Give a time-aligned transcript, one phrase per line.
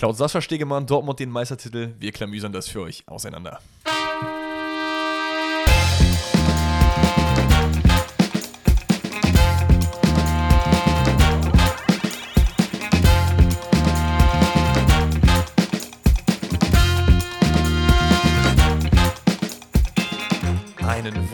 [0.00, 1.92] Klaus Sascha Stegemann, Dortmund den Meistertitel.
[1.98, 3.60] Wir klamüsern das für euch auseinander.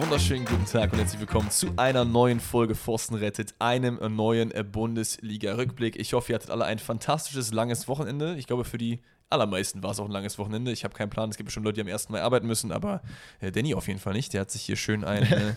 [0.06, 5.96] Wunderschönen guten Tag und herzlich willkommen zu einer neuen Folge Forsten rettet, einem neuen Bundesliga-Rückblick.
[5.96, 8.36] Ich hoffe, ihr hattet alle ein fantastisches, langes Wochenende.
[8.36, 9.00] Ich glaube, für die
[9.30, 10.70] allermeisten war es auch ein langes Wochenende.
[10.70, 13.02] Ich habe keinen Plan, es gibt bestimmt Leute, die am ersten Mal arbeiten müssen, aber
[13.40, 14.32] äh, Danny auf jeden Fall nicht.
[14.32, 15.54] Der hat sich hier schön ein, äh,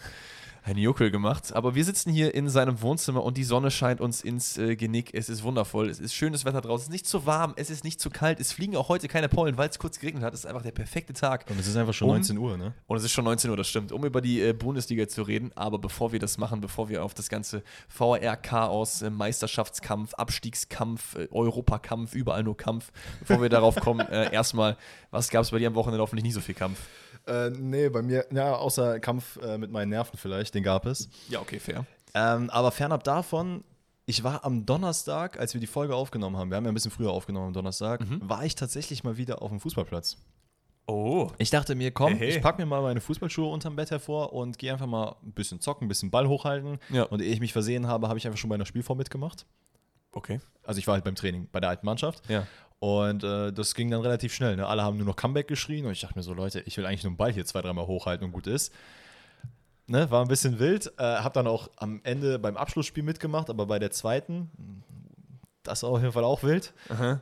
[0.63, 1.53] ein Juckel gemacht.
[1.53, 5.13] Aber wir sitzen hier in seinem Wohnzimmer und die Sonne scheint uns ins äh, Genick.
[5.13, 5.89] Es ist wundervoll.
[5.89, 6.81] Es ist schönes Wetter draußen.
[6.83, 8.39] Es ist nicht zu warm, es ist nicht zu kalt.
[8.39, 10.33] Es fliegen auch heute keine Pollen, weil es kurz geregnet hat.
[10.33, 11.45] Es ist einfach der perfekte Tag.
[11.49, 12.73] Und es ist einfach schon Um- 19 Uhr, ne?
[12.87, 15.51] Und es ist schon 19 Uhr, das stimmt, um über die äh, Bundesliga zu reden.
[15.55, 17.63] Aber bevor wir das machen, bevor wir auf das ganze
[17.97, 24.77] VAR-Chaos, äh, Meisterschaftskampf, Abstiegskampf, äh, Europakampf, überall nur Kampf, bevor wir darauf kommen, äh, erstmal,
[25.11, 26.01] was gab es bei dir am Wochenende?
[26.01, 26.79] Hoffentlich nicht so viel Kampf.
[27.29, 31.09] Äh, nee, bei mir, ja, außer Kampf äh, mit meinen Nerven vielleicht, den gab es.
[31.29, 31.85] Ja, okay, fair.
[32.13, 33.63] Ähm, aber fernab davon,
[34.05, 36.91] ich war am Donnerstag, als wir die Folge aufgenommen haben, wir haben ja ein bisschen
[36.91, 40.17] früher aufgenommen am Donnerstag, war ich tatsächlich mal wieder auf dem Fußballplatz.
[40.87, 41.29] Oh.
[41.37, 42.37] Ich dachte mir, komm, Hey, hey.
[42.37, 45.61] ich packe mir mal meine Fußballschuhe unterm Bett hervor und gehe einfach mal ein bisschen
[45.61, 46.79] zocken, ein bisschen Ball hochhalten.
[46.89, 47.03] Ja.
[47.03, 49.45] Und ehe ich mich versehen habe, habe ich einfach schon bei einer Spielform mitgemacht.
[50.11, 50.39] Okay.
[50.63, 52.27] Also ich war halt beim Training bei der alten Mannschaft.
[52.27, 52.47] Ja.
[52.79, 54.55] Und äh, das ging dann relativ schnell.
[54.55, 54.65] Ne?
[54.65, 57.03] Alle haben nur noch Comeback geschrien und ich dachte mir so, Leute, ich will eigentlich
[57.03, 58.73] nur einen Ball hier zwei, dreimal hochhalten und gut ist.
[59.87, 60.09] Ne?
[60.11, 60.93] War ein bisschen wild.
[60.97, 64.49] Äh, hab dann auch am Ende beim Abschlussspiel mitgemacht, aber bei der zweiten,
[65.63, 66.73] das war auf jeden Fall auch wild.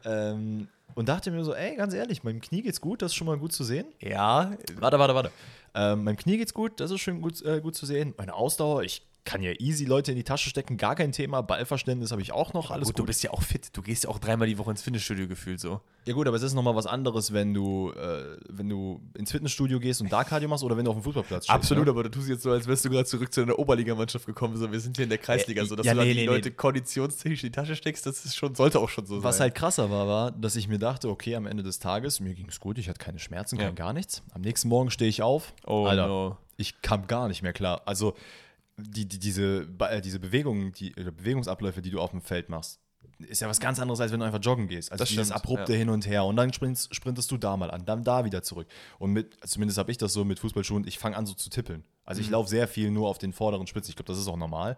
[0.05, 3.27] Ähm, und dachte mir so, ey, ganz ehrlich, meinem Knie geht's gut, das ist schon
[3.27, 3.85] mal gut zu sehen.
[3.99, 5.31] Ja, Warte, warte, warte.
[5.73, 8.13] Ähm, meinem Knie geht's gut, das ist schön gut, äh, gut zu sehen.
[8.17, 11.41] Meine Ausdauer, ich kann ja easy Leute in die Tasche stecken, gar kein Thema.
[11.41, 12.99] Ballverständnis habe ich auch noch, alles gut, gut.
[12.99, 13.69] du bist ja auch fit.
[13.73, 15.81] Du gehst ja auch dreimal die Woche ins Fitnessstudio gefühlt so.
[16.05, 19.79] Ja gut, aber es ist nochmal was anderes, wenn du, äh, wenn du ins Fitnessstudio
[19.81, 21.53] gehst und da Cardio machst oder wenn du auf dem Fußballplatz stehst.
[21.53, 21.91] Absolut, Ne?
[21.91, 24.55] aber du tust jetzt so, als wärst du gerade zurück zu einer Oberligamannschaft gekommen.
[24.55, 26.47] So, wir sind hier in der Kreisliga, so dass ja, du nee, die nee, Leute
[26.49, 26.55] nee.
[26.55, 29.45] konditionstechnisch in die Tasche steckst, das ist schon, sollte auch schon so Was sein.
[29.47, 32.47] halt krasser war, war, dass ich mir dachte, okay, am Ende des Tages, mir ging
[32.47, 33.65] es gut, ich hatte keine Schmerzen, Ja.
[33.65, 34.23] kein gar nichts.
[34.33, 35.53] Am nächsten Morgen stehe ich auf.
[35.65, 36.37] Oh, Alter, no.
[36.55, 37.81] ich kam gar nicht mehr klar.
[37.85, 38.13] Also
[38.77, 42.79] die, die, diese, äh, diese Bewegungen, die Bewegungsabläufe, die du auf dem Feld machst,
[43.19, 44.91] ist ja was ganz anderes, als wenn du einfach joggen gehst.
[44.91, 45.79] Also Das dieses stimmt, abrupte ja.
[45.79, 46.25] Hin und Her.
[46.25, 48.67] Und dann sprintest, sprintest du da mal an, dann da wieder zurück.
[48.99, 51.83] Und mit, zumindest habe ich das so mit Fußballschuhen, ich fange an so zu tippeln.
[52.05, 52.25] Also Mhm.
[52.25, 53.89] ich laufe sehr viel nur auf den vorderen Spitzen.
[53.91, 54.77] Ich glaube, das ist auch normal.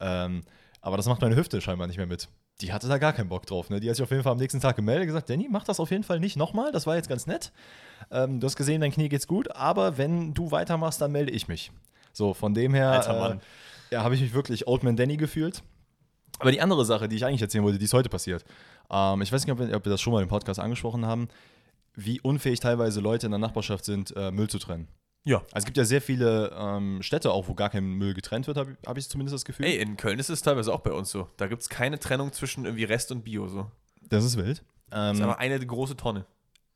[0.00, 0.42] Ähm,
[0.80, 2.28] aber das macht meine Hüfte scheinbar nicht mehr mit.
[2.60, 3.70] Die hatte da gar keinen Bock drauf.
[3.70, 3.78] Ne?
[3.78, 5.78] Die hat sich auf jeden Fall am nächsten Tag gemeldet und gesagt, Danny, mach das
[5.78, 6.72] auf jeden Fall nicht nochmal.
[6.72, 7.52] Das war jetzt ganz nett.
[8.10, 11.46] Ähm, du hast gesehen, dein Knie geht's gut, aber wenn du weitermachst, dann melde ich
[11.46, 11.70] mich.
[12.12, 13.38] So, von dem her.
[13.90, 15.62] Äh, ja, habe ich mich wirklich Old Man Danny gefühlt.
[16.40, 18.44] Aber die andere Sache, die ich eigentlich erzählen wollte, die ist heute passiert.
[18.90, 21.28] Ähm, ich weiß nicht, ob wir, ob wir das schon mal im Podcast angesprochen haben,
[21.94, 24.86] wie unfähig teilweise Leute in der Nachbarschaft sind, äh, Müll zu trennen.
[25.24, 25.38] Ja.
[25.38, 28.56] Also es gibt ja sehr viele ähm, Städte auch, wo gar kein Müll getrennt wird,
[28.56, 29.66] habe hab ich zumindest das Gefühl.
[29.66, 31.28] Ey, in Köln ist es teilweise auch bei uns so.
[31.36, 33.70] Da gibt es keine Trennung zwischen irgendwie Rest und Bio so.
[34.08, 34.62] Das ist wild.
[34.90, 36.24] Das ist Ähm, einfach eine große Tonne.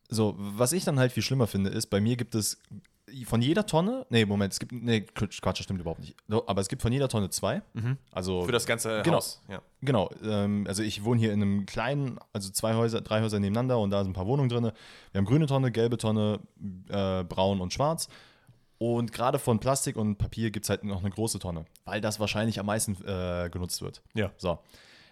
[0.08, 2.60] so, was ich dann halt viel schlimmer finde, ist, bei mir gibt es
[3.26, 6.16] von jeder Tonne, nee, Moment, es gibt, nee, Quatsch, das stimmt überhaupt nicht.
[6.28, 7.62] Aber es gibt von jeder Tonne zwei.
[8.10, 9.16] Also Für das ganze Genau.
[9.18, 9.42] Haus.
[9.48, 9.62] Ja.
[9.80, 13.78] Genau, ähm, also ich wohne hier in einem kleinen, also zwei Häuser, drei Häuser nebeneinander
[13.78, 14.64] und da sind ein paar Wohnungen drin.
[15.12, 16.40] Wir haben grüne Tonne, gelbe Tonne,
[16.88, 18.08] äh, braun und schwarz.
[18.78, 22.18] Und gerade von Plastik und Papier gibt es halt noch eine große Tonne, weil das
[22.18, 24.02] wahrscheinlich am meisten äh, genutzt wird.
[24.14, 24.32] Ja.
[24.36, 24.58] So.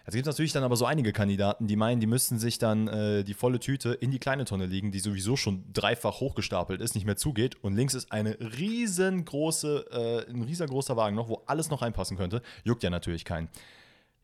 [0.05, 2.87] Jetzt gibt es natürlich dann aber so einige Kandidaten, die meinen, die müssten sich dann
[2.87, 6.95] äh, die volle Tüte in die kleine Tonne legen, die sowieso schon dreifach hochgestapelt ist,
[6.95, 7.63] nicht mehr zugeht.
[7.63, 12.41] Und links ist eine riesengroße, äh, ein riesengroßer Wagen noch, wo alles noch reinpassen könnte.
[12.63, 13.49] Juckt ja natürlich keinen.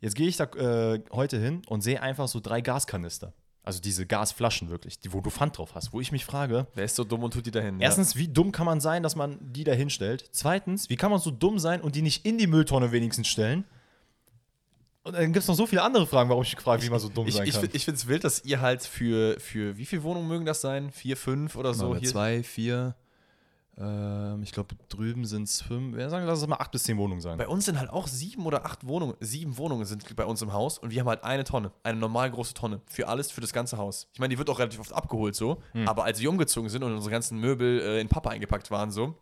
[0.02, 3.34] Jetzt gehe ich da äh, heute hin und sehe einfach so drei Gaskanister.
[3.64, 6.86] Also diese Gasflaschen wirklich, die, wo du Pfand drauf hast, wo ich mich frage, Wer
[6.86, 7.82] ist so dumm und tut die dahin?
[7.82, 10.30] erstens, wie dumm kann man sein, dass man die da hinstellt?
[10.32, 13.66] Zweitens, wie kann man so dumm sein und die nicht in die Mülltonne wenigstens stellen?
[15.08, 17.00] Und dann gibt es noch so viele andere Fragen, warum ich mich frage, wie man
[17.00, 17.70] so dumm Ich, sein ich, kann.
[17.72, 20.92] ich finde es wild, dass ihr halt für, für wie viele Wohnungen mögen das sein?
[20.92, 21.96] Vier, fünf oder so?
[21.96, 22.10] Hier?
[22.10, 22.96] zwei, vier,
[23.78, 26.98] ähm, ich glaube, drüben sind es fünf, ja, sagen, lass es mal acht bis zehn
[26.98, 27.38] Wohnungen sein.
[27.38, 29.16] Bei uns sind halt auch sieben oder acht Wohnungen.
[29.20, 32.32] Sieben Wohnungen sind bei uns im Haus und wir haben halt eine Tonne, eine normal
[32.32, 34.10] große Tonne für alles, für das ganze Haus.
[34.14, 35.88] Ich meine, die wird auch relativ oft abgeholt so, Hm.
[35.88, 39.16] aber als wir umgezogen sind und unsere ganzen Möbel äh, in Papa eingepackt waren so,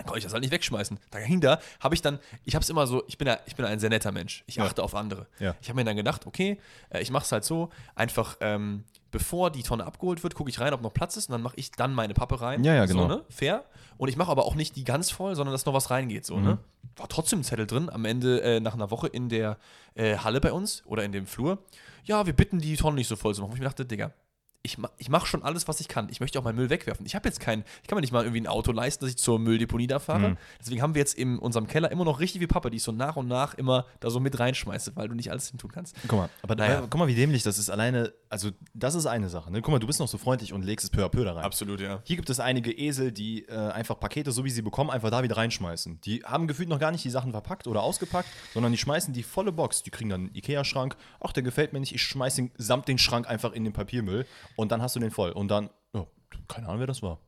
[0.00, 0.98] dann konnte ich das halt nicht wegschmeißen.
[1.10, 3.78] Dahinter habe ich dann, ich habe es immer so, ich bin, ja, ich bin ein
[3.80, 4.42] sehr netter Mensch.
[4.46, 4.64] Ich Ja.
[4.64, 5.26] achte auf andere.
[5.38, 5.54] Ja.
[5.62, 6.58] Ich habe mir dann gedacht, okay,
[6.90, 10.60] äh, ich mache es halt so, einfach ähm, bevor die Tonne abgeholt wird, gucke ich
[10.60, 12.62] rein, ob noch Platz ist und dann mache ich dann meine Pappe rein.
[12.64, 13.08] Ja, ja, So, genau.
[13.08, 13.24] ne?
[13.28, 13.64] Fair.
[13.98, 16.24] Und ich mache aber auch nicht die ganz voll, sondern dass noch was reingeht.
[16.24, 16.44] So, Mhm.
[16.44, 16.58] ne?
[16.96, 19.58] War trotzdem ein Zettel drin, am Ende äh, nach einer Woche in der
[19.94, 21.58] äh, Halle bei uns oder in dem Flur.
[22.04, 23.50] Ja, wir bitten die Tonne nicht so voll zu machen.
[23.50, 24.12] Wo ich mir dachte, Digga,
[24.62, 26.08] ich, ich mache schon alles, was ich kann.
[26.10, 27.06] Ich möchte auch meinen Müll wegwerfen.
[27.06, 29.16] Ich habe jetzt kein, ich kann mir nicht mal irgendwie ein Auto leisten, dass ich
[29.16, 30.30] zur Mülldeponie da fahre.
[30.30, 30.36] Mhm.
[30.60, 32.92] Deswegen haben wir jetzt in unserem Keller immer noch richtig viel Pappe, die ich so
[32.92, 35.96] nach und nach immer da so mit reinschmeiße, weil du nicht alles hin tun kannst.
[36.08, 36.80] Guck mal, aber Naja.
[36.82, 37.70] guck mal, wie dämlich das ist.
[37.70, 39.50] Alleine, also das ist eine Sache.
[39.50, 39.62] Ne?
[39.62, 41.44] Guck mal, du bist noch so freundlich und legst es peu à peu da rein.
[41.44, 42.00] Absolut, ja.
[42.04, 45.22] Hier gibt es einige Esel, die äh, einfach Pakete, so wie sie bekommen, einfach da
[45.22, 46.02] wieder reinschmeißen.
[46.02, 49.22] Die haben gefühlt noch gar nicht die Sachen verpackt oder ausgepackt, sondern die schmeißen die
[49.22, 49.82] volle Box.
[49.82, 50.96] Die kriegen dann einen Ikea-Schrank.
[51.20, 51.94] Ach, der gefällt mir nicht.
[51.94, 54.26] Ich schmeiß den samt den Schrank einfach in den Papiermüll
[54.56, 55.30] und dann hast du den voll.
[55.32, 56.06] Und dann, ja,
[56.48, 57.18] keine Ahnung, wer das war.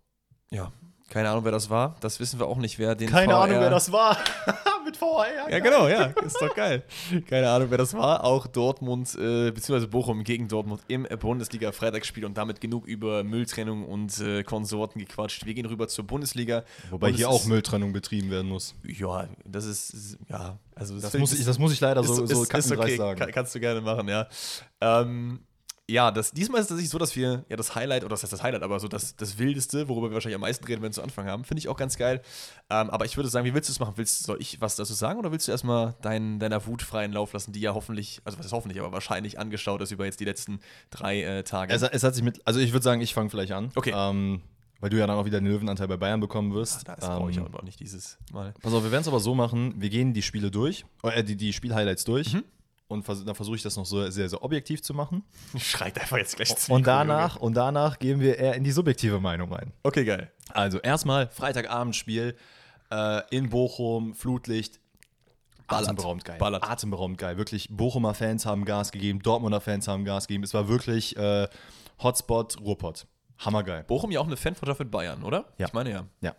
[0.50, 0.72] Ja.
[1.08, 1.96] Keine Ahnung, wer das war.
[2.00, 4.16] Das wissen wir auch nicht, wer den Keine VR Ahnung, wer das war.
[4.84, 5.48] Mit VR.
[5.50, 6.06] Ja, genau, ja.
[6.24, 6.82] Ist doch geil.
[7.28, 8.24] Keine Ahnung, wer das war.
[8.24, 14.18] Auch Dortmund, äh, beziehungsweise Bochum gegen Dortmund im Bundesliga-Freitagsspiel und damit genug über Mülltrennung und
[14.20, 15.44] äh, Konsorten gequatscht.
[15.44, 16.64] Wir gehen rüber zur Bundesliga.
[16.90, 18.74] Wobei hier auch ist- Mülltrennung betrieben werden muss.
[18.82, 22.30] Ja, das ist, ja, also Das find muss ich, das muss ich leider so, ist,
[22.30, 23.18] so ist, ist kackendreist okay, sagen.
[23.20, 24.26] Kann, kannst du gerne machen, ja.
[24.80, 25.40] Ähm,
[25.92, 28.32] ja, das, diesmal ist es tatsächlich so, dass wir ja das Highlight, oder das heißt
[28.32, 30.92] das Highlight, aber so das, das Wildeste, worüber wir wahrscheinlich am meisten reden, wenn wir
[30.92, 32.22] zu Anfang haben, finde ich auch ganz geil.
[32.70, 33.94] Ähm, aber ich würde sagen, wie willst du es machen?
[33.96, 37.32] Willst, soll ich was dazu sagen oder willst du erstmal dein, deiner Wut freien Lauf
[37.34, 40.24] lassen, die ja hoffentlich, also was ist hoffentlich, aber wahrscheinlich angeschaut ist über jetzt die
[40.24, 40.60] letzten
[40.90, 41.74] drei äh, Tage?
[41.74, 43.70] Es, es hat sich mit, also ich würde sagen, ich fange vielleicht an.
[43.74, 43.92] Okay.
[43.94, 44.40] Ähm,
[44.80, 46.88] weil du ja dann auch wieder den Löwenanteil bei Bayern bekommen wirst.
[46.88, 48.52] das brauche ich ähm, auch noch nicht dieses Mal.
[48.62, 51.36] Pass auf, wir werden es aber so machen, wir gehen die Spiele durch, äh, die,
[51.36, 52.44] die Spielhighlights durch Mhm.
[52.92, 55.24] Und vers dann versuche ich das noch so sehr, sehr objektiv zu machen.
[55.58, 59.20] Schreit einfach jetzt gleich ins Und danach, und danach gehen wir eher in die subjektive
[59.20, 59.72] Meinung rein.
[59.82, 60.30] Okay, geil.
[60.50, 62.36] Also erstmal Freitagabendspiel
[62.90, 64.80] äh, in Bochum, Flutlicht.
[65.66, 65.88] Ballert.
[65.88, 66.38] Atemberaubend geil.
[66.38, 66.64] Ballert.
[66.64, 67.38] Atemberaubend geil.
[67.38, 70.44] Wirklich, Bochumer Fans haben Gas gegeben, Dortmunder Fans haben Gas gegeben.
[70.44, 71.48] Es war wirklich äh,
[72.02, 73.06] Hotspot Ruhrpott.
[73.38, 73.82] Hammergeil.
[73.84, 75.46] Bochum ja auch eine Fanfreundschaft mit Bayern, oder?
[75.58, 75.66] Ja.
[75.66, 76.04] Ich meine ja.
[76.20, 76.34] Ja.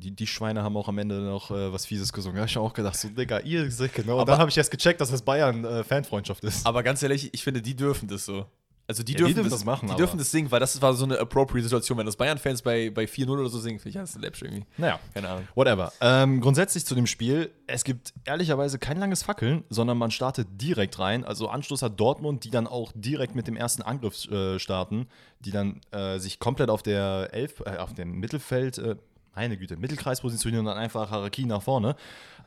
[0.00, 2.36] Die, die Schweine haben auch am Ende noch äh, was Fieses gesungen.
[2.36, 4.14] Da habe ich auch gedacht, so, Digga, ihr seid genau.
[4.14, 6.66] Und Aber- dann habe ich erst gecheckt, dass das Bayern-Fanfreundschaft ist.
[6.66, 8.46] Aber ganz ehrlich, ich finde, die dürfen das so.
[8.86, 10.82] Also die Ja, dürfen, die dürfen das, das machen, Die dürfen das singen, weil das
[10.82, 11.96] war so eine appropriate Situation.
[11.98, 14.64] Wenn das Bayern-Fans bei, bei 4-0 oder so singen, finde ich das läppsch irgendwie.
[14.78, 14.98] Naja.
[15.14, 15.46] Keine Ahnung.
[15.54, 15.92] Whatever.
[16.00, 20.98] Ähm, grundsätzlich zu dem Spiel, es gibt ehrlicherweise kein langes Fackeln, sondern man startet direkt
[20.98, 21.24] rein.
[21.24, 25.06] Also Anstoß hat Dortmund, die dann auch direkt mit dem ersten Angriff äh, starten,
[25.38, 28.96] die dann äh, sich komplett auf der Elf, äh, auf dem Mittelfeld, äh,
[29.34, 31.96] meine Güte, Mittelkreis positionieren und dann einfach Haraki nach vorne.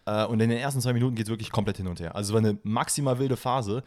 [0.06, 2.16] Äh, und in den ersten zwei Minuten geht es wirklich komplett hin und her.
[2.16, 3.84] Also es war eine maximal wilde Phase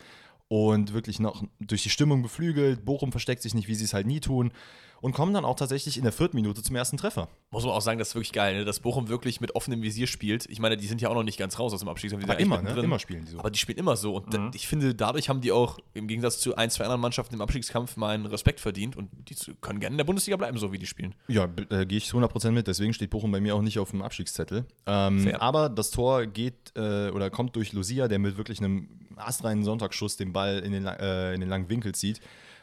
[0.49, 2.85] und wirklich noch durch die Stimmung beflügelt.
[2.85, 4.53] Bochum versteckt sich nicht, wie sie es halt nie tun.
[5.01, 7.29] Und kommen dann auch tatsächlich in der vierten Minute zum ersten Treffer.
[7.51, 8.65] Muss man auch sagen, das ist wirklich geil, ne?
[8.65, 10.47] dass Bochum wirklich mit offenem Visier spielt.
[10.49, 12.11] Ich meine, die sind ja auch noch nicht ganz raus aus dem Abstieg.
[12.11, 12.71] die Aber immer, ne?
[12.81, 13.39] Immer spielen die so.
[13.39, 14.17] Aber die spielen immer so.
[14.17, 17.35] Und da, ich finde, dadurch haben die auch im Gegensatz zu ein, zwei anderen Mannschaften
[17.35, 18.97] im Abstiegskampf mal einen Respekt verdient.
[18.97, 21.15] Und die können gerne in der Bundesliga bleiben, so wie die spielen.
[21.29, 22.67] Ja, äh, gehe ich zu 100% mit.
[22.67, 24.65] Deswegen steht Bochum bei mir auch nicht auf dem Abstiegszettel.
[24.87, 29.65] Ähm, aber das Tor geht äh, oder kommt durch Lucia, der mit wirklich einem astreinen
[29.65, 32.21] Sonntagsschuss den Ball in den, äh, in den langen Winkel zieht.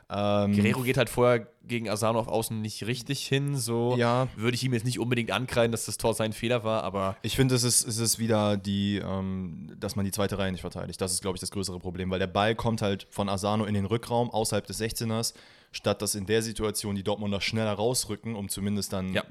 [0.10, 3.56] Ähm, Guerrero geht halt vorher gegen Asano auf Außen nicht richtig hin.
[3.58, 4.28] So Ja.
[4.36, 7.36] würde ich ihm jetzt nicht unbedingt ankreiden, dass das Tor sein Fehler war, aber Ich
[7.36, 11.00] finde, es ist, es ist wieder die, ähm, dass man die zweite Reihe nicht verteidigt.
[11.00, 13.74] Das ist, glaube ich, das größere Problem, weil der Ball kommt halt von Asano in
[13.74, 15.34] den Rückraum außerhalb des 16ers,
[15.72, 19.24] statt dass in der Situation die Dortmunder schneller rausrücken, um zumindest dann Ja.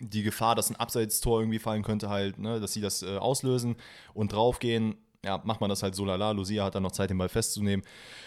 [0.00, 3.76] die Gefahr, dass ein Abseitstor irgendwie fallen könnte, halt, ne, dass sie das äh, auslösen
[4.14, 4.96] und draufgehen.
[5.26, 6.30] Ja, macht man das halt so lala.
[6.30, 7.84] Lucia hat dann noch Zeit, den Ball festzunehmen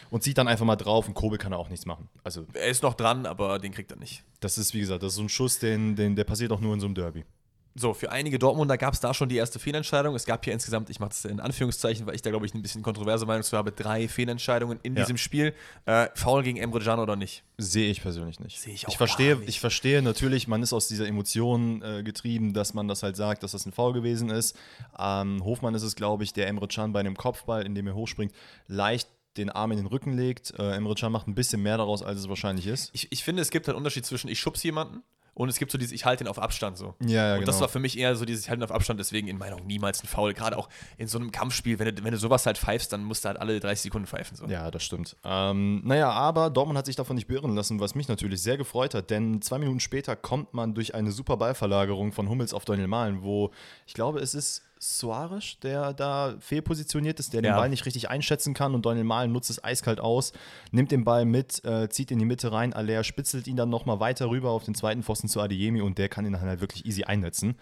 [0.10, 2.10] und zieht dann einfach mal drauf und Kobel kann da auch nichts machen.
[2.26, 4.24] Also, er ist noch dran, aber den kriegt er nicht.
[4.42, 6.74] das ist, wie gesagt, das ist so ein Schuss, den, den, der passiert auch nur
[6.74, 7.24] in so einem Derby.
[7.80, 10.14] So, für einige Dortmunder gab es da schon die erste Fehlentscheidung.
[10.14, 12.62] Es gab hier insgesamt, ich mache das in Anführungszeichen, weil ich da, glaube ich, ein
[12.62, 15.04] bisschen kontroverse Meinung zu habe, drei Fehlentscheidungen in Ja.
[15.04, 15.54] diesem Spiel.
[15.86, 17.44] Äh, Foul gegen Emre Can oder nicht?
[17.58, 18.60] Sehe ich persönlich nicht.
[18.60, 19.48] Sehe ich auch ich verstehe, nicht.
[19.48, 23.44] Ich verstehe natürlich, man ist aus dieser Emotion äh, getrieben, dass man das halt sagt,
[23.44, 24.58] dass das ein Foul gewesen ist.
[25.00, 27.96] Ähm, Hofmann ist es, glaube ich, der Emre Can bei einem Kopfball, in dem er
[27.96, 28.34] hochspringt,
[28.68, 29.08] leicht
[29.38, 30.54] den Arm in den Rücken legt.
[30.60, 32.90] Äh, Emre Can macht ein bisschen mehr daraus, als es wahrscheinlich ist.
[32.92, 35.02] Ich, ich finde, es gibt einen Unterschied zwischen ich schubse jemanden
[35.40, 36.96] und es gibt so dieses, ich halte ihn auf Abstand so.
[37.00, 37.62] Ja, ja, und das genau.
[37.62, 39.68] war für mich eher so dieses, ich halte ihn auf Abstand, deswegen in meiner Meinung
[39.68, 40.34] niemals ein Foul.
[40.34, 40.68] Gerade auch
[40.98, 43.40] in so einem Kampfspiel, wenn du, wenn du sowas halt pfeifst, dann musst du halt
[43.40, 44.36] alle 30 Sekunden pfeifen.
[44.36, 44.48] So.
[44.48, 45.16] Ja, das stimmt.
[45.24, 48.94] Ähm, naja, aber Dortmund hat sich davon nicht beirren lassen, was mich natürlich sehr gefreut
[48.94, 52.88] hat, denn zwei Minuten später kommt man durch eine super Ballverlagerung von Hummels auf Daniel
[52.88, 53.52] Mahlen, wo
[53.88, 57.58] ich glaube, es ist Suarez, der da fehlpositioniert ist, der den Ja.
[57.58, 60.32] Ball nicht richtig einschätzen kann und Daniel Mahlen nutzt es eiskalt aus,
[60.72, 64.00] nimmt den Ball mit, äh, zieht in die Mitte rein, Aller spitzelt ihn dann nochmal
[64.00, 66.86] weiter rüber auf den zweiten Pfosten zu Adeyemi und der kann ihn dann halt wirklich
[66.86, 67.56] easy einnetzen.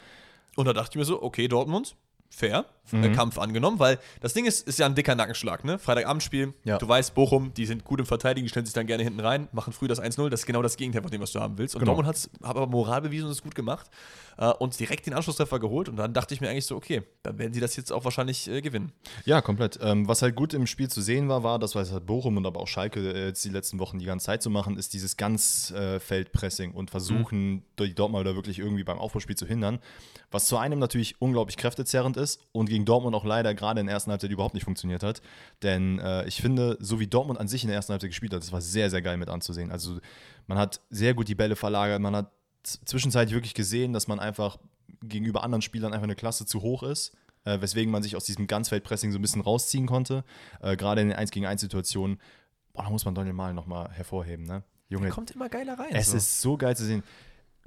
[0.56, 1.96] Und da dachte ich mir so, okay, Dortmund,
[2.30, 5.78] fair, äh, Kampf angenommen, weil das Ding ist, ist ja ein dicker Nackenschlag, ne?
[5.80, 6.78] Freitagabendspiel, Ja.
[6.78, 9.48] du weißt, Bochum, die sind gut im Verteidigen, die stellen sich dann gerne hinten rein,
[9.52, 11.76] machen früh das 1-0, das ist genau das Gegenteil von dem, was du haben willst.
[11.76, 11.96] Und Genau.
[11.96, 13.90] Dortmund hat aber Moral bewiesen und es gut gemacht
[14.38, 17.38] äh, und direkt den Anschlusstreffer geholt und dann dachte ich mir eigentlich so, okay, dann
[17.40, 18.94] werden sie das jetzt auch wahrscheinlich äh, gewinnen.
[19.26, 19.80] Ja, komplett.
[19.82, 22.46] Ähm, was halt gut im Spiel zu sehen war, war, das was halt Bochum und
[22.46, 25.18] aber auch Schalke äh, jetzt die letzten Wochen die ganze Zeit zu machen, ist dieses
[25.18, 29.80] Ganzfeldpressing und versuchen, die Dortmunder wirklich irgendwie beim Aufbauspiel zu hindern.
[30.32, 33.94] Was zu einem natürlich unglaublich kräftezerrend ist und gegen Dortmund auch leider gerade in der
[33.94, 35.22] ersten Halbzeit überhaupt nicht funktioniert hat.
[35.64, 38.42] Denn äh, ich finde, so wie Dortmund an sich in der ersten Halbzeit gespielt hat,
[38.42, 39.72] das war sehr, sehr geil mit anzusehen.
[39.72, 40.00] Also
[40.48, 42.32] man hat sehr gut die Bälle verlagert, man hat
[42.64, 44.58] zwischenzeitlich wirklich gesehen, dass man einfach
[45.02, 47.14] gegenüber anderen Spielern einfach eine Klasse zu hoch ist
[47.48, 50.24] äh, weswegen man sich aus diesem Ganzfeldpressing so ein bisschen rausziehen konnte.
[50.62, 52.20] Äh, Gerade in den 1 gegen 1 Situationen.
[52.74, 54.64] Boah, da muss man Daniel Mahlen nochmal hervorheben, ne?
[54.90, 55.90] Junge, Kommt immer geiler rein.
[55.92, 56.18] es so.
[56.18, 57.04] ist so geil zu sehen,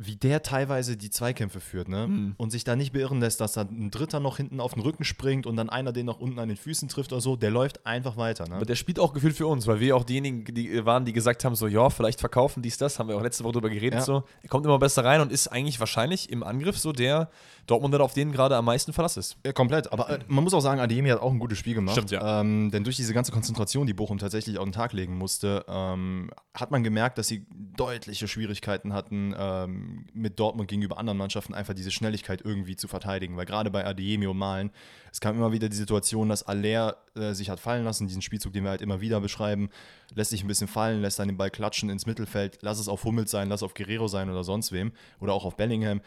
[0.02, 2.09] wie der teilweise die Zweikämpfe führt, ne?
[2.09, 2.35] Mhm.
[2.38, 5.04] Und sich da nicht beirren lässt, dass da ein Dritter noch hinten auf den Rücken
[5.04, 7.37] springt und dann einer den noch unten an den Füßen trifft oder so.
[7.37, 8.57] Der läuft einfach weiter, ne?
[8.57, 11.45] Aber der spielt auch gefühlt für uns, weil wir auch diejenigen die waren, die gesagt
[11.45, 14.04] haben, so, ja, vielleicht verkaufen dies, das, haben wir auch letzte Woche drüber geredet, Ja.
[14.04, 14.25] so.
[14.42, 17.30] Er kommt immer besser rein und ist eigentlich wahrscheinlich im Angriff so der
[17.71, 19.37] Dortmunder, auf den gerade am meisten Verlass ist.
[19.45, 19.93] Ja, komplett.
[19.93, 21.95] Aber äh, man muss auch sagen, Adeyemi hat auch ein gutes Spiel gemacht.
[21.95, 22.41] Stimmt, ja.
[22.41, 26.31] Ähm, denn durch diese ganze Konzentration, die Bochum tatsächlich auf den Tag legen musste, ähm,
[26.55, 27.47] hat man gemerkt, dass sie
[27.77, 33.37] deutliche Schwierigkeiten hatten, ähm, mit Dortmund gegenüber anderen Mannschaften einfach diese Schnelligkeit irgendwie zu verteidigen.
[33.37, 34.71] Weil gerade bei Adeyemi und Malen,
[35.12, 38.53] es kam immer wieder die Situation, dass Aller äh, sich hat fallen lassen, diesen Spielzug,
[38.53, 39.71] den wir halt immer wieder beschreiben,
[40.15, 43.05] lässt sich ein bisschen fallen, lässt dann den Ball klatschen ins Mittelfeld, lass es auf
[43.05, 46.00] Hummels sein, lass auf Guerrero sein oder sonst wem oder auch auf Bellingham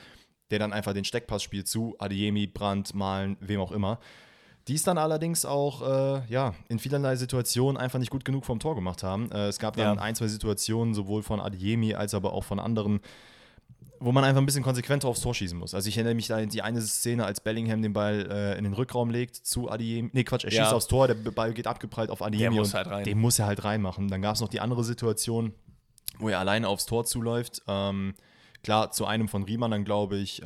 [0.54, 4.00] der dann einfach den Steckpass spielt zu Adeyemi, Brandt, Malen, wem auch immer.
[4.70, 8.60] Die es dann allerdings auch äh, ja, in vielerlei Situationen einfach nicht gut genug vom
[8.60, 9.30] Tor gemacht haben.
[9.32, 10.02] Äh, es gab dann Ja.
[10.02, 13.02] ein, zwei Situationen, sowohl von Adeyemi als aber auch von anderen,
[14.00, 15.74] wo man einfach ein bisschen konsequenter aufs Tor schießen muss.
[15.74, 18.64] Also ich erinnere mich da an die eine Szene, als Bellingham den Ball äh, in
[18.64, 20.12] den Rückraum legt zu Adeyemi.
[20.14, 20.62] Nee, Quatsch, er Ja.
[20.64, 23.04] schießt aufs Tor, der Ball geht abgeprallt auf Adeyemi muss und halt rein.
[23.04, 24.08] den muss er halt reinmachen.
[24.08, 25.54] Dann gab es noch die andere Situation,
[26.20, 27.62] wo er alleine aufs Tor zuläuft.
[27.68, 28.14] Ähm,
[28.64, 30.46] klar, zu einem von Riemann dann, glaube ich, äh,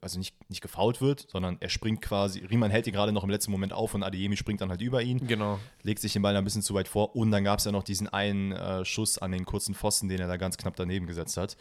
[0.00, 3.30] also nicht, nicht gefault wird, sondern er springt quasi, Riemann hält ihn gerade noch im
[3.30, 5.58] letzten Moment auf und Adeyemi springt dann halt über ihn, Genau.
[5.82, 7.82] legt sich den Ball ein bisschen zu weit vor und dann gab es ja noch
[7.82, 11.36] diesen einen äh, Schuss an den kurzen Pfosten, den er da ganz knapp daneben gesetzt
[11.36, 11.56] hat.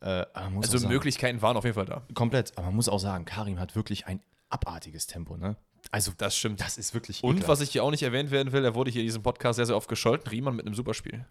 [0.00, 2.02] Äh, Also sagen, Möglichkeiten waren auf jeden Fall da.
[2.14, 4.20] komplett, aber man muss auch sagen, Karim hat wirklich ein
[4.50, 5.56] abartiges Tempo, ne?
[5.90, 6.60] Also, Das stimmt.
[6.60, 7.48] das ist wirklich Und ekelhaft.
[7.48, 9.66] was ich hier auch nicht erwähnt werden will, er wurde hier in diesem Podcast sehr,
[9.66, 11.24] sehr oft gescholten, Riemann mit einem Superspiel.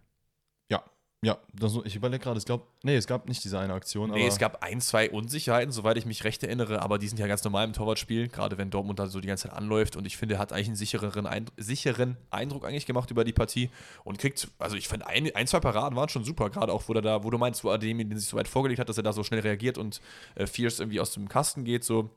[1.24, 4.22] Ja, das, ich überlege gerade, es gab, nee, es gab nicht diese eine Aktion, Nee,
[4.22, 7.28] aber es gab ein, zwei Unsicherheiten, soweit ich mich recht erinnere, aber die sind ja
[7.28, 10.16] ganz normal im Torwartspiel, gerade wenn Dortmund da so die ganze Zeit anläuft und ich
[10.16, 13.70] finde, er hat eigentlich einen sichereren, Eindruck, sicheren Eindruck eigentlich gemacht über die Partie
[14.02, 16.92] und kriegt, also ich finde, ein, ein, zwei Paraden waren schon super, gerade auch, wo
[16.92, 19.04] er da, wo du meinst, wo Ademi den sich so weit vorgelegt hat, dass er
[19.04, 20.00] da so schnell reagiert und
[20.34, 22.10] äh, Fierce irgendwie aus dem Kasten geht, so.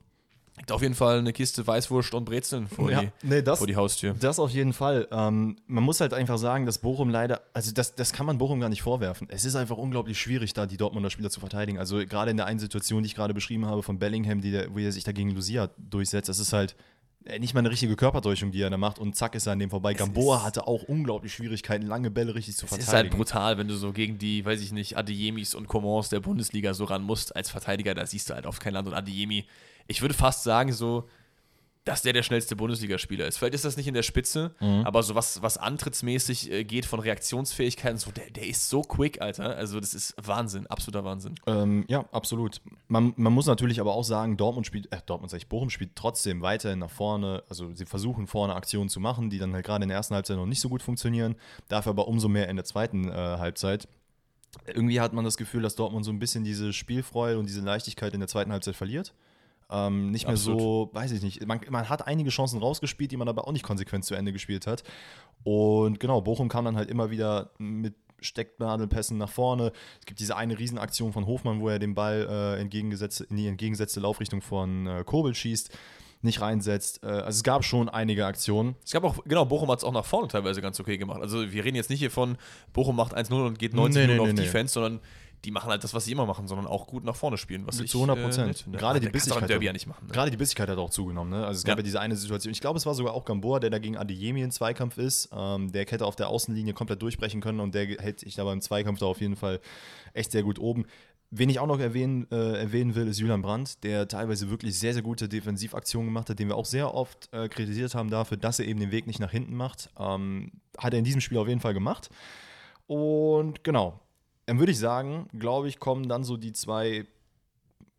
[0.58, 3.68] Liegt auf jeden Fall eine Kiste Weißwurst und Brezeln vor, Ja, die, nee, das- vor
[3.68, 4.16] die Haustür.
[4.20, 5.08] Das auf jeden Fall.
[5.12, 8.60] Ähm, man muss halt einfach sagen, dass Bochum leider, also das, das kann man Bochum
[8.62, 9.28] gar nicht vorwerfen.
[9.30, 11.78] Es ist einfach unglaublich schwierig, da die Dortmunder Spieler zu verteidigen.
[11.78, 14.74] Also gerade in der einen Situation, die ich gerade beschrieben habe von Bellingham, die, der-
[14.74, 16.76] wo er sich dagegen Lucia durchsetzt, das ist halt
[17.26, 19.60] äh, nicht mal eine richtige Körpertäuschung, die er da macht und zack ist er an
[19.60, 19.94] dem vorbei.
[19.96, 23.18] Gamboa ist- hatte auch unglaublich Schwierigkeiten, lange Bälle richtig zu Es ist halt verteidigen.
[23.18, 26.86] brutal, wenn du so gegen die, weiß ich nicht, Adeyemis und Comans der Bundesliga so
[26.86, 29.44] ran musst als Verteidiger, da siehst du halt auf kein Land und Adeyemi.
[29.88, 31.08] Ich würde fast sagen, so,
[31.86, 33.38] dass der der schnellste Bundesligaspieler ist.
[33.38, 37.00] Vielleicht ist das nicht in der Spitze, aber so was, was antrittsmäßig äh, geht von
[37.00, 39.56] Reaktionsfähigkeiten, so, der, der ist so quick, Alter.
[39.56, 41.36] Also, das ist Wahnsinn, absoluter Wahnsinn.
[41.46, 42.60] Ähm, ja, absolut.
[42.88, 45.96] Man, man muss natürlich aber auch sagen, Dortmund spielt, äh, Dortmund sag ich, Bochum spielt
[45.96, 47.44] trotzdem weiterhin nach vorne.
[47.50, 50.38] Also sie versuchen vorne Aktionen zu machen, die dann halt gerade in der ersten Halbzeit
[50.38, 51.36] noch nicht so gut funktionieren.
[51.68, 53.88] Dafür aber umso mehr in der zweiten äh, Halbzeit.
[54.66, 58.14] Irgendwie hat man das Gefühl, dass Dortmund so ein bisschen diese Spielfreude und diese Leichtigkeit
[58.16, 59.14] in der zweiten Halbzeit verliert.
[59.70, 61.46] Ähm, nicht mehr so, weiß ich nicht.
[61.46, 64.68] Man, man hat einige Chancen rausgespielt, die man aber auch nicht konsequent zu Ende gespielt
[64.68, 64.84] hat.
[65.44, 69.72] Und genau, Bochum kam dann halt immer wieder mit Stecknadelpässen nach vorne.
[70.00, 73.48] Es gibt diese eine Riesenaktion von Hofmann, wo er den Ball äh, entgegengesetzt, in die
[73.48, 75.72] entgegengesetzte Laufrichtung von äh, Kobel schießt,
[76.22, 77.04] nicht reinsetzt.
[77.04, 78.76] Äh, also es gab schon einige Aktionen.
[78.84, 81.22] Es gab auch, genau, Bochum hat es auch nach vorne teilweise ganz okay gemacht.
[81.22, 82.38] Also, wir reden jetzt nicht hier von,
[82.74, 84.44] Bochum macht 1-0 und geht 90 Nee, nee, Minuten nee, auf nee.
[84.44, 85.02] Defense, sondern
[85.44, 87.68] die machen halt das, was sie immer machen, sondern auch gut nach vorne spielen.
[87.68, 88.48] Was ich, Zu 100 äh, Prozent.
[88.48, 88.80] nett finde.
[88.80, 89.50] Gerade die im Bissigkeit.
[89.50, 90.08] Derby ja machen.
[90.08, 90.14] Ne?
[90.14, 91.32] Gerade die Bissigkeit hat auch zugenommen.
[91.32, 91.46] Ne?
[91.46, 91.80] Also es gab Ja.
[91.80, 91.84] ja.
[91.84, 92.52] diese eine Situation.
[92.52, 95.30] Ich glaube, es war sogar auch Gamboa, der da gegen Adeyemi in Zweikampf ist.
[95.32, 98.62] Ähm, der hätte auf der Außenlinie komplett durchbrechen können und der hält sich da beim
[98.62, 99.60] Zweikampf da auf jeden Fall
[100.14, 100.86] echt sehr gut oben.
[101.32, 104.94] Wen ich auch noch erwähnen, äh, erwähnen will, ist Julian Brandt, der teilweise wirklich sehr,
[104.94, 108.60] sehr gute Defensivaktionen gemacht hat, den wir auch sehr oft äh, kritisiert haben dafür, dass
[108.60, 109.90] er eben den Weg nicht nach hinten macht.
[110.00, 112.10] Ähm, hat er in diesem Spiel auf jeden Fall gemacht.
[112.88, 114.00] Und genau,
[114.46, 117.06] dann würde ich sagen, glaube ich, kommen dann so die zwei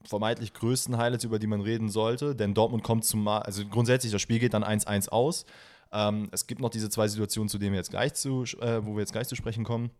[0.04, 2.34] vermeintlich größten Highlights, über die man reden sollte.
[2.36, 5.44] Denn Dortmund kommt zum also grundsätzlich, das Spiel geht dann 1-1 aus.
[5.92, 8.94] Ähm, es gibt noch diese zwei Situationen, zu denen wir jetzt gleich zu, äh, wo
[8.94, 9.90] wir jetzt gleich zu sprechen kommen.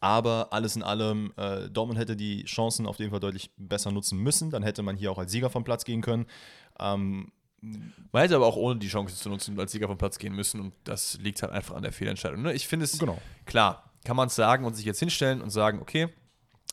[0.00, 4.18] Aber alles in allem, äh, Dortmund hätte die Chancen auf jeden Fall deutlich besser nutzen
[4.18, 4.50] müssen.
[4.50, 6.26] Dann hätte man hier auch als Sieger vom Platz gehen können.
[6.80, 10.34] Ähm, Man hätte aber auch ohne die Chance zu nutzen als Sieger vom Platz gehen
[10.34, 12.42] müssen und das liegt halt einfach an der Fehlentscheidung.
[12.42, 12.52] Ne?
[12.54, 13.18] Ich finde es, Genau.
[13.46, 16.08] klar, kann man es sagen und sich jetzt hinstellen und sagen, okay,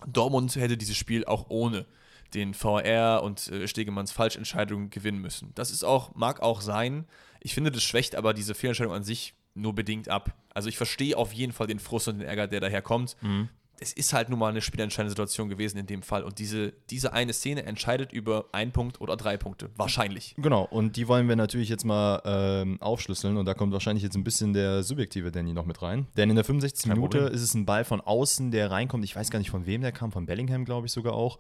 [0.08, 1.86] Dortmund hätte dieses Spiel auch ohne
[2.34, 5.52] den VR und äh, Stegemanns Falschentscheidung gewinnen müssen.
[5.56, 7.06] Das ist auch, mag auch sein.
[7.42, 10.36] Ich finde, das schwächt aber diese Fehlentscheidung an sich nur bedingt ab.
[10.54, 13.18] Also ich verstehe auf jeden Fall den Frust und den Ärger, der daher kommt.
[13.80, 16.24] Es ist halt nun mal eine spielentscheidende Situation gewesen in dem Fall.
[16.24, 19.70] Und diese, diese eine Szene entscheidet über einen Punkt oder drei Punkte.
[19.76, 20.36] Wahrscheinlich.
[20.38, 24.16] Genau, und die wollen wir natürlich jetzt mal ähm, aufschlüsseln und da kommt wahrscheinlich jetzt
[24.16, 26.08] ein bisschen der subjektive Danny noch mit rein.
[26.18, 26.90] Denn in der 65.
[26.90, 27.36] Kein Minute Problem.
[27.36, 29.04] ist es ein Ball von außen, der reinkommt.
[29.04, 31.40] Ich weiß gar nicht, von wem der kam, von Bellingham, glaube ich sogar auch.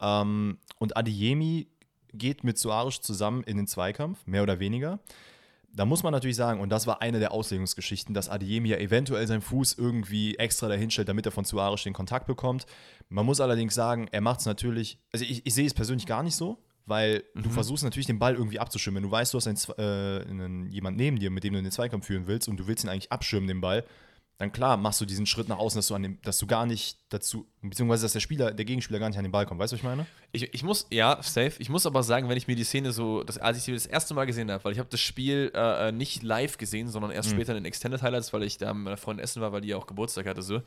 [0.00, 1.68] Ähm, und Adeyemi
[2.12, 5.00] geht mit Suarez zusammen in den Zweikampf, mehr oder weniger.
[5.72, 9.26] Da muss man natürlich sagen, und das war eine der Auslegungsgeschichten, dass Adeyemi ja eventuell
[9.26, 12.66] seinen Fuß irgendwie extra dahinstellt, damit er von Suarez den Kontakt bekommt.
[13.08, 16.22] Man muss allerdings sagen, er macht es natürlich, also ich, ich sehe es persönlich gar
[16.22, 19.02] nicht so, weil du versuchst natürlich den Ball irgendwie abzuschirmen.
[19.02, 22.06] Du weißt, du hast einen, äh, einen, jemand neben dir, mit dem du den Zweikampf
[22.06, 23.84] führen willst und du willst ihn eigentlich abschirmen, den Ball,
[24.40, 26.64] dann klar machst du diesen Schritt nach außen, dass du, an dem, dass du gar
[26.64, 29.60] nicht dazu, beziehungsweise dass der Spieler, der Gegenspieler gar nicht an den Ball kommt.
[29.60, 30.06] Weißt du, was ich meine?
[30.32, 31.52] Ich, ich muss, ja, safe.
[31.58, 33.84] Ich muss aber sagen, wenn ich mir die Szene so, das, als ich sie das
[33.84, 37.28] erste Mal gesehen habe, weil ich habe das Spiel äh, nicht live gesehen, sondern erst
[37.28, 39.68] später in den Extended Highlights, weil ich da mit meiner Freundin essen war, weil die
[39.68, 40.62] ja auch Geburtstag hatte, so,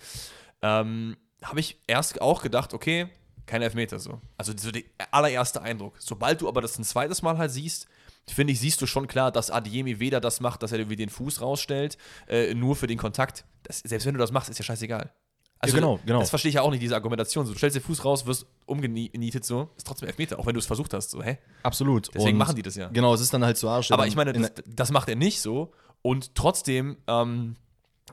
[0.62, 3.08] ähm, habe ich erst auch gedacht, okay,
[3.48, 4.22] kein Elfmeter so.
[4.38, 5.96] Also so der allererste Eindruck.
[5.98, 7.88] Sobald du aber das ein zweites Mal halt siehst,
[8.28, 11.10] finde ich, siehst du schon klar, dass Adiemi weder das macht, dass er irgendwie den
[11.10, 13.46] Fuß rausstellt, äh, nur für den Kontakt.
[13.64, 15.12] Das, selbst wenn du das machst, ist ja scheißegal.
[15.60, 16.20] Also, Ja, genau, genau.
[16.20, 17.46] Das verstehe ich ja auch nicht, diese Argumentation.
[17.46, 20.60] So, du stellst den Fuß raus, wirst umgenietet, so, ist trotzdem Elfmeter, auch wenn du
[20.60, 21.12] es versucht hast.
[21.12, 21.38] So, hä?
[21.64, 22.10] Absolut.
[22.14, 22.90] Deswegen Und machen die das ja.
[22.90, 23.88] Genau, es ist dann halt Suarez.
[23.88, 27.56] der Aber ich meine, in das, das macht er nicht so und trotzdem ähm,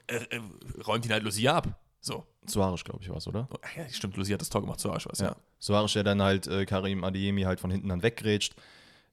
[0.07, 0.41] äh, äh,
[0.87, 1.81] räumt ihn halt Lucia ab.
[2.01, 2.25] So.
[2.47, 3.49] Suarez, glaube ich, war es, oder?
[3.77, 5.35] Ja, stimmt, Lucia hat das Tor gemacht, so was, ja.
[5.59, 8.55] Suarez, der dann halt äh, Karim Adeyemi halt von hinten dann weggrätscht.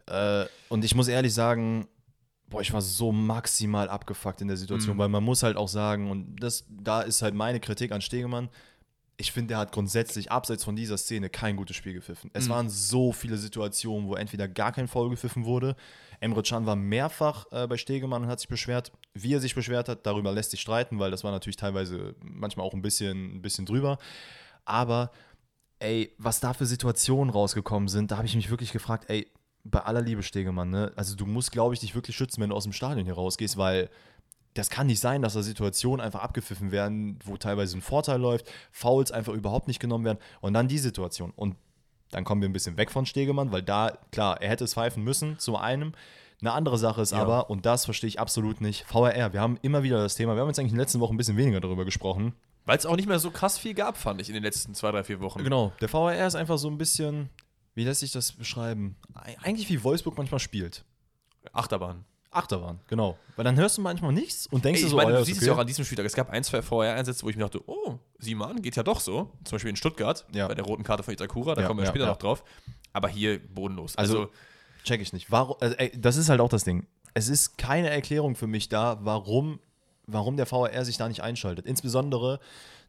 [0.08, 1.88] Äh, und ich muss ehrlich sagen,
[2.50, 5.00] boah, ich war so maximal abgefuckt in der Situation, Mhm.
[5.00, 8.50] weil man muss halt auch sagen, und das, da ist halt meine Kritik an Stegemann,
[9.20, 12.30] ich finde, der hat grundsätzlich abseits von dieser Szene kein gutes Spiel gepfiffen.
[12.34, 12.52] Es Mhm.
[12.52, 15.76] waren so viele Situationen, wo entweder gar kein Foul gepfiffen wurde.
[16.20, 18.92] Emre Can war mehrfach äh, bei Stegemann und hat sich beschwert.
[19.16, 22.66] Wie er sich beschwert hat, darüber lässt sich streiten, weil das war natürlich teilweise manchmal
[22.66, 23.98] auch ein bisschen, ein bisschen drüber.
[24.66, 25.12] Aber
[25.80, 29.28] ey, was da für Situationen rausgekommen sind, da habe ich mich wirklich gefragt, ey,
[29.70, 30.92] bei aller Liebe, Stegemann, ne?
[30.96, 33.58] Also du musst, glaube ich, dich wirklich schützen, wenn du aus dem Stadion hier rausgehst,
[33.58, 33.90] weil
[34.54, 38.52] das kann nicht sein, dass da Situationen einfach abgepfiffen werden, wo teilweise ein Vorteil läuft,
[38.72, 41.32] Fouls einfach überhaupt nicht genommen werden und dann die Situation.
[41.36, 41.56] Und
[42.12, 45.04] dann kommen wir ein bisschen weg von Stegemann, weil da, klar, er hätte es pfeifen
[45.04, 45.94] müssen, zum einen.
[46.40, 47.20] Eine andere Sache ist Ja.
[47.20, 49.34] aber, und das verstehe ich absolut nicht, VRR.
[49.34, 51.18] Wir haben immer wieder das Thema, wir haben jetzt eigentlich in den letzten Wochen ein
[51.18, 52.34] bisschen weniger darüber gesprochen.
[52.66, 54.92] Weil es auch nicht mehr so krass viel gab, fand ich in den letzten zwei,
[54.92, 55.44] drei, vier Wochen.
[55.44, 57.30] Genau, der VAR ist einfach so ein bisschen,
[57.78, 58.96] wie lässt sich das beschreiben?
[59.14, 60.84] Eig- Eigentlich wie Wolfsburg manchmal spielt.
[61.54, 62.04] Achterbahn.
[62.32, 63.18] Achterbahn, genau.
[63.36, 65.38] Weil dann hörst du manchmal nichts und denkst Ey, ich so, meine, oh, du siehst
[65.38, 65.62] ist es ja auch okay.
[65.62, 66.06] an diesem Spieltag.
[66.06, 68.84] Es gab ein, zwei VR-Einsätze, wo ich mir dachte, oh, sieh mal an, geht ja
[68.84, 69.32] doch so.
[69.44, 70.48] Zum Beispiel in Stuttgart, Ja.
[70.48, 72.44] bei der roten Karte von Itakura, da Ja, kommen wir ja, später noch drauf.
[72.94, 73.96] Aber hier bodenlos.
[73.96, 74.32] Also, Also,
[74.84, 75.32] check ich nicht.
[75.32, 76.86] Warum, also, ey, das ist halt auch das Ding.
[77.14, 79.60] Es ist keine Erklärung für mich da, warum,
[80.06, 81.66] warum der VAR sich da nicht einschaltet.
[81.66, 82.40] Insbesondere,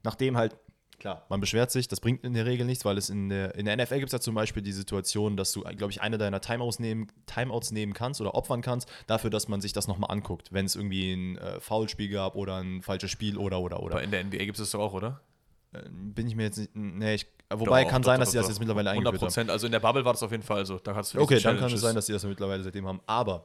[0.03, 0.57] nachdem halt,
[0.99, 3.65] klar, man beschwert sich, das bringt in der Regel nichts, weil es in der, in
[3.67, 6.41] der NFL gibt es ja zum Beispiel die Situation, dass du, glaube ich, eine deiner
[6.41, 10.53] Timeouts nehmen, Timeouts nehmen kannst oder opfern kannst, dafür, dass man sich das nochmal anguckt,
[10.53, 13.97] wenn es irgendwie ein äh, Foulspiel gab oder ein falsches Spiel oder, oder, oder.
[13.97, 15.21] aber in der NBA gibt es das doch auch, oder?
[15.73, 16.75] Äh, bin ich mir jetzt nicht.
[16.75, 19.23] Nee, ich, wobei Doch, kann doch, sein, doch, dass sie das jetzt mittlerweile 100 eingeführt
[19.23, 19.29] haben.
[19.29, 19.51] Prozent.
[19.51, 20.79] Also in der Bubble war das auf jeden Fall so.
[20.79, 23.01] Da hast du Okay, dann kann es sein, dass sie das mittlerweile seitdem haben.
[23.07, 23.45] Aber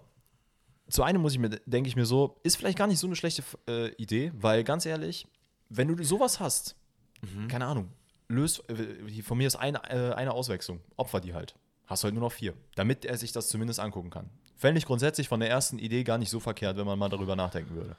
[0.89, 3.15] zu einem muss ich mir, denke ich mir so, ist vielleicht gar nicht so eine
[3.15, 5.27] schlechte äh, Idee, weil ganz ehrlich,
[5.69, 6.75] wenn du sowas hast,
[7.23, 7.47] Mhm.
[7.47, 7.89] keine Ahnung,
[8.27, 11.55] löst, äh, von mir ist eine, äh, eine Auswechslung, opfer die halt.
[11.87, 14.29] Hast halt nur noch vier, damit er sich das zumindest angucken kann.
[14.55, 17.35] Fände ich grundsätzlich von der ersten Idee gar nicht so verkehrt, wenn man mal darüber
[17.35, 17.95] nachdenken würde.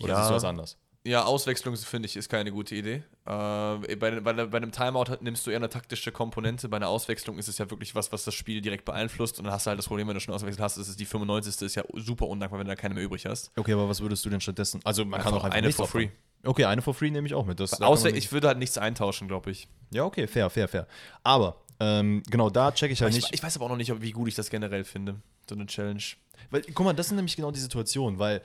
[0.00, 0.16] Oder Ja.
[0.18, 0.76] siehst du das anders?
[1.06, 2.94] Ja, Auswechslung finde ich ist keine gute Idee.
[2.94, 6.68] Äh, bei, bei, bei einem Timeout nimmst du eher eine taktische Komponente.
[6.68, 9.38] Bei einer Auswechslung ist es ja wirklich was, was das Spiel direkt beeinflusst.
[9.38, 11.06] Und dann hast du halt das Problem, wenn du schon auswechselt hast, ist es die
[11.06, 11.62] 95.
[11.62, 13.52] ist ja super undankbar, wenn du da keine mehr übrig hast.
[13.56, 14.80] Okay, aber was würdest du denn stattdessen?
[14.82, 16.08] Also man kann Einfach auch einfach eine for free.
[16.42, 17.60] Okay, eine for free nehme ich auch mit.
[17.60, 19.68] Das, da kann ich würde halt nichts eintauschen, glaube ich.
[19.92, 20.88] Ja, okay, fair, fair, fair.
[21.22, 23.34] Aber ähm, genau, da checke ich halt Ich, nicht.
[23.34, 25.20] ich weiß aber auch noch nicht, wie gut ich das generell finde.
[25.48, 26.02] So eine Challenge.
[26.50, 28.42] Weil, guck mal, das sind nämlich genau die Situationen, weil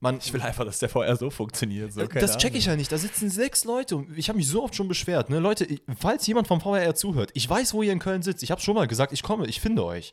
[0.00, 1.92] man, Ich will einfach, dass der VR so funktioniert.
[1.92, 2.92] So, das check ich ja nicht.
[2.92, 5.30] Da sitzen sechs Leute und ich habe mich so oft schon beschwert.
[5.30, 5.38] Ne?
[5.38, 5.66] Leute,
[5.98, 8.42] falls jemand vom VRR zuhört, ich weiß, wo ihr in Köln sitzt.
[8.42, 10.12] Ich habe schon mal gesagt, ich komme, ich finde euch.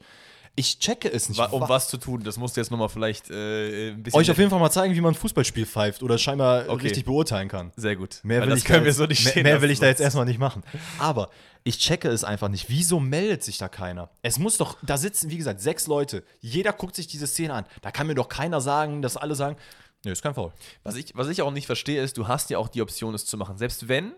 [0.57, 1.37] Ich checke es nicht.
[1.37, 4.17] Wa- Um Wa- was zu tun, das musst du jetzt nochmal vielleicht äh, ein bisschen.
[4.19, 6.83] euch auf jeden Fall mal zeigen, wie man ein Fußballspiel pfeift oder scheinbar Okay.
[6.87, 7.71] richtig beurteilen kann.
[7.75, 8.19] Sehr gut.
[8.23, 9.79] Mehr Weil will das ich können da wir jetzt, so nicht mehr, mehr will ich
[9.79, 10.63] da jetzt erstmal nicht machen.
[10.97, 11.29] Aber
[11.65, 12.69] ich checke es einfach nicht.
[12.69, 14.09] Wieso meldet sich da keiner?
[14.21, 16.23] Es muss doch, da sitzen, wie gesagt, sechs Leute.
[16.39, 17.65] Jeder guckt sich diese Szene an.
[17.81, 19.57] Da kann mir doch keiner sagen, dass alle sagen,
[20.05, 20.53] nee, ist kein Foul.
[20.83, 23.25] Was ich, was ich auch nicht verstehe, ist, du hast ja auch die Option, es
[23.25, 23.57] zu machen.
[23.57, 24.13] Selbst wenn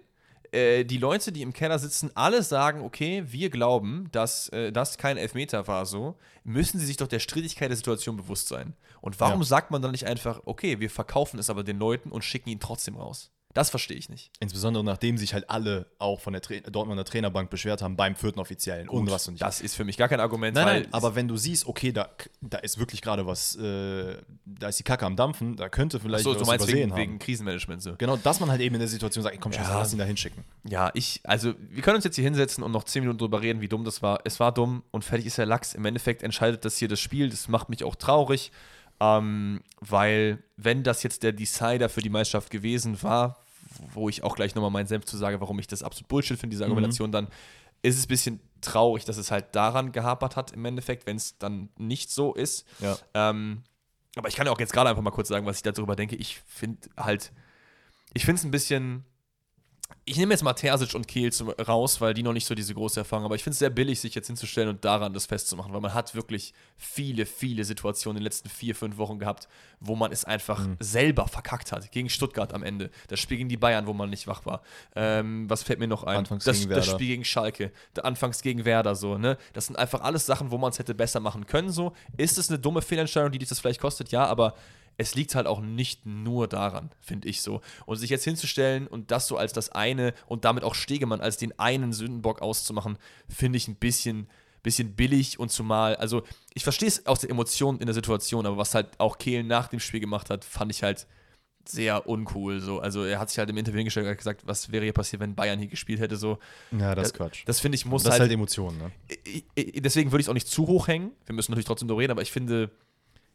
[0.52, 4.98] äh, die Leute, die im Keller sitzen, alle sagen, okay, wir glauben, dass äh, das
[4.98, 8.76] kein Elfmeter war, so, müssen sie sich doch der Strittigkeit der Situation bewusst sein.
[9.02, 9.46] Und warum Ja.
[9.46, 12.60] sagt man dann nicht einfach, okay, wir verkaufen es aber den Leuten und schicken ihn
[12.60, 13.32] trotzdem raus?
[13.58, 14.32] Das verstehe ich nicht.
[14.40, 18.40] Insbesondere nachdem sich halt alle auch von der Tra Dortmunder Trainerbank beschwert haben beim vierten
[18.40, 19.42] Offiziellen und was und nicht.
[19.42, 21.92] Das ist für mich gar kein Argument, Nein, weil nein, aber wenn du siehst, okay,
[21.92, 22.10] da,
[22.42, 26.24] da ist wirklich gerade was, äh, da ist die Kacke am Dampfen, da könnte vielleicht
[26.24, 27.00] so, du was meinst übersehen wegen, haben.
[27.02, 27.96] wegen Krisenmanagement so.
[27.98, 29.80] Genau, dass man halt eben in der Situation sagt, komm, scheiße, Ja.
[29.80, 30.44] lass ihn da hinschicken.
[30.64, 33.60] Ja, ich, also wir können uns jetzt hier hinsetzen und noch 10 Minuten drüber reden,
[33.62, 34.20] wie dumm das war.
[34.24, 35.74] Es war dumm und fertig ist der Lachs.
[35.74, 37.30] Im Endeffekt entscheidet das hier das Spiel.
[37.30, 38.52] Das macht mich auch traurig,
[39.00, 43.44] ähm, weil wenn das jetzt der Decider für die Meisterschaft gewesen war,
[43.94, 46.54] wo ich auch gleich nochmal meinen Senf zu sage, warum ich das absolut Bullshit finde,
[46.54, 47.28] diese Argumentation, dann
[47.82, 51.38] ist es ein bisschen traurig, dass es halt daran gehapert hat im Endeffekt, wenn es
[51.38, 52.66] dann nicht so ist.
[52.80, 52.98] Ja.
[53.14, 53.64] Ähm,
[54.16, 56.16] aber ich kann ja auch jetzt gerade einfach mal kurz sagen, was ich darüber denke.
[56.16, 57.32] Ich finde halt,
[58.14, 59.06] ich finde es ein bisschen.
[60.04, 61.32] Ich nehme jetzt mal Terzic und Kehl
[61.68, 63.28] raus, weil die noch nicht so diese große Erfahrung haben.
[63.28, 65.94] Aber ich finde es sehr billig, sich jetzt hinzustellen und daran das festzumachen, weil man
[65.94, 69.50] hat wirklich viele, viele Situationen in den letzten vier, fünf Wochen gehabt,
[69.82, 70.78] wo man es einfach Mhm.
[70.80, 71.92] selber verkackt hat.
[71.92, 72.90] Gegen Stuttgart am Ende.
[73.10, 74.62] Das Spiel gegen die Bayern, wo man nicht wach war.
[74.96, 76.18] Ähm, was fällt mir noch ein?
[76.20, 76.98] Anfangs das, gegen das Werder.
[76.98, 77.72] Spiel gegen Schalke.
[77.96, 79.38] Der Anfangs gegen Werder so, ne?
[79.54, 81.70] Das sind einfach alles Sachen, wo man es hätte besser machen können.
[81.70, 81.94] So.
[82.16, 84.12] Ist es eine dumme Fehlentscheidung, die dich das vielleicht kostet?
[84.12, 84.54] Ja, aber
[84.98, 87.62] es liegt halt auch nicht nur daran, finde ich so.
[87.86, 91.38] Und sich jetzt hinzustellen und das so als das eine und damit auch Stegemann als
[91.38, 92.98] den einen Sündenbock auszumachen,
[93.30, 94.28] finde ich ein bisschen,
[94.64, 96.24] bisschen billig und zumal, also
[96.56, 99.68] ich verstehe es aus der Emotion in der Situation, aber was halt auch Kehl nach
[99.68, 101.06] dem Spiel gemacht hat, fand ich halt
[101.70, 102.60] sehr uncool.
[102.60, 102.80] So.
[102.80, 105.36] Also er hat sich halt im Interview hingestellt und gesagt, was wäre hier passiert, wenn
[105.36, 106.16] Bayern hier gespielt hätte.
[106.16, 106.40] So.
[106.72, 107.44] Ja, das ist Quatsch.
[107.46, 108.92] Das finde ich muss das ist halt halt Emotionen, ne?
[109.80, 111.12] deswegen würde ich es auch nicht zu hoch hängen.
[111.26, 112.72] Wir müssen natürlich trotzdem darüber reden, aber ich finde,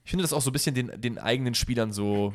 [0.05, 2.33] ich finde das auch so ein bisschen den, den eigenen Spielern so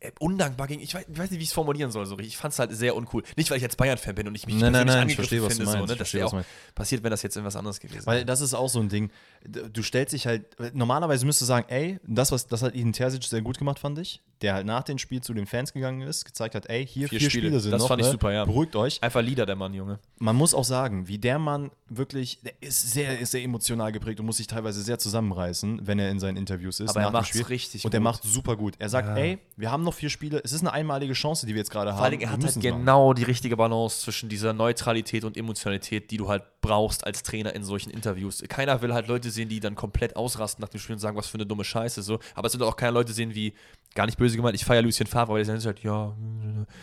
[0.00, 0.82] äh, undankbar gegen.
[0.82, 2.06] Ich weiß, ich weiß nicht, wie ich es formulieren soll.
[2.06, 2.18] So.
[2.18, 3.22] Ich fand es halt sehr uncool.
[3.36, 5.56] Nicht, weil ich jetzt Bayern-Fan bin und ich mich Nein, nein, nein, ich verstehe, was
[5.56, 5.88] du finde, meinst.
[5.88, 5.98] So, ne?
[5.98, 6.74] Das wäre was auch du meinst.
[6.74, 8.26] passiert, wenn das jetzt irgendwas anderes gewesen Weil wäre.
[8.26, 9.10] das ist auch so ein Ding.
[9.44, 13.24] Du stellst dich halt, normalerweise müsstest du sagen, ey, das, was, das hat Ihnen Terzic
[13.24, 14.22] sehr gut gemacht, fand ich.
[14.44, 17.18] Der halt nach dem Spiel zu den Fans gegangen ist, gezeigt hat, ey, hier Vier
[17.18, 17.46] vier, Spiele.
[17.46, 18.12] Spiele, sind Das noch, fand ich ne?
[18.12, 18.44] super, ja.
[18.44, 19.02] Beruhigt euch.
[19.02, 19.98] Einfach Lieder, der Mann, Junge.
[20.18, 24.20] Man muss auch sagen, wie der Mann wirklich, der ist sehr, ist sehr emotional geprägt
[24.20, 26.90] und muss sich teilweise sehr zusammenreißen, wenn er in seinen Interviews ist.
[26.90, 27.42] Aber er macht's Spiel.
[27.44, 28.74] richtig Und er macht super gut.
[28.78, 29.16] Er sagt, Ja.
[29.16, 31.92] ey, wir haben noch vier Spiele, es ist eine einmalige Chance, die wir jetzt gerade
[31.92, 31.96] haben.
[31.98, 32.78] Vor allem, er hat halt müssen's machen.
[32.80, 37.54] genau die richtige Balance zwischen dieser Neutralität und Emotionalität, die du halt brauchst als Trainer
[37.54, 38.42] in solchen Interviews.
[38.48, 41.26] Keiner will halt Leute sehen, die dann komplett ausrasten nach dem Spiel und sagen, was
[41.28, 42.02] für eine dumme Scheiße.
[42.02, 42.18] So.
[42.34, 43.52] Aber es sind auch keine Leute sehen wie,
[43.94, 46.14] gar nicht böse gemeint, ich feiere Lucien Favre, weil der ist halt, ja,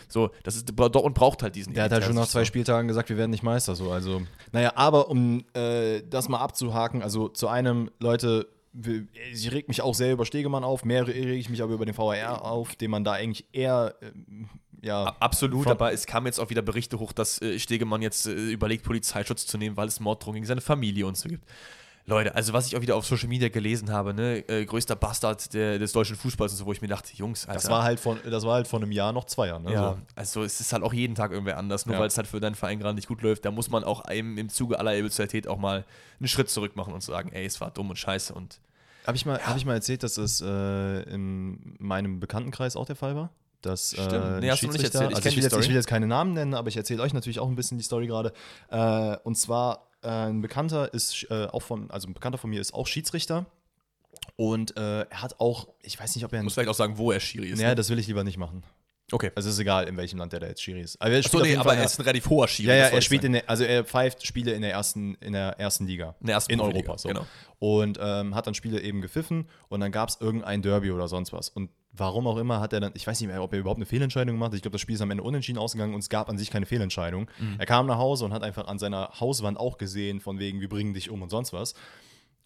[0.08, 2.46] so, das ist, Dortmund braucht halt diesen Der hat halt schon nach zwei.
[2.46, 3.76] Spieltagen gesagt, wir werden nicht Meister.
[3.76, 3.92] So.
[3.92, 4.22] Also,
[4.52, 8.48] naja, aber um äh, das mal abzuhaken, also zu einem, Leute,
[9.34, 11.98] ich reg mich auch sehr über Stegemann auf, mehr rege ich mich aber über den
[11.98, 14.50] VAR auf, den man da eigentlich eher, ähm,
[14.82, 18.32] ja, Absolut, aber es kamen jetzt auch wieder Berichte hoch, dass äh, Stegemann jetzt äh,
[18.32, 21.46] überlegt, Polizeischutz zu nehmen, weil es Morddrohungen gegen seine Familie und so gibt.
[22.12, 25.54] Leute, also was ich auch wieder auf Social Media gelesen habe, ne, äh, größter Bastard
[25.54, 27.54] der, des deutschen Fußballs und so, wo ich mir dachte, Jungs, Alter.
[27.62, 29.64] das war halt von, das war halt vor einem Jahr noch zwei Jahren.
[29.64, 29.74] Ne?
[29.74, 29.98] Ja, So.
[30.16, 32.02] also es ist halt auch jeden Tag irgendwer anders, nur Ja.
[32.02, 33.46] weil es halt für deinen Verein gerade nicht gut läuft.
[33.46, 35.86] Da muss man auch im, im Zuge aller Emotionalität auch mal
[36.20, 38.60] einen Schritt zurück machen und sagen, ey, es war dumm und scheiße und
[39.08, 42.96] Habe ich, mal, hab ich mal erzählt, dass es äh, in meinem Bekanntenkreis auch der
[42.96, 43.32] Fall war?
[43.62, 44.12] Dass, Stimmt.
[44.12, 45.12] Äh, Nee, hast du noch nicht erzählt.
[45.12, 47.14] Ich also ich, will jetzt, ich will jetzt keine Namen nennen, aber ich erzähle euch
[47.14, 48.34] natürlich auch ein bisschen die Story gerade.
[48.70, 52.74] Äh, und zwar, ein Bekannter ist äh, auch von, also ein Bekannter von mir ist
[52.74, 53.46] auch Schiedsrichter.
[54.36, 56.46] Und äh, er hat auch, ich weiß nicht, ob er ein.
[56.46, 57.58] muss vielleicht auch sagen, wo er Schiri ist.
[57.58, 57.76] Naja, ne?
[57.76, 58.64] das will ich lieber nicht machen.
[59.12, 59.32] Okay.
[59.36, 61.02] Also es ist egal, in welchem Land der da jetzt Schiri ist.
[61.02, 62.70] Aber er Achso, nee, aber er ist ein relativ hoher Schiri.
[62.70, 65.60] ja, ja, er spielt in der, also er pfeift Spiele in der ersten, in der
[65.60, 66.16] ersten Liga.
[66.22, 67.10] In der ersten in Europa, so.
[67.10, 67.26] genau.
[67.60, 71.34] Und ähm, hat dann Spiele eben gepfiffen und dann gab es irgendein Derby oder sonst
[71.34, 71.50] was.
[71.50, 73.86] Und warum auch immer hat er dann, ich weiß nicht mehr, ob er überhaupt eine
[73.86, 74.56] Fehlentscheidung gemacht hat.
[74.56, 76.66] Ich glaube, das Spiel ist am Ende unentschieden ausgegangen und es gab an sich keine
[76.66, 77.30] Fehlentscheidung.
[77.40, 77.56] Mhm.
[77.58, 80.70] Er kam nach Hause und hat einfach an seiner Hauswand auch gesehen, von wegen, wir
[80.70, 81.74] bringen dich um und sonst was.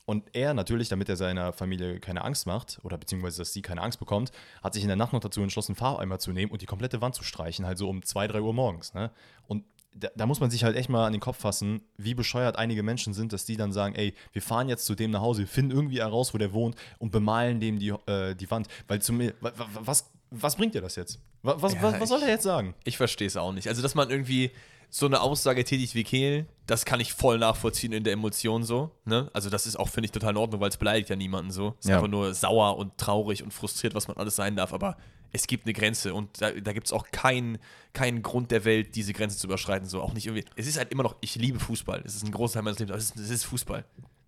[0.05, 3.81] Und er natürlich, damit er seiner Familie keine Angst macht, oder beziehungsweise, dass sie keine
[3.81, 4.31] Angst bekommt,
[4.63, 7.15] hat sich in der Nacht noch dazu entschlossen, Farbeimer zu nehmen und die komplette Wand
[7.15, 8.93] zu streichen, halt so um 2, 3 Uhr morgens.
[8.93, 9.09] Ne?
[9.47, 9.63] Und
[9.95, 12.83] da, da, muss man sich halt echt mal an den Kopf fassen, wie bescheuert einige
[12.83, 15.47] Menschen sind, dass die dann sagen, ey, wir fahren jetzt zu dem nach Hause, wir
[15.47, 18.67] finden irgendwie heraus, wo der wohnt und bemalen dem die, äh, die Wand.
[18.87, 21.19] Weil zu mir, was, was bringt dir das jetzt?
[21.43, 22.75] Was, ja, was, was soll er jetzt sagen?
[22.83, 23.67] Ich verstehe es auch nicht.
[23.67, 24.51] Also, dass man irgendwie
[24.89, 28.91] so eine Aussage tätigt wie Kehl, das kann ich voll nachvollziehen in der Emotion so.
[29.05, 29.29] Ne?
[29.33, 31.75] Also, das ist auch, finde ich, total in Ordnung, weil es beleidigt ja niemanden so.
[31.79, 31.97] Es ist ja.
[31.97, 34.73] einfach nur sauer und traurig und frustriert, was man alles sein darf.
[34.73, 34.97] Aber
[35.31, 37.57] es gibt eine Grenze und da, da gibt es auch keinen
[37.93, 39.87] kein Grund der Welt, diese Grenze zu überschreiten.
[39.87, 40.45] So auch nicht irgendwie.
[40.55, 42.01] Es ist halt immer noch, ich liebe Fußball.
[42.05, 43.85] Es ist ein großer Teil meines Lebens, aber es ist, es ist Fußball.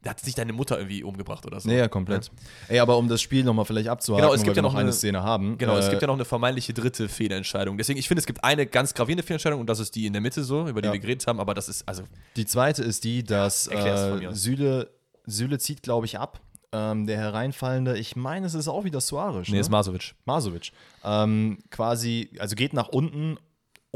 [0.07, 1.67] Da hat sich deine Mutter irgendwie umgebracht oder so.
[1.67, 2.27] Nee, ja, komplett.
[2.27, 2.75] Ja.
[2.75, 4.93] Ey, aber um das Spiel nochmal vielleicht abzuhaken, genau, es gibt ja noch eine, eine,
[4.93, 5.57] Szene haben.
[5.57, 7.77] Genau, äh, es gibt ja noch eine vermeintliche dritte Fehlentscheidung.
[7.77, 10.21] Deswegen, ich finde, es gibt eine ganz gravierende Fehlentscheidung und das ist die in der
[10.21, 10.93] Mitte so, über die ja.
[10.93, 12.03] wir geredet haben, aber das ist, also.
[12.37, 14.91] Die zweite ist die, dass äh, Süle,
[15.25, 16.39] Süle zieht, glaube ich, ab
[16.71, 19.47] ähm, der hereinfallende, ich meine, es ist auch wieder Suarez.
[19.47, 19.59] Nee, ne?
[19.59, 20.15] ist Masovic.
[20.25, 20.71] Masovic.
[21.03, 23.37] Ähm, quasi, also geht nach unten,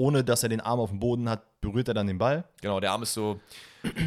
[0.01, 2.43] ohne dass er den Arm auf dem Boden hat, berührt er dann den Ball.
[2.61, 3.39] Genau, der Arm ist so,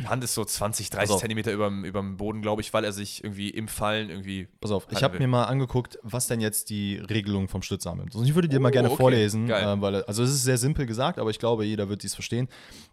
[0.07, 3.22] Hand ist so 20, 30 also, Zentimeter über dem Boden, glaube ich, weil er sich
[3.22, 4.48] irgendwie im Fallen irgendwie.
[4.61, 8.16] Pass auf, ich habe mir mal angeguckt, was denn jetzt die Regelung vom Stützarm ist.
[8.16, 8.96] Und ich würde dir oh, mal gerne okay.
[8.96, 12.14] vorlesen, äh, weil, also es ist sehr simpel gesagt, aber ich glaube, jeder wird dies
[12.14, 12.48] verstehen.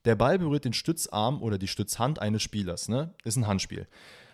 [0.06, 3.16] Der Ball berührt den Stützarm oder die Stützhand eines Spielers, ne?
[3.24, 3.88] Ist ein Handspiel.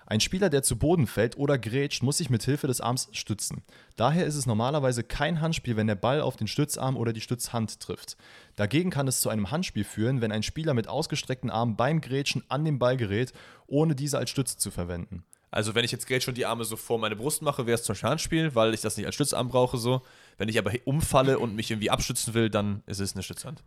[0.09, 3.63] Ein Spieler, der zu Boden fällt oder grätscht, muss sich mit Hilfe des Arms stützen.
[3.97, 7.81] Daher ist es normalerweise kein Handspiel, wenn der Ball auf den Stützarm oder die Stützhand
[7.81, 8.15] trifft.
[8.55, 12.45] Dagegen kann es zu einem Handspiel führen, wenn ein Spieler mit ausgestreckten Armen beim Grätschen
[12.47, 13.33] an den Ball gerät,
[13.67, 15.25] ohne diese als Stütze zu verwenden.
[15.51, 17.83] Also wenn ich jetzt Grätsch und die Arme so vor meine Brust mache, wäre es
[17.83, 20.03] zum Handspiel, weil ich das nicht als Stützarm brauche so.
[20.37, 23.61] Wenn ich aber umfalle und mich irgendwie abschützen will, dann ist es eine Stützhand.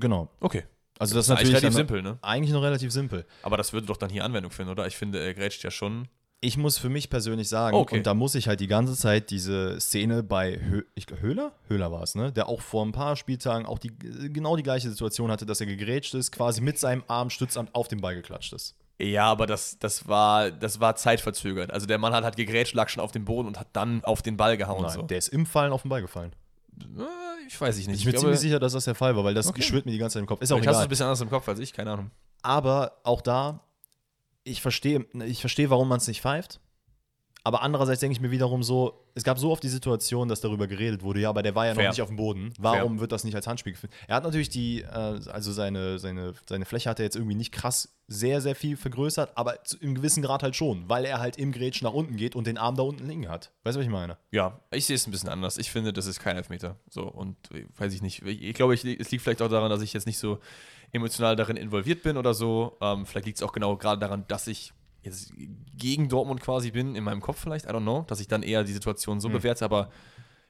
[0.00, 0.30] Genau.
[0.40, 0.64] Okay.
[0.98, 2.18] Also das, das ist natürlich relativ simpel, ne?
[2.22, 3.26] Eigentlich noch relativ simpel.
[3.42, 4.86] Aber das würde doch dann hier Anwendung finden, oder?
[4.86, 6.08] Ich finde, er grätscht ja schon.
[6.40, 7.96] Ich muss für mich persönlich sagen, okay.
[7.96, 11.52] und da muss ich halt die ganze Zeit diese Szene bei Hö ich, Höhler?
[11.68, 12.32] Höhler war es, ne?
[12.32, 15.66] Der auch vor ein paar Spieltagen auch die, genau die gleiche Situation hatte, dass er
[15.66, 18.76] gegrätscht ist, quasi mit seinem Arm stützamt auf den Ball geklatscht ist.
[19.00, 21.72] Ja, aber das, das, war, das war zeitverzögert.
[21.72, 24.22] Also der Mann hat halt gegrätscht, lag schon auf dem Boden und hat dann auf
[24.22, 24.82] den Ball gehauen.
[24.82, 25.02] Nein, so.
[25.02, 26.32] der ist im Fallen auf den Ball gefallen.
[26.80, 27.98] Äh, ich weiß ich nicht.
[27.98, 29.62] Ich bin ich ziemlich sicher, dass das der Fall war, weil das okay.
[29.62, 30.42] schwirrt mir die ganze Zeit im Kopf.
[30.42, 30.74] Ist auch ich egal.
[30.74, 32.10] hast es ein bisschen anders im Kopf als ich, keine Ahnung.
[32.42, 33.60] Aber auch da,
[34.44, 36.60] ich verstehe, ich verstehe, warum man es nicht pfeift.
[37.46, 40.66] Aber andererseits denke ich mir wiederum so, es gab so oft die Situation, dass darüber
[40.66, 41.84] geredet wurde, ja, aber der war ja Fair.
[41.84, 42.54] noch nicht auf dem Boden.
[42.58, 43.00] Warum Fair.
[43.00, 43.94] wird das nicht als Handspiel gefunden?
[44.08, 47.52] Er hat natürlich die, äh, also seine, seine, seine Fläche hat er jetzt irgendwie nicht
[47.52, 51.52] krass sehr, sehr viel vergrößert, aber im gewissen Grad halt schon, weil er halt im
[51.52, 53.50] Grätsch nach unten geht und den Arm da unten liegen hat.
[53.62, 54.16] Weißt du, was ich meine?
[54.30, 55.58] Ja, ich sehe es ein bisschen anders.
[55.58, 56.76] Ich finde, das ist kein Elfmeter.
[56.88, 57.36] So, und
[57.76, 58.22] weiß ich nicht.
[58.22, 60.38] Ich glaube, ich, es liegt vielleicht auch daran, dass ich jetzt nicht so
[60.92, 62.78] emotional darin involviert bin oder so.
[62.80, 64.72] Ähm, vielleicht liegt es auch genau gerade daran, dass ich
[65.04, 65.32] jetzt
[65.76, 68.64] gegen Dortmund quasi bin, in meinem Kopf vielleicht, I don't know, dass ich dann eher
[68.64, 69.34] die Situation so hm.
[69.34, 69.90] bewerte, aber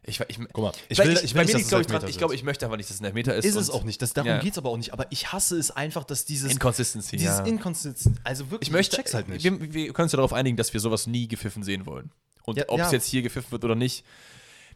[0.06, 2.32] ich, ich, Guck mal, ich will, ich, ich will nicht, dass glaube ich, ich, glaub,
[2.32, 3.46] ich möchte einfach nicht, dass es ein Elfmeter ist.
[3.46, 4.38] Ist es auch nicht, das, darum ja.
[4.38, 7.44] geht es aber auch nicht, aber ich hasse es einfach, dass dieses Inconsistency, dieses ja.
[7.44, 9.44] Inconsistency, also wirklich, ich, möchte, ich halt nicht.
[9.44, 12.10] Wir, wir können uns ja darauf einigen, dass wir sowas nie gepfiffen sehen wollen.
[12.44, 14.04] Und ja, ob es jetzt hier gepfiffen wird oder nicht,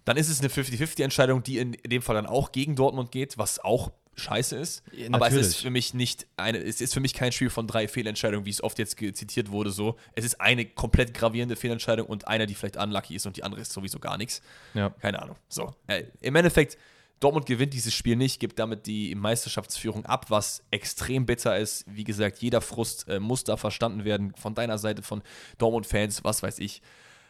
[0.06, 3.62] dann ist es eine 50-50-Entscheidung, die in dem Fall dann auch gegen Dortmund geht, was
[3.62, 4.82] auch scheiße ist.
[4.92, 7.66] Ja, aber es ist für mich nicht eine, es ist für mich kein Spiel von
[7.66, 9.70] drei Fehlentscheidungen, wie es oft jetzt zitiert wurde.
[9.70, 13.44] So, es ist eine komplett gravierende Fehlentscheidung und eine, die vielleicht unlucky ist und die
[13.44, 14.42] andere ist sowieso gar nichts.
[14.74, 14.90] Ja.
[14.90, 15.36] Keine Ahnung.
[15.48, 16.76] So, äh, im Endeffekt.
[17.20, 21.84] Dortmund gewinnt dieses Spiel nicht, gibt damit die Meisterschaftsführung ab, was extrem bitter ist.
[21.88, 25.22] Wie gesagt, jeder Frust äh, muss da verstanden werden von deiner Seite, von
[25.58, 26.80] Dortmund-Fans, was weiß ich.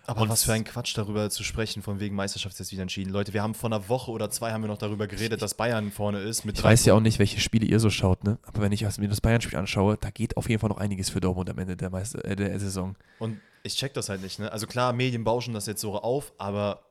[0.09, 2.81] Aber und was für ein Quatsch darüber zu sprechen, von wegen Meisterschaft ist jetzt wieder
[2.81, 3.11] entschieden.
[3.13, 5.93] Leute, wir haben vor einer Woche oder zwei haben wir noch darüber geredet, dass Bayern
[5.93, 6.47] vorne ist.
[6.47, 8.39] ich weiß ja auch nicht, welche Spiele ihr so schaut, ne?
[8.45, 11.21] Aber wenn ich mir das Bayern-Spiel anschaue, da geht auf jeden Fall noch einiges für
[11.21, 12.97] Dortmund am Ende der, Meister äh, der Saison.
[13.19, 14.51] Und ich check das halt nicht, ne?
[14.51, 16.88] Also klar, Medien bauschen das jetzt so auf, aber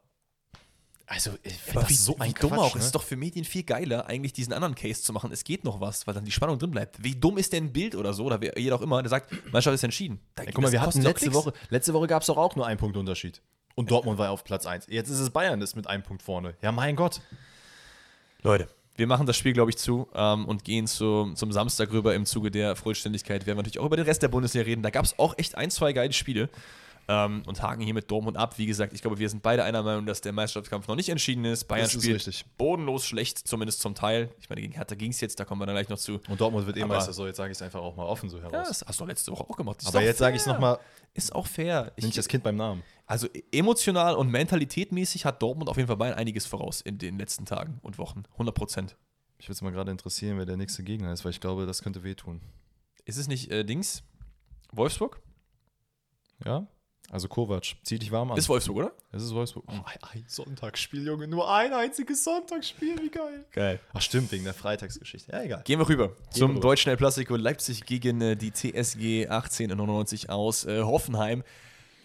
[1.10, 2.76] also, ich finde das wie, so ein wie dumm Quatsch, auch.
[2.76, 2.80] Ne?
[2.80, 5.32] Es ist doch für Medien viel geiler, eigentlich diesen anderen Case zu machen.
[5.32, 7.02] Es geht noch was, weil dann die Spannung drin bleibt.
[7.02, 9.32] Wie dumm ist denn ein Bild oder so, oder wer, jeder auch immer, der sagt,
[9.54, 10.20] Mannschaft ist entschieden.
[10.36, 12.68] Da, ja, guck mal, wir hatten letzte Woche, letzte Woche gab es doch auch nur
[12.68, 13.42] einen Punkt Unterschied.
[13.76, 14.88] Und Dortmund war auf Platz 1.
[14.90, 16.56] Jetzt ist es Bayern, das mit einem Punkt vorne.
[16.62, 17.22] Ja, mein Gott.
[18.42, 18.68] Leute,
[18.98, 22.16] wir machen das Spiel, glaube ich, zu ähm, und gehen zu, zum Samstag rüber.
[22.16, 24.82] Im Zuge der Vollständigkeit werden wir natürlich auch über den Rest der Bundesliga reden.
[24.82, 26.50] Da gab es auch echt ein, zwei geile Spiele.
[27.10, 28.58] Ähm, und haken hier mit Dortmund ab.
[28.58, 31.46] Wie gesagt, ich glaube, wir sind beide einer Meinung, dass der Meisterschaftskampf noch nicht entschieden
[31.46, 31.66] ist.
[31.66, 32.46] Bayern ist spielt richtig.
[32.58, 34.30] bodenlos schlecht, zumindest zum Teil.
[34.42, 36.20] Ich meine, gegen Hertha ging es jetzt, da kommen wir dann gleich noch zu.
[36.28, 38.40] Und Dortmund wird eh Meister, so jetzt sage ich es einfach auch mal offen so
[38.40, 38.52] heraus.
[38.52, 39.78] Ja, das hast du letzte Woche auch gemacht.
[39.80, 40.80] Das Aber jetzt sage ich es nochmal.
[41.14, 41.94] Ist auch fair.
[41.96, 42.84] Ich, ich das Kind beim Namen.
[43.06, 47.46] Also emotional und mentalitätmäßig hat Dortmund auf jeden Fall Bayern einiges voraus in den letzten
[47.46, 48.24] Tagen und Wochen.
[48.34, 48.98] 100 Prozent.
[49.38, 51.82] Ich würde es mal gerade interessieren, wer der nächste Gegner ist, weil ich glaube, das
[51.82, 52.42] könnte wehtun.
[53.06, 54.04] Ist es nicht äh, Dings?
[54.74, 55.22] Wolfsburg?
[56.44, 56.68] Ja?
[57.10, 58.38] Also Kovac, zieh dich warm an.
[58.38, 58.92] Ist Wolfsburg, oder?
[59.14, 59.64] Es ist Wolfsburg.
[59.70, 59.80] Oh,
[60.14, 61.28] ein Sonntagsspiel, Junge.
[61.28, 63.46] Nur ein einziges Sonntagsspiel, wie geil.
[63.54, 63.80] Geil.
[63.94, 65.32] Ach stimmt, wegen der Freitagsgeschichte.
[65.32, 65.62] Ja, egal.
[65.64, 66.60] Gehen wir rüber zum rüber.
[66.62, 71.44] deutschen El Clasico Leipzig gegen äh, die TSG 1899 aus äh, Hoffenheim.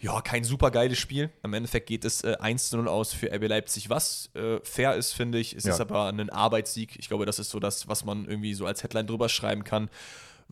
[0.01, 1.31] Ja, kein super geiles Spiel.
[1.45, 4.95] Im Endeffekt geht es äh, 1 zu 0 aus für RB Leipzig, was äh, fair
[4.97, 5.55] ist, finde ich.
[5.55, 5.75] Es Ja.
[5.75, 6.97] ist aber ein Arbeitssieg.
[6.99, 9.91] Ich glaube, das ist so das, was man irgendwie so als Headline drüber schreiben kann.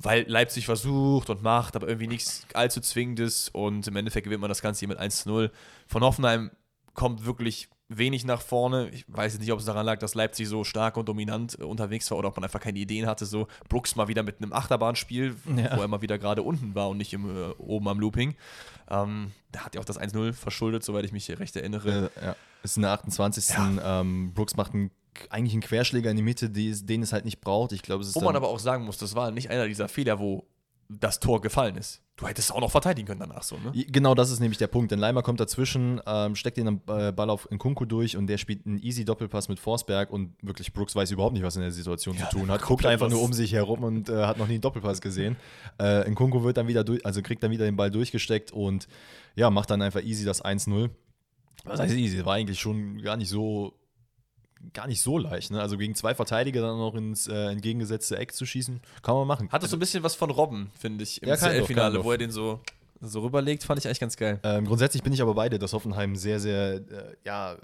[0.02, 3.50] Weil Leipzig versucht und macht, aber irgendwie nichts allzu Zwingendes.
[3.50, 5.50] Und im Endeffekt gewinnt man das Ganze hier mit 1 zu 0.
[5.86, 6.50] Von Hoffenheim
[6.94, 8.88] kommt wirklich wenig nach vorne.
[8.90, 12.10] Ich weiß jetzt nicht, ob es daran lag, dass Leipzig so stark und dominant unterwegs
[12.10, 13.26] war oder ob man einfach keine Ideen hatte.
[13.26, 15.76] So Brooks mal wieder mit einem Achterbahnspiel, Ja.
[15.76, 18.36] wo er mal wieder gerade unten war und nicht im, äh, oben am Looping.
[18.88, 22.10] Ähm, da hat ja auch das 1-0 verschuldet, soweit ich mich hier recht erinnere.
[22.16, 22.36] Äh, ja.
[22.62, 23.56] Ist in der 28.
[23.82, 24.90] Ähm, Brooks macht einen,
[25.30, 27.72] eigentlich einen Querschläger in die Mitte, den es halt nicht braucht.
[27.72, 29.88] Ich glaube, es ist Wo man aber auch sagen muss, das war nicht einer dieser
[29.88, 30.46] Fehler, wo
[30.88, 32.02] das Tor gefallen ist.
[32.16, 33.72] Du hättest auch noch verteidigen können danach so, ne?
[33.86, 34.90] Genau das ist nämlich der Punkt.
[34.90, 38.66] Denn Leimer kommt dazwischen, ähm, steckt den äh, Ball auf Nkunku durch und der spielt
[38.66, 42.16] einen easy Doppelpass mit Forsberg und wirklich Brooks weiß überhaupt nicht, was in der Situation
[42.16, 42.60] Ja, zu tun hat.
[42.62, 45.36] Guckt einfach nur um sich herum und äh, hat noch nie einen Doppelpass gesehen.
[45.78, 48.86] Äh, Nkunku wird dann wieder durch, also kriegt dann wieder den Ball durchgesteckt und
[49.34, 50.90] ja, macht dann einfach easy das 1-0.
[51.64, 52.24] Was heißt easy?
[52.24, 53.79] War eigentlich schon gar nicht so
[54.72, 55.60] gar nicht so leicht, ne?
[55.60, 59.50] Also gegen zwei Verteidiger dann noch ins äh, entgegengesetzte Eck zu schießen, kann man machen.
[59.50, 62.18] Hat das so ein bisschen was von Robben, finde ich, im Ja, CL-Finale, wo er
[62.18, 62.60] den so,
[63.00, 64.40] so rüberlegt, fand ich eigentlich ganz geil.
[64.42, 66.82] Ähm, grundsätzlich bin ich aber beide, dass Hoffenheim ein sehr, sehr äh,
[67.24, 67.56] ja,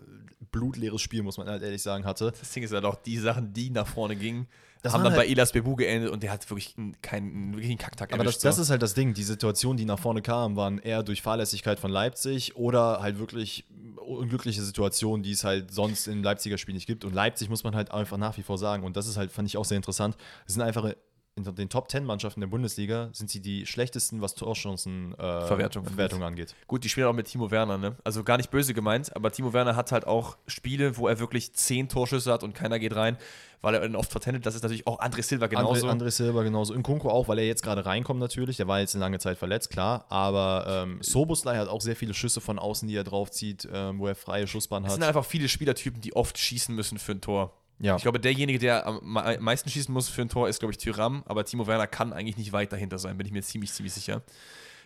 [0.51, 2.33] blutleeres Spiel, muss man halt ehrlich sagen, hatte.
[2.39, 4.47] Das Ding ist ja doch, die Sachen, die nach vorne gingen,
[4.83, 7.71] Das haben dann bei halt- Elas Bebu geendet und der hat wirklich einen, keinen, wirklich
[7.71, 8.45] einen Kacktag Aber das, erwischt.
[8.47, 8.63] das so.
[8.63, 9.13] ist halt das Ding.
[9.15, 13.65] Die Situationen, die nach vorne kamen, waren eher durch Fahrlässigkeit von Leipzig oder halt wirklich
[13.97, 17.05] unglückliche Situationen, die es halt sonst im Leipziger Spiel nicht gibt.
[17.05, 18.85] Und Leipzig muss man halt einfach nach wie vor sagen.
[18.85, 20.17] Und das ist halt, fand ich auch sehr interessant.
[20.47, 20.93] Es sind einfach
[21.37, 25.85] in den Top 10 Mannschaften der Bundesliga sind sie die schlechtesten, was Torchancen äh, Verwertung
[25.85, 26.55] Verwertung angeht.
[26.67, 27.97] Gut, die spielen auch mit Timo Werner, ne?
[28.05, 31.53] Also gar nicht böse gemeint, aber Timo Werner hat halt auch Spiele, wo er wirklich
[31.53, 33.19] zehn Torschüsse hat und keiner geht rein,
[33.61, 34.47] weil er dann oft vertendelt.
[34.47, 35.87] Das ist natürlich auch André Silva genauso.
[35.87, 36.75] André, André Silva genauso.
[36.75, 38.57] Nkunku auch, weil er jetzt gerade reinkommt natürlich.
[38.57, 40.07] Der war jetzt eine lange Zeit verletzt, klar.
[40.09, 44.07] Aber ähm, Soboslai hat auch sehr viele Schüsse von außen, die er draufzieht, ähm, wo
[44.07, 44.95] er freie Schussbahn es hat.
[44.95, 47.53] sind einfach viele Spielertypen, die oft schießen müssen für ein Tor.
[47.79, 47.97] Ja.
[47.97, 50.79] Ich glaube, derjenige, der am mei- meisten schießen muss für ein Tor, ist, glaube ich,
[50.79, 51.23] Tyram.
[51.27, 54.23] Aber Timo Werner kann eigentlich nicht weit dahinter sein, bin ich mir ziemlich, ziemlich sicher.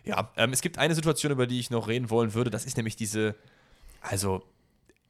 [0.05, 2.50] Ja, ähm, es gibt eine Situation, über die ich noch reden wollen würde.
[2.50, 3.35] Das ist nämlich diese,
[4.00, 4.42] also,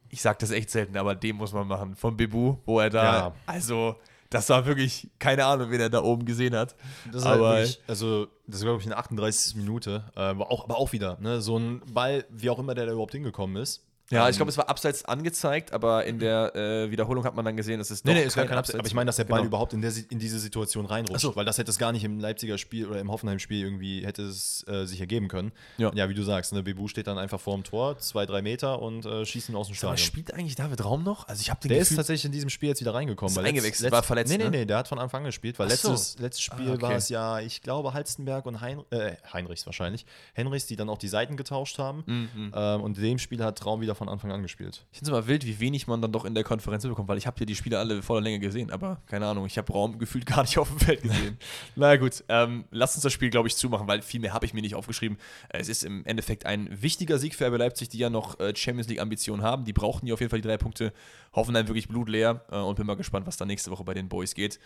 [0.09, 1.95] ich sage das echt selten, aber den muss man machen.
[1.95, 3.35] Von Bebu, wo er da, Ja.
[3.45, 3.95] also,
[4.29, 6.75] das war wirklich, keine Ahnung, wen er da oben gesehen hat.
[7.11, 9.55] Das ist aber halt wirklich, also, das ist, glaube ich, eine 38.
[9.55, 10.03] Minute.
[10.15, 11.41] Äh, aber, auch, aber auch wieder, ne?
[11.41, 13.83] So ein Ball, wie auch immer der da überhaupt hingekommen ist.
[14.11, 17.43] Ja, Ähm, ich glaube, es war abseits angezeigt, aber in der äh, Wiederholung hat man
[17.45, 18.77] dann gesehen, dass es Nee, nee, ist gar kein Abseits.
[18.77, 19.47] Aber ich meine, dass der Ball Genau.
[19.47, 21.21] überhaupt in, der, in diese Situation reinrutscht.
[21.21, 21.35] So.
[21.35, 24.65] Weil das hätte es gar nicht im Leipziger Spiel oder im Hoffenheim-Spiel irgendwie hätte es
[24.67, 25.51] äh, sich ergeben können.
[25.77, 25.91] Ja.
[25.95, 29.05] ja, wie du sagst, ne, Bebu steht dann einfach vorm Tor, zwei, drei Meter und
[29.05, 29.97] äh, schießt ihn aus dem Aber Stadion.
[29.97, 31.27] spielt eigentlich David Raum noch?
[31.27, 33.31] Also, ich habe den Der ist Gefühl, tatsächlich in diesem Spiel jetzt wieder reingekommen.
[33.31, 34.49] Ist weil eingewechselt, war verletzt, Nee, nee, ne?
[34.51, 35.89] nee, der hat von Anfang an gespielt, weil so.
[35.91, 36.81] letztes, letztes Spiel Ah, okay.
[36.81, 40.05] war es ja, ich glaube, Halstenberg und hein, äh, Heinrichs wahrscheinlich.
[40.33, 42.03] Henrichs, die dann auch die Seiten getauscht haben.
[42.05, 42.51] Mhm.
[42.55, 44.83] Ähm, und in dem Spiel hat Traum wieder von Anfang an gespielt.
[44.91, 47.19] Ich finde es immer wild, wie wenig man dann doch in der Konferenz bekommt, weil
[47.19, 49.99] ich habe hier die Spiele alle voller Länge gesehen, aber keine Ahnung, ich habe Raum
[49.99, 51.37] gefühlt gar nicht auf dem Feld gesehen.
[51.75, 54.55] Na gut, ähm, lasst uns das Spiel, glaube ich, zumachen, weil viel mehr habe ich
[54.55, 55.19] mir nicht aufgeschrieben.
[55.49, 58.55] Äh, Es ist im Endeffekt ein wichtiger Sieg für RB Leipzig, die ja noch äh,
[58.55, 59.63] Champions League-Ambitionen haben.
[59.65, 60.93] Die brauchten hier auf jeden Fall die drei Punkte,
[61.33, 64.09] hoffen dann wirklich blutleer äh, und bin mal gespannt, was da nächste Woche bei den
[64.09, 64.59] Boys geht.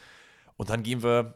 [0.56, 1.36] Und dann gehen wir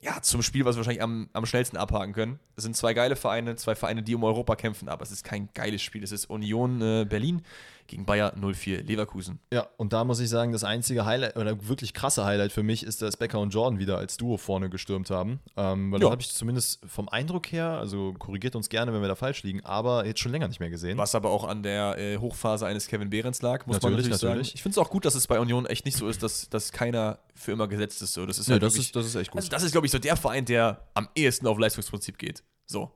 [0.00, 2.38] ja, zum Spiel, was wir wahrscheinlich am, am schnellsten abhaken können.
[2.56, 5.48] Es sind zwei geile Vereine, zwei Vereine, die um Europa kämpfen, aber es ist kein
[5.54, 6.04] geiles Spiel.
[6.04, 7.42] Es ist Union äh, Berlin
[7.86, 9.38] gegen Bayer 04 Leverkusen.
[9.52, 12.82] Ja, und da muss ich sagen, das einzige Highlight oder wirklich krasse Highlight für mich
[12.82, 15.40] ist, dass Becker und Jordan wieder als Duo vorne gestürmt haben.
[15.56, 16.06] Ähm, weil Ja.
[16.06, 19.42] das habe ich zumindest vom Eindruck her, also korrigiert uns gerne, wenn wir da falsch
[19.42, 20.96] liegen, aber jetzt schon länger nicht mehr gesehen.
[20.98, 24.20] Was aber auch an der äh, Hochphase eines Kevin Behrens lag, muss man Natürlich, natürlich
[24.20, 24.30] sagen.
[24.34, 24.54] natürlich.
[24.54, 26.72] Ich finde es auch gut, dass es bei Union echt nicht so ist, dass, dass
[26.72, 28.14] keiner für immer gesetzt ist.
[28.14, 28.24] So.
[28.26, 29.38] Das ist Ja, halt das, wirklich- ist, das ist echt gut.
[29.38, 32.42] also das ist, glaube ich, so der Verein, der am ehesten auf Leistungsprinzip geht.
[32.66, 32.90] So.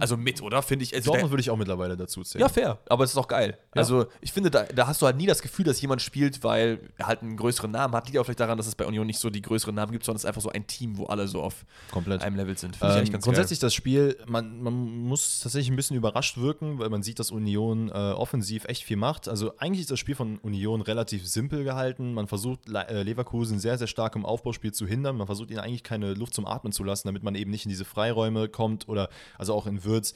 [0.00, 0.62] Also mit, oder?
[0.62, 0.94] Finde ich.
[0.94, 2.40] Also Dortmund würde ich auch mittlerweile dazu zählen.
[2.40, 3.58] Ja, fair, aber es ist auch geil.
[3.72, 6.78] Also, ich finde, da, da hast du halt nie das Gefühl, dass jemand spielt, weil
[6.96, 8.06] er halt einen größeren Namen hat.
[8.06, 10.16] Liegt auch vielleicht daran, dass es bei Union nicht so die größeren Namen gibt, sondern
[10.16, 12.22] es ist einfach so ein Team, wo alle so auf komplett.
[12.22, 12.76] einem Level sind.
[12.76, 16.38] Finde ich Ähm, eigentlich ganz grundsätzlich das Spiel, man, man muss tatsächlich ein bisschen überrascht
[16.38, 19.28] wirken, weil man sieht, dass Union äh, offensiv echt viel macht.
[19.28, 22.14] Also eigentlich ist das Spiel von Union relativ simpel gehalten.
[22.14, 25.16] Man versucht äh, Leverkusen sehr, sehr stark im Aufbauspiel zu hindern.
[25.16, 27.70] Man versucht ihnen eigentlich keine Luft zum Atmen zu lassen, damit man eben nicht in
[27.70, 30.14] diese Freiräume kommt oder also auch in Würz.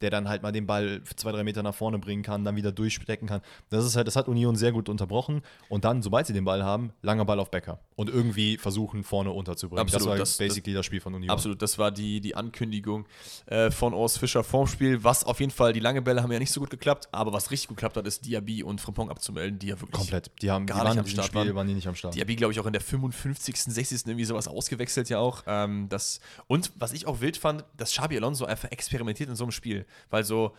[0.00, 2.72] Der dann halt mal den Ball zwei, drei Meter nach vorne bringen kann, dann wieder
[2.72, 3.40] durchstecken kann.
[3.70, 5.42] Das ist halt, das hat Union sehr gut unterbrochen.
[5.68, 7.80] Und dann, sobald sie den Ball haben, langer Ball auf Becker.
[7.94, 9.80] Und irgendwie versuchen, vorne unterzubringen.
[9.82, 11.30] Absolut, das war das- basically das, Spiel von Union.
[11.30, 13.06] Absolut, das war die, die Ankündigung
[13.46, 15.02] äh, von Urs Fischer vorm Spiel.
[15.02, 17.50] Was auf jeden Fall, die lange Bälle haben ja nicht so gut geklappt, aber was
[17.50, 20.30] richtig gut geklappt hat, ist Diaby und Frimpong abzumelden, die ja wirklich Komplett.
[20.42, 21.54] Die, haben, die gar nicht waren am Start Spiel, waren.
[21.54, 22.14] waren die nicht am Start.
[22.14, 24.06] Diaby, glaube ich, auch in der 55., 60.
[24.06, 25.42] irgendwie sowas ausgewechselt ja auch.
[25.46, 29.44] Ähm, das, und was ich auch wild fand, dass Xabi Alonso einfach experimentiert in so
[29.44, 29.85] einem Spiel.
[30.10, 30.54] Weil so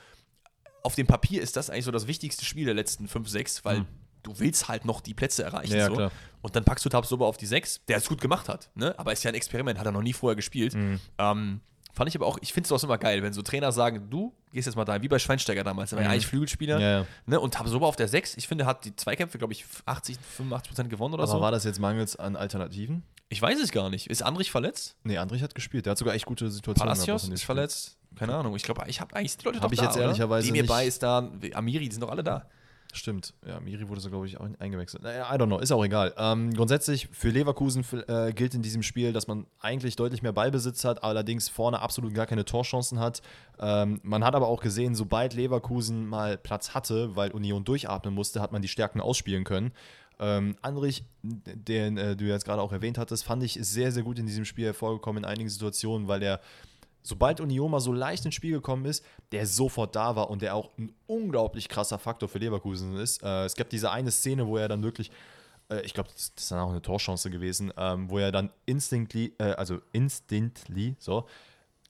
[0.83, 3.85] auf dem Papier ist das eigentlich so das wichtigste Spiel der letzten 5, 6, weil
[4.23, 5.75] du willst halt noch die Plätze erreichen.
[5.75, 5.93] Ja, so.
[5.93, 6.11] klar.
[6.41, 8.93] Und dann packst du Tabsoba auf die 6, der es gut gemacht hat, ne?
[8.97, 10.75] aber ist ja ein Experiment, hat er noch nie vorher gespielt.
[10.75, 11.61] Ähm,
[11.93, 14.33] fand ich aber auch, ich finde es auch immer geil, wenn so Trainer sagen, du
[14.53, 16.79] gehst jetzt mal da, wie bei Schweinsteiger damals, der war ja eigentlich Flügelspieler.
[16.79, 17.05] Ja, ja.
[17.25, 17.39] Ne?
[17.39, 20.89] Und Tabsoba auf der 6, ich finde, hat die Zweikämpfe, glaube ich, 80, 85 Prozent
[20.89, 21.41] gewonnen oder Aber so.
[21.41, 23.03] war das jetzt mangels an Alternativen?
[23.29, 24.07] Ich weiß es gar nicht.
[24.07, 24.95] Ist Andrich verletzt?
[25.03, 25.85] Nee, Andrich hat gespielt.
[25.85, 27.96] Der hat sogar echt gute Situationen Palacios dem ist verletzt?
[28.17, 28.55] Keine Ahnung.
[28.55, 30.05] Ich glaube, ich habe eigentlich die Leute Hab doch ich da, jetzt oder?
[30.05, 32.45] ehrlicherweise Demir nicht- Bay ist da, Amiri, die sind doch alle da.
[32.93, 33.33] Stimmt.
[33.45, 35.03] Ja, Miri wurde so, glaube ich, auch eingewechselt.
[35.03, 35.59] Naja, I don't know.
[35.59, 36.13] Ist auch egal.
[36.17, 40.85] Ähm, grundsätzlich für Leverkusen äh, gilt in diesem Spiel, dass man eigentlich deutlich mehr Ballbesitz
[40.85, 43.21] hat, allerdings vorne absolut gar keine Torchancen hat.
[43.59, 48.39] Ähm, man hat aber auch gesehen, sobald Leverkusen mal Platz hatte, weil Union durchatmen musste,
[48.41, 49.73] hat man die Stärken ausspielen können.
[50.19, 54.17] Ähm, Andrich, den äh, du jetzt gerade auch erwähnt hattest, fand ich sehr, sehr gut
[54.17, 56.39] in diesem Spiel hervorgekommen in einigen Situationen, weil er
[57.07, 60.55] sobald Union mal so leicht ins Spiel gekommen ist, der sofort da war und der
[60.55, 63.23] auch ein unglaublich krasser Faktor für Leverkusen ist.
[63.23, 65.09] Äh, es gab diese eine Szene, wo er dann wirklich,
[65.69, 69.33] äh, ich glaube, das, ist dann auch eine Torchance gewesen, ähm, wo er dann instantly,
[69.37, 71.25] äh, also instantly, so,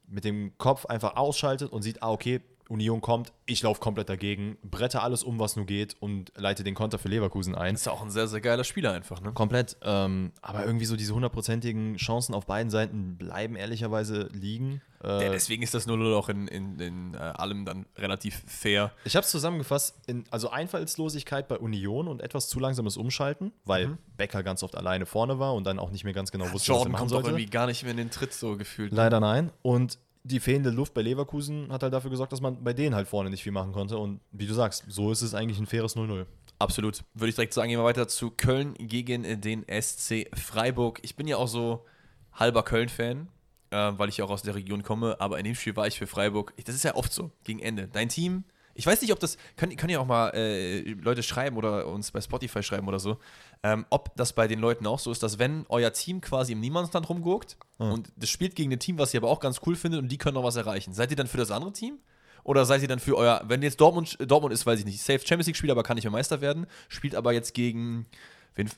[0.07, 4.57] mit dem Kopf einfach ausschaltet und sieht, ah, okay, Union kommt, ich laufe komplett dagegen,
[4.61, 7.75] brette alles um, was nur geht und leite den Konter für Leverkusen ein.
[7.75, 9.31] Ist auch ein sehr, sehr geiler Spieler einfach, ne?
[9.31, 14.81] Komplett, ähm, aber irgendwie so diese hundertprozentigen Chancen auf beiden Seiten bleiben ehrlicherweise liegen.
[15.03, 18.91] Äh, Ja, deswegen ist das 0 auch in, in, in äh, allem dann relativ fair.
[19.05, 23.97] Ich habe es zusammengefasst, in, also Einfallslosigkeit bei Union und etwas zu langsames Umschalten, weil
[24.17, 26.79] Becker ganz oft alleine vorne war und dann auch nicht mehr ganz genau wusste, Jordan
[26.81, 27.29] was er machen kommt doch sollte.
[27.29, 28.91] irgendwie gar nicht mehr in den Tritt so gefühlt.
[28.91, 28.97] ne?
[28.97, 29.51] Leider nein.
[29.61, 33.07] Und die fehlende Luft bei Leverkusen hat halt dafür gesorgt, dass man bei denen halt
[33.07, 33.97] vorne nicht viel machen konnte.
[33.97, 36.25] Und wie du sagst, so ist es eigentlich ein faires 0-0.
[36.59, 37.03] Absolut.
[37.13, 40.99] Würde ich direkt sagen, gehen wir weiter zu Köln gegen den SC Freiburg.
[41.03, 41.85] Ich bin ja auch so
[42.33, 43.27] halber Köln-Fan,
[43.71, 45.97] äh, weil ich ja auch aus der Region komme, aber in dem Spiel war ich
[45.97, 46.53] für Freiburg.
[46.65, 47.87] Das ist ja oft so, gegen Ende.
[47.87, 48.43] Dein Team,
[48.77, 52.11] ich weiß nicht, ob das, können, können ja auch mal äh, Leute schreiben oder uns
[52.11, 53.17] bei Spotify schreiben oder so,
[53.63, 56.59] ähm, ob das bei den Leuten auch so ist, dass wenn euer Team quasi im
[56.59, 60.01] Niemandsland rumguckt und das spielt gegen ein Team, was ihr aber auch ganz cool findet
[60.01, 61.99] und die können noch was erreichen, seid ihr dann für das andere Team?
[62.43, 65.19] Oder seid ihr dann für euer, wenn jetzt Dortmund, Dortmund ist, weiß ich nicht, safe
[65.19, 68.05] Champions League spielt, aber kann nicht mehr Meister werden, spielt aber jetzt gegen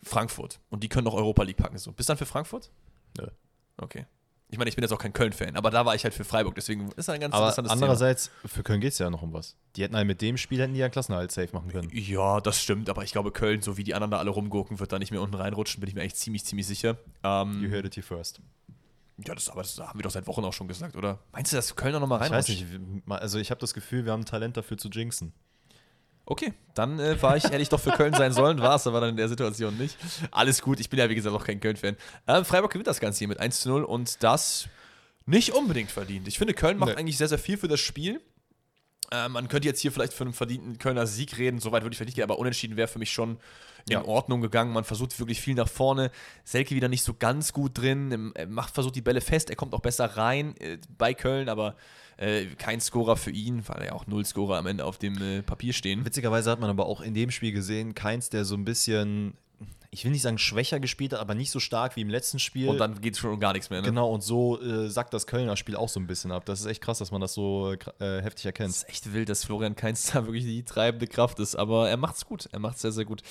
[0.02, 1.78] Frankfurt und die können noch Europa League packen.
[1.78, 1.92] So.
[1.92, 2.72] Bist du dann für Frankfurt?
[3.18, 3.28] Nö.
[3.78, 4.06] Okay.
[4.52, 6.56] Ich meine, ich bin jetzt auch kein Köln-Fan, aber da war ich halt für Freiburg,
[6.56, 9.32] deswegen ist das ein ganz Aber interessantes andererseits, für Köln geht es ja noch um
[9.32, 9.56] was.
[9.76, 11.90] Die hätten halt mit dem Spiel hätten die ja Klassenerhalt safe machen können.
[11.90, 12.02] Thema.
[12.02, 14.92] Ja, das stimmt, aber ich glaube, Köln, so wie die anderen da alle rumgurken, wird
[14.92, 16.98] da nicht mehr unten reinrutschen, bin ich mir echt ziemlich, ziemlich sicher.
[17.24, 18.42] Ähm, You heard it here first.
[19.24, 21.20] ja, das, aber das haben wir doch seit Wochen auch schon gesagt, oder?
[21.32, 22.50] Meinst du, dass Köln da nochmal Ich reinrutscht?
[22.50, 25.32] weiß nicht, also ich habe das Gefühl, wir haben ein Talent dafür zu jinxen.
[26.32, 29.02] Okay, dann äh, war ich, hätte ich doch für Köln sein sollen, war es aber
[29.02, 29.98] dann in der Situation nicht.
[30.30, 31.98] Alles gut, ich bin ja wie gesagt auch kein Köln-Fan.
[32.28, 34.70] Ähm, Freiburg gewinnt das Ganze hier mit 1 zu 0 und das
[35.26, 36.28] nicht unbedingt verdient.
[36.28, 36.96] Ich finde, Köln macht Nee.
[36.98, 38.22] eigentlich sehr, sehr viel für das Spiel.
[39.12, 41.98] Äh, man könnte jetzt hier vielleicht von einem verdienten Kölner Sieg reden, soweit würde ich
[41.98, 43.40] vielleicht nicht gehen, aber unentschieden wäre für mich schon
[43.88, 44.06] in Ja.
[44.06, 44.72] Ordnung gegangen.
[44.72, 46.12] Man versucht wirklich viel nach vorne.
[46.44, 49.80] Selke wieder nicht so ganz gut drin, macht, versucht die Bälle fest, er kommt auch
[49.82, 51.76] besser rein äh, bei Köln, aber
[52.20, 55.42] äh, kein Scorer für ihn, weil ja auch null Scorer am Ende auf dem äh,
[55.42, 56.06] Papier stehen.
[56.06, 59.36] Witzigerweise hat man aber auch in dem Spiel gesehen, keins, der so ein bisschen,
[59.90, 62.68] ich will nicht sagen schwächer gespielt hat, aber nicht so stark wie im letzten Spiel.
[62.68, 63.80] Und dann geht es schon um gar nichts mehr.
[63.82, 63.88] Ne?
[63.88, 66.44] Genau, und so äh, sackt das Kölner Spiel auch so ein bisschen ab.
[66.46, 68.70] Das ist echt krass, dass man das so äh, heftig Es erkennt.
[68.72, 72.26] ist echt wild, dass Florian Kainz da wirklich die treibende Kraft ist, aber er macht's
[72.26, 72.50] gut.
[72.52, 73.22] Er macht's sehr, sehr gut.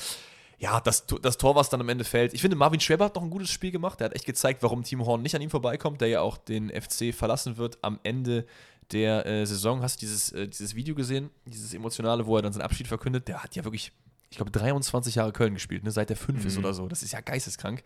[0.61, 2.34] Ja, das, das Tor, was dann am Ende fällt.
[2.34, 4.01] Ich finde, Marvin Schweber hat noch ein gutes Spiel gemacht.
[4.01, 6.70] Er hat echt gezeigt, warum Timo Horn nicht an ihm vorbeikommt, der ja auch den
[6.70, 8.45] FC verlassen wird am Ende
[8.93, 9.82] der äh, Saison.
[9.82, 11.30] Hast du dieses, äh, dieses Video gesehen?
[11.45, 13.28] Dieses emotionale, wo er dann seinen Abschied verkündet?
[13.28, 13.93] Der hat ja wirklich,
[14.30, 15.91] ich glaube, 23 Jahre Köln gespielt, ne?
[15.91, 16.89] seit er fünf ist oder so.
[16.89, 17.82] Das ist ja geisteskrank.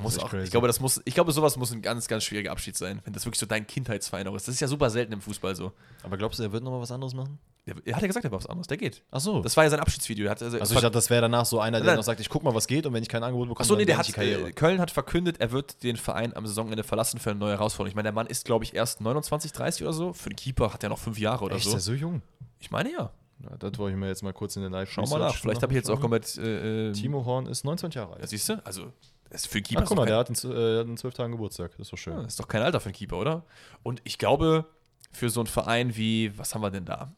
[0.00, 0.44] Muss auch, crazy.
[0.44, 3.12] ich glaube, das muss, ich glaube, sowas muss ein ganz, ganz schwieriger Abschied sein, wenn
[3.12, 4.46] das wirklich so dein Kindheitsverein auch ist.
[4.46, 5.72] Das ist ja super selten im Fußball so.
[6.02, 7.38] Aber glaubst du, er wird nochmal was anderes machen?
[7.66, 8.66] Der, er hat ja gesagt, er war was anderes.
[8.68, 9.02] Der geht.
[9.10, 9.42] Ach so.
[9.42, 10.26] Das war ja sein Abschiedsvideo.
[10.26, 11.96] Er hat, also, also ich dachte, das wäre danach so einer, der Nein.
[11.96, 13.84] noch sagt, ich guck mal, was geht und wenn ich kein Angebot bekomme, Achso, nee,
[13.84, 17.30] der hat, die äh, Köln hat verkündet, er wird den Verein am Saisonende verlassen für
[17.30, 17.88] eine neue Herausforderung.
[17.90, 20.12] Ich meine, der Mann ist, glaube ich, erst 29, 30 oder so.
[20.12, 21.70] Für den Keeper hat er noch fünf Jahre oder Echt, so.
[21.70, 22.22] ist er so jung?
[22.60, 23.10] Ich meine ja.
[23.42, 25.34] Ja, das wollte ich mir jetzt mal kurz in den live Schau mal nach.
[25.34, 26.36] Vielleicht habe ich jetzt auch komplett.
[26.36, 28.28] Äh, äh, Timo Horn ist 29 Jahre Ja, alt.
[28.28, 28.60] siehst du?
[28.66, 28.92] Also,
[29.30, 31.32] das ist für den Keeper Ach, guck mal, der hat in, äh, in 12 Tagen
[31.32, 31.70] Geburtstag.
[31.72, 32.14] Das ist doch schön.
[32.16, 33.44] kein, ist doch kein Alter für einen Keeper, oder?
[33.82, 34.66] Und ich glaube,
[35.12, 37.12] für so einen Verein wie, was haben wir denn da?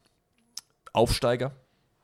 [0.93, 1.53] Aufsteiger,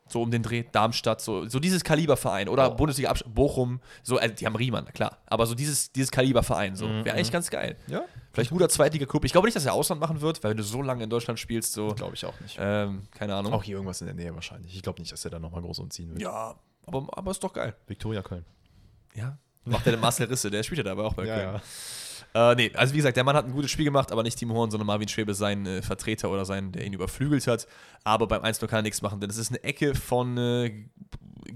[0.09, 2.77] so um den Dreh, Darmstadt, so, so dieses Kaliberverein oder Oh.
[2.77, 7.05] Bundesliga Bochum, so, also die haben Riemann, klar, aber so dieses, dieses Kaliberverein, so, Mhm,
[7.05, 7.77] wäre eigentlich ganz geil.
[7.87, 9.25] Ja, Vielleicht ein guter Zweitliga-Club.
[9.25, 11.39] Ich glaube nicht, dass er Ausland machen wird, weil wenn du so lange in Deutschland
[11.41, 12.57] spielst, so, glaube ich auch nicht.
[12.61, 13.53] ähm, keine Ahnung.
[13.53, 14.75] Auch hier irgendwas in der Nähe wahrscheinlich.
[14.77, 16.23] Ich glaube nicht, dass er da nochmal groß umziehen will.
[16.23, 16.55] Ja,
[16.87, 17.75] aber, aber ist doch geil.
[17.87, 18.45] Viktoria Köln.
[19.15, 19.39] Ja.
[19.69, 21.55] Macht der den Marcel Risse, der spielt ja dabei auch bei Köln.
[21.55, 21.61] ja.
[22.35, 24.55] Äh, nee, also wie gesagt, der Mann hat ein gutes Spiel gemacht, aber nicht Timo
[24.55, 27.67] Horn, sondern Marvin Schwebe, sein äh, Vertreter oder sein, der ihn überflügelt hat.
[28.05, 30.85] Aber beim 1 kann er nichts machen, denn es ist eine Ecke von äh,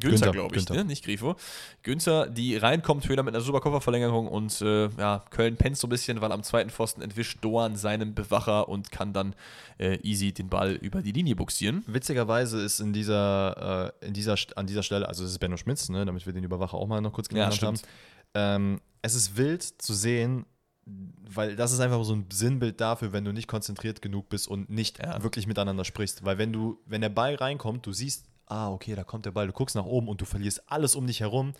[0.00, 0.82] Günther, glaube ich, Günther.
[0.82, 0.84] Ne?
[0.86, 1.36] nicht Grifo.
[1.82, 5.90] Günther, die reinkommt, Höhler mit einer super Kofferverlängerung und äh, ja, Köln pennt so ein
[5.90, 9.34] bisschen, weil am zweiten Pfosten entwischt Doan seinen Bewacher und kann dann
[9.78, 11.84] äh, easy den Ball über die Linie buxieren.
[11.86, 15.88] Witzigerweise ist in dieser, äh, in dieser, an dieser Stelle, also es ist Benno Schmitz,
[15.90, 17.76] ne, damit wir den Überwacher auch mal noch kurz Ja, genannt haben.
[17.76, 17.92] stimmt.
[18.34, 20.46] Ähm, es ist wild zu sehen,
[20.84, 24.68] weil das ist einfach so ein Sinnbild dafür, wenn du nicht konzentriert genug bist und
[24.68, 25.22] nicht Ja.
[25.22, 26.24] wirklich miteinander sprichst.
[26.24, 29.46] Weil wenn du, wenn der Ball reinkommt, du siehst, ah, okay, da kommt der Ball,
[29.46, 31.52] du guckst nach oben und du verlierst alles um dich herum.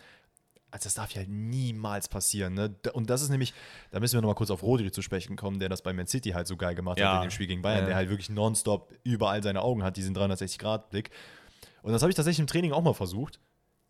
[0.71, 2.55] Also das darf ja halt niemals passieren.
[2.55, 2.75] Ne?
[2.95, 3.53] Und das ist nämlich,
[3.91, 6.31] da müssen wir nochmal kurz auf Rodri zu sprechen kommen, der das bei Man City
[6.31, 7.11] halt so geil gemacht Ja.
[7.13, 7.87] hat in dem Spiel gegen Bayern, Ja.
[7.89, 11.11] der halt wirklich nonstop überall seine Augen hat, diesen 360-Grad-Blick.
[11.83, 13.39] Und das habe ich tatsächlich im Training auch mal versucht.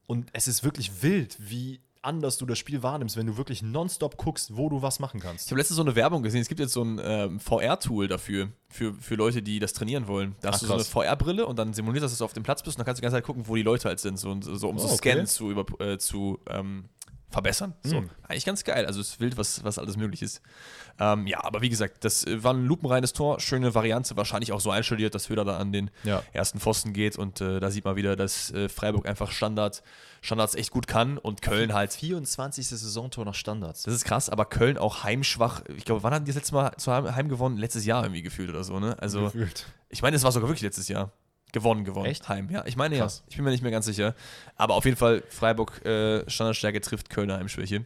[0.06, 4.16] Und es ist wirklich wild, wie anders du das Spiel wahrnimmst, wenn du wirklich nonstop
[4.16, 5.46] guckst, wo du was machen kannst.
[5.46, 6.40] Ich habe letztens so eine Werbung gesehen.
[6.40, 10.34] Es gibt jetzt so ein ähm, VR-Tool dafür, für, für Leute, die das trainieren wollen.
[10.40, 10.90] Da hast Ach, du so eine krass.
[10.92, 13.02] VR-Brille und dann simulierst du, dass du auf dem Platz bist und dann kannst du
[13.02, 14.96] die ganze Zeit gucken, wo die Leute halt sind, so, so um so Oh, okay.
[14.96, 16.84] Scannen zu, über, äh, zu ähm,
[17.32, 17.74] verbessern.
[17.82, 17.96] So.
[17.98, 18.10] Hm.
[18.28, 18.86] Eigentlich ganz geil.
[18.86, 20.40] Also es ist wild, was, was alles möglich ist.
[21.00, 23.40] Ähm, ja, aber wie gesagt, das äh, war ein lupenreines Tor.
[23.40, 26.22] Schöne Variante, wahrscheinlich auch so einstudiert, dass Höder da an den Ja.
[26.32, 29.82] ersten Pfosten geht und äh, da sieht man wieder, dass äh, Freiburg einfach Standard,
[30.20, 32.68] Standards echt gut kann und Köln halt 24.
[32.68, 33.82] Saisontor nach Standards.
[33.84, 35.62] das ist krass, aber Köln auch heimschwach.
[35.76, 37.56] Ich glaube, wann hatten die das letzte Mal zu Heim, Heim gewonnen?
[37.56, 38.96] Letztes Jahr irgendwie gefühlt oder so, ne?
[39.00, 39.66] Also, Gefühlt.
[39.88, 41.10] ich meine, es war sogar wirklich letztes Jahr.
[41.52, 42.06] Gewonnen, gewonnen.
[42.06, 42.28] Echt?
[42.28, 42.64] Heim, ja.
[42.66, 43.18] Ich meine Krass.
[43.18, 43.26] ja.
[43.28, 44.14] Ich bin mir nicht mehr ganz sicher.
[44.56, 47.84] Aber auf jeden Fall, Freiburg äh, Standardstärke trifft Kölner Heimschwäche.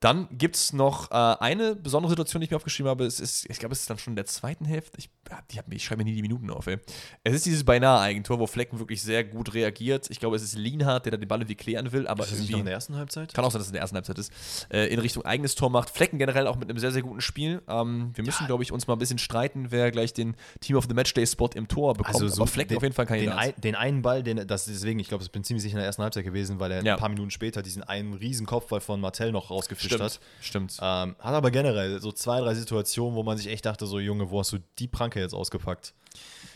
[0.00, 3.04] Dann gibt es noch äh, eine besondere Situation, die ich mir aufgeschrieben habe.
[3.04, 4.96] Es ist, ich glaube, es ist dann schon in der zweiten Hälfte.
[4.98, 5.10] Ich,
[5.52, 6.78] ja, ich schreibe mir nie die Minuten auf, ey.
[7.24, 10.08] Es ist dieses beinahe Eigentor, wo Flecken wirklich sehr gut reagiert.
[10.10, 12.38] Ich glaube, es ist Lienhardt, der da den Ball irgendwie klären will, aber Ist das
[12.38, 13.34] nicht in der ersten Halbzeit?
[13.34, 14.32] Kann auch sein, dass es in der ersten Halbzeit ist.
[14.70, 15.90] Äh, in Richtung eigenes Tor macht.
[15.90, 17.60] Flecken generell auch mit einem sehr, sehr guten Spiel.
[17.68, 20.86] Ähm, wir müssen, glaube ich, uns mal ein bisschen streiten, wer gleich den Team of
[20.88, 22.22] the Matchday-Spot im Tor bekommt.
[22.22, 25.08] aber Flecken auf jeden Fall kein den, ein, den einen Ball, den, das deswegen, ich
[25.08, 26.94] glaube, ich bin ziemlich sicher in der ersten Halbzeit gewesen, weil er Ja.
[26.94, 30.20] ein paar Minuten später diesen einen riesen Kopfball von Martell noch rausgefischt Stimmt, hat.
[30.40, 30.72] stimmt.
[30.80, 34.30] Ähm, hat aber generell so zwei, drei Situationen, wo man sich echt dachte, so Junge,
[34.30, 35.94] wo hast du die Pranke jetzt ausgepackt?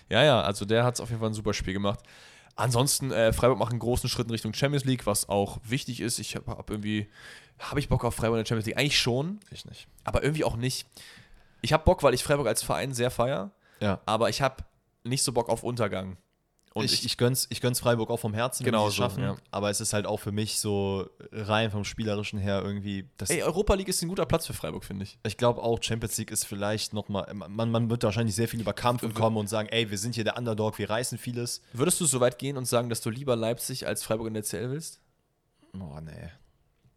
[0.09, 2.01] Ja, ja, also der hat auf jeden Fall ein super Spiel gemacht.
[2.55, 6.19] Ansonsten, äh, Freiburg macht einen großen Schritt in Richtung Champions League, was auch wichtig ist.
[6.19, 7.09] Ich habe hab irgendwie,
[7.59, 8.77] habe ich Bock auf Freiburg in der Champions League?
[8.79, 9.87] Eigentlich schon, Ich nicht.
[10.05, 10.87] aber irgendwie auch nicht.
[11.63, 14.01] Ich habe Bock, weil ich Freiburg als Verein sehr feier, Ja.
[14.05, 14.65] aber ich habe
[15.05, 16.19] nicht so Bock auf Untergang.
[16.75, 19.03] Und ich, ich, gönn's, ich gönn's Freiburg auch vom Herzen, Genau wenn sie es so,
[19.03, 19.23] schaffen.
[19.23, 19.37] ja.
[19.51, 23.09] Aber es ist halt auch für mich so rein vom Spielerischen her irgendwie.
[23.19, 25.19] Das, ey, Europa League ist ein guter Platz für Freiburg, finde ich.
[25.27, 27.33] ich glaube auch, Champions League ist vielleicht nochmal.
[27.35, 30.25] Man, man wird wahrscheinlich sehr viel über Kampf kommen und sagen, ey, wir sind hier
[30.25, 31.61] der Underdog, wir reißen vieles.
[31.73, 34.43] Würdest du so weit gehen und sagen, dass du lieber Leipzig als Freiburg in der
[34.43, 35.01] CL willst?
[35.75, 36.31] Oh, nee.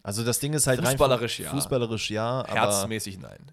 [0.04, 1.52] Also das Ding ist halt Fußballerisch rein ja.
[1.52, 3.52] Fußballerisch ja, aber Herzmäßig nein.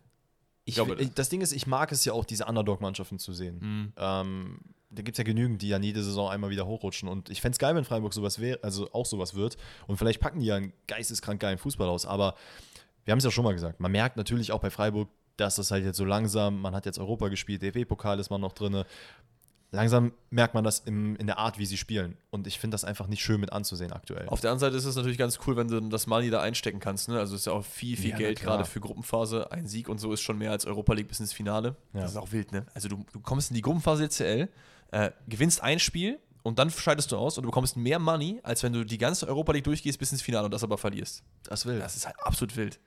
[0.64, 3.58] ich, glaube, ich, das Ding ist, ich mag es ja auch, diese Underdog-Mannschaften zu sehen.
[3.60, 3.92] Mhm.
[3.96, 4.58] Ähm,
[4.94, 7.08] da gibt es ja genügend, die ja jede Saison einmal wieder hochrutschen.
[7.08, 9.56] Und ich fände es geil, wenn Freiburg sowas wäre, also auch sowas wird.
[9.86, 12.06] Und vielleicht packen die ja einen geisteskrank geilen Fußball aus.
[12.06, 12.34] Aber
[13.04, 15.70] wir haben es ja schon mal gesagt, man merkt natürlich auch bei Freiburg, dass das
[15.70, 18.84] halt jetzt so langsam, man hat jetzt Europa gespielt, DFB-Pokal ist man noch drin.
[19.74, 22.18] Langsam merkt man das im, in der Art, wie sie spielen.
[22.30, 24.28] Und ich finde das einfach nicht schön mit anzusehen aktuell.
[24.28, 26.78] Auf der anderen Seite ist es natürlich ganz cool, wenn du das Money da einstecken
[26.78, 27.08] kannst.
[27.08, 27.18] Ne?
[27.18, 29.50] Also es ist ja auch viel, viel Ja, Geld gerade für Gruppenphase.
[29.50, 31.74] Ein Sieg und so ist schon mehr als Europa League bis ins Finale.
[31.94, 32.02] Ja.
[32.02, 32.66] Das ist auch wild, ne?
[32.74, 34.48] Also du, du kommst in die Gruppenphase der CL,
[34.92, 38.62] äh, gewinnst ein Spiel und dann scheidest du aus und du bekommst mehr Money, als
[38.62, 41.22] wenn du die ganze Europa League durchgehst bis ins Finale und das aber verlierst.
[41.44, 41.78] das will.
[41.80, 42.78] Das ist halt absolut wild.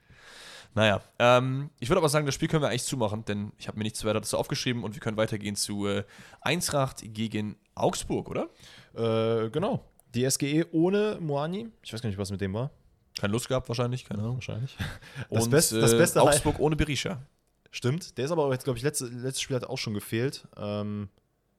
[0.74, 3.78] Naja, ähm, ich würde aber sagen, das Spiel können wir eigentlich zumachen, denn ich habe
[3.78, 6.04] mir nichts weiter dazu aufgeschrieben und wir können weitergehen zu äh,
[6.42, 8.48] Eintracht gegen Augsburg, oder?
[8.94, 9.82] Äh, genau.
[10.14, 11.68] Die SGE ohne Moani.
[11.82, 12.70] Ich weiß gar nicht, was mit dem war.
[13.18, 14.36] Keine Lust gehabt wahrscheinlich, keine Ahnung.
[14.36, 14.76] Wahrscheinlich.
[15.30, 17.22] Und Das Beste- das äh, Beste- Augsburg ohne Berisha.
[17.70, 18.16] Stimmt.
[18.18, 20.46] Der ist aber auch jetzt, glaube ich, letzte, letztes Spiel hat auch schon gefehlt.
[20.58, 21.08] Ähm,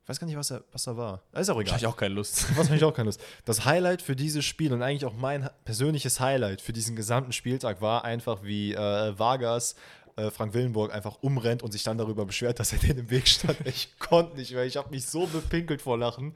[0.08, 1.22] ich weiß gar nicht, was er, was er war.
[1.34, 1.76] Ist auch Ich egal.
[1.76, 2.47] hatte auch keine Lust.
[2.58, 3.20] Was mich auch keine Lust.
[3.43, 7.82] Das Highlight für dieses Spiel und eigentlich auch mein persönliches Highlight für diesen gesamten Spieltag
[7.82, 9.76] war einfach, wie äh, Vargas
[10.16, 13.28] äh, Frank Willenburg einfach umrennt und sich dann darüber beschwert, dass er denen im Weg
[13.28, 13.58] stand.
[13.66, 14.64] Ich konnte nicht mehr.
[14.64, 16.34] Ich habe mich so bepinkelt vor Lachen.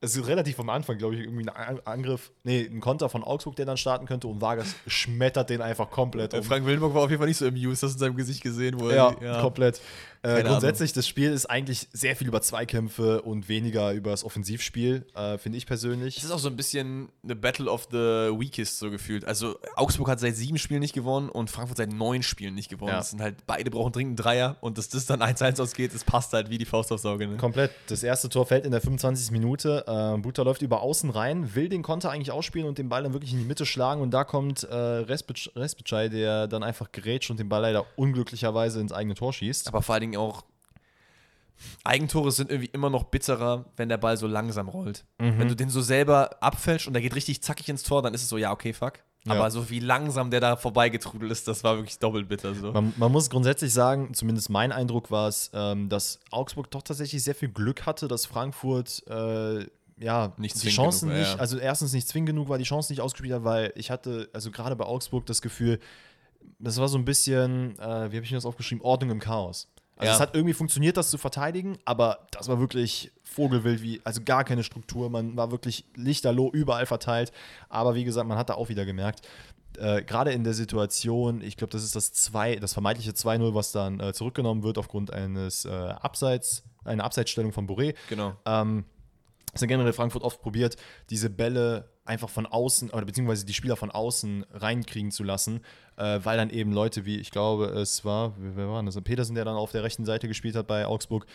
[0.00, 3.56] es ist relativ am Anfang, glaube ich, irgendwie ein Angriff, nee, ein Konter von Augsburg,
[3.56, 6.42] der dann starten könnte und Vargas schmettert den einfach komplett um.
[6.42, 8.78] Frank Willenburg war auf jeden Fall nicht so amused, hast du in seinem Gesicht gesehen.
[8.78, 9.80] Wo ja, ja, komplett.
[10.22, 10.94] Äh, grundsätzlich, Ahnung.
[10.96, 15.58] das Spiel ist eigentlich sehr viel über Zweikämpfe und weniger über das Offensivspiel, äh, finde
[15.58, 16.16] ich persönlich.
[16.18, 19.24] Es ist auch so ein bisschen eine Battle of the Weakest so gefühlt.
[19.24, 22.90] Also Augsburg hat seit sieben Spielen nicht gewonnen und Frankfurt seit neun Spielen nicht gewonnen.
[22.90, 22.98] Ja.
[22.98, 26.32] Das sind halt, beide brauchen dringend Dreier und dass das dann 1-1 ausgeht, das passt
[26.32, 27.26] halt wie die Faust aufs Auge.
[27.26, 27.36] Ne?
[27.36, 27.70] Komplett.
[27.88, 29.30] Das erste Tor fällt in der 25.
[29.30, 29.84] Minute.
[29.86, 33.12] Äh, Buta läuft über außen rein, will den Konter eigentlich ausspielen und den Ball dann
[33.12, 37.38] wirklich in die Mitte schlagen und da kommt äh, Respicai, der dann einfach grätscht und
[37.38, 39.68] den Ball leider unglücklicherweise ins eigene Tor schießt.
[39.68, 40.44] Aber vor allen Dingen auch
[41.84, 45.04] Eigentore sind irgendwie immer noch bitterer, wenn der Ball so langsam rollt.
[45.18, 45.38] Mhm.
[45.38, 48.22] Wenn du den so selber abfällst und der geht richtig zackig ins Tor, dann ist
[48.22, 49.00] es so, ja, okay, fuck.
[49.26, 49.34] Ja.
[49.34, 52.54] Aber so wie langsam der da vorbeigetrudelt ist, das war wirklich doppelt bitter.
[52.54, 52.72] So.
[52.72, 57.22] Man, man muss grundsätzlich sagen, zumindest mein Eindruck war es, ähm, dass Augsburg doch tatsächlich
[57.22, 59.66] sehr viel Glück hatte, dass Frankfurt äh,
[60.00, 61.40] ja, nicht die Chancen genug, nicht, ja.
[61.40, 64.52] also erstens nicht zwingend genug war, die Chance nicht ausgespielt hat, weil ich hatte, also
[64.52, 65.80] gerade bei Augsburg das Gefühl,
[66.60, 69.68] das war so ein bisschen, äh, wie habe ich mir das aufgeschrieben, Ordnung im Chaos.
[69.98, 70.14] Also ja.
[70.14, 74.44] es hat irgendwie funktioniert, das zu verteidigen, aber das war wirklich Vogelwild, wie, also gar
[74.44, 75.10] keine Struktur.
[75.10, 77.32] Man war wirklich lichterloh überall verteilt.
[77.68, 79.26] Aber wie gesagt, man hat da auch wieder gemerkt,
[79.78, 83.72] äh, gerade in der Situation, ich glaube, das ist das zwei, das vermeintliche 2-0, was
[83.72, 87.94] dann äh, zurückgenommen wird aufgrund eines äh, Abseits, einer Abseitsstellung von Boré.
[88.08, 88.34] Genau.
[88.44, 88.84] Ähm,
[89.52, 90.76] das hat generell Frankfurt oft probiert,
[91.10, 95.60] diese Bälle einfach von außen oder beziehungsweise die Spieler von außen reinkriegen zu lassen,
[95.96, 99.00] äh, weil dann eben Leute wie, ich glaube, es war, wer war das?
[99.02, 101.26] Petersen, der dann auf der rechten Seite gespielt hat bei Augsburg,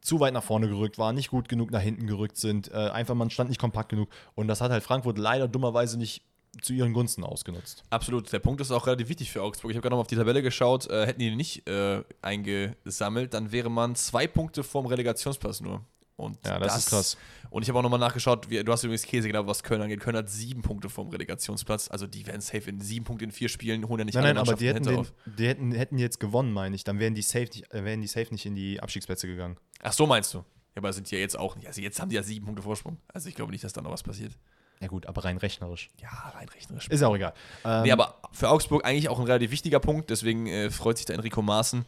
[0.00, 3.14] zu weit nach vorne gerückt waren, nicht gut genug nach hinten gerückt sind, äh, einfach
[3.14, 6.22] man stand nicht kompakt genug und das hat halt Frankfurt leider dummerweise nicht
[6.60, 7.82] zu ihren Gunsten ausgenutzt.
[7.90, 8.32] Absolut.
[8.32, 9.70] Der Punkt ist auch relativ wichtig für Augsburg.
[9.70, 10.88] Ich habe gerade noch auf die Tabelle geschaut.
[10.88, 15.84] Äh, hätten die nicht äh, eingesammelt, dann wäre man zwei Punkte vorm Relegationsplatz nur.
[16.16, 17.16] Und ja, das, das, ist krass.
[17.50, 20.00] Und ich habe auch nochmal nachgeschaut, wie, du hast übrigens Käse gedacht, was Köln angeht.
[20.00, 21.90] Köln hat sieben Punkte vom Relegationsplatz.
[21.90, 24.34] Also die werden safe in sieben Punkten in vier Spielen, holen ja nicht nein, alle
[24.34, 26.84] nein, aber die, hätten, den, die hätten, hätten jetzt gewonnen, meine ich.
[26.84, 29.56] Dann wären die, safe nicht, äh, wären die safe nicht in die Abstiegsplätze gegangen.
[29.82, 30.38] Ach so, meinst du?
[30.38, 30.44] Ja,
[30.76, 31.66] aber sind ja jetzt auch nicht.
[31.66, 32.98] Also jetzt haben die ja sieben Punkte Vorsprung.
[33.12, 34.32] Also ich glaube nicht, dass da noch was passiert.
[34.80, 35.90] Ja gut, aber rein rechnerisch.
[36.02, 36.88] Ja, rein rechnerisch.
[36.88, 37.32] Ist auch egal.
[37.64, 40.10] Ähm, nee, aber für Augsburg eigentlich auch ein relativ wichtiger Punkt.
[40.10, 41.84] Deswegen äh, freut sich da Enrico Maaßen.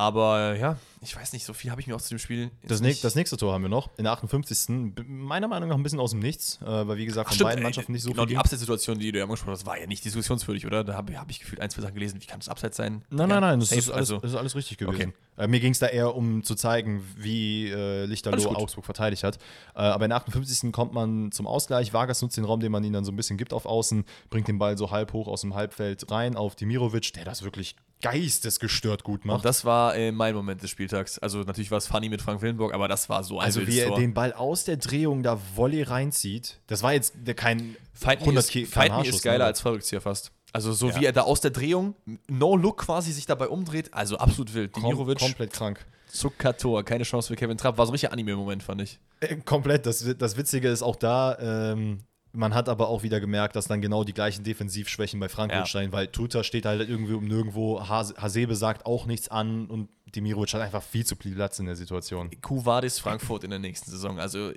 [0.00, 2.50] Aber ja, ich weiß nicht, so viel habe ich mir auch zu dem Spiel.
[2.66, 4.94] Das, ne das, nächste Tor haben wir noch, in der 58.
[5.06, 7.62] Meiner Meinung nach ein bisschen aus dem Nichts, äh, weil wie gesagt, von Ach, beiden
[7.62, 8.28] Mannschaften nicht so genau, viel.
[8.28, 10.84] Genau, die Abseitssituation, die du ja angesprochen hast, war ja nicht diskussionswürdig, oder?
[10.84, 12.18] Da habe hab ich gefühlt ein, zwei Sachen gelesen.
[12.22, 13.04] Wie kann das Abseits sein?
[13.10, 15.12] Nein, ja, nein, nein, das ist, alles, also, das ist, alles, richtig gewesen.
[15.12, 15.12] Okay.
[15.36, 19.36] Äh, mir ging es da eher um zu zeigen, wie äh, Lichterloh Augsburg verteidigt hat.
[19.74, 20.72] Äh, aber in der 58.
[20.72, 21.92] kommt man zum Ausgleich.
[21.92, 24.48] Vargas nutzt den Raum, den man ihnen dann so ein bisschen gibt auf Außen, bringt
[24.48, 29.04] den Ball so halb hoch aus dem Halbfeld rein auf Dimirovic, der das wirklich geistesgestört
[29.04, 29.36] gut macht.
[29.36, 31.18] Und das war äh, mein Moment des Spieltags.
[31.18, 33.78] Also natürlich war es funny mit Frank Willenburg, aber das war so ein Also wie
[33.78, 38.54] er den Ball aus der Drehung da Volley reinzieht, das war jetzt kein Fight 100
[38.54, 39.44] ist, Fight Me ist geiler ne?
[39.44, 40.32] als Verrückzieher fast.
[40.52, 41.00] Also so ja.
[41.00, 41.94] wie er da aus der Drehung,
[42.28, 44.72] no look quasi sich dabei umdreht, also absolut wild.
[44.72, 45.86] Kom komplett krank.
[46.08, 47.78] Zuckertor, keine Chance für Kevin Trapp.
[47.78, 48.98] War so ein richtiger Anime-Moment, fand ich.
[49.20, 49.86] Äh, komplett.
[49.86, 52.00] Das, das Witzige ist auch da, ähm,
[52.32, 55.92] man hat aber auch wieder gemerkt, dass dann genau die gleichen Defensivschwächen bei Frankfurt ja.
[55.92, 60.60] weil Tuta steht halt irgendwie um nirgendwo, Hasebe sagt auch nichts an und Demirovic hat
[60.60, 62.30] einfach viel zu viel Platz in der Situation.
[62.42, 64.18] Kuvadis Frankfurt in der nächsten Saison.
[64.18, 64.52] Also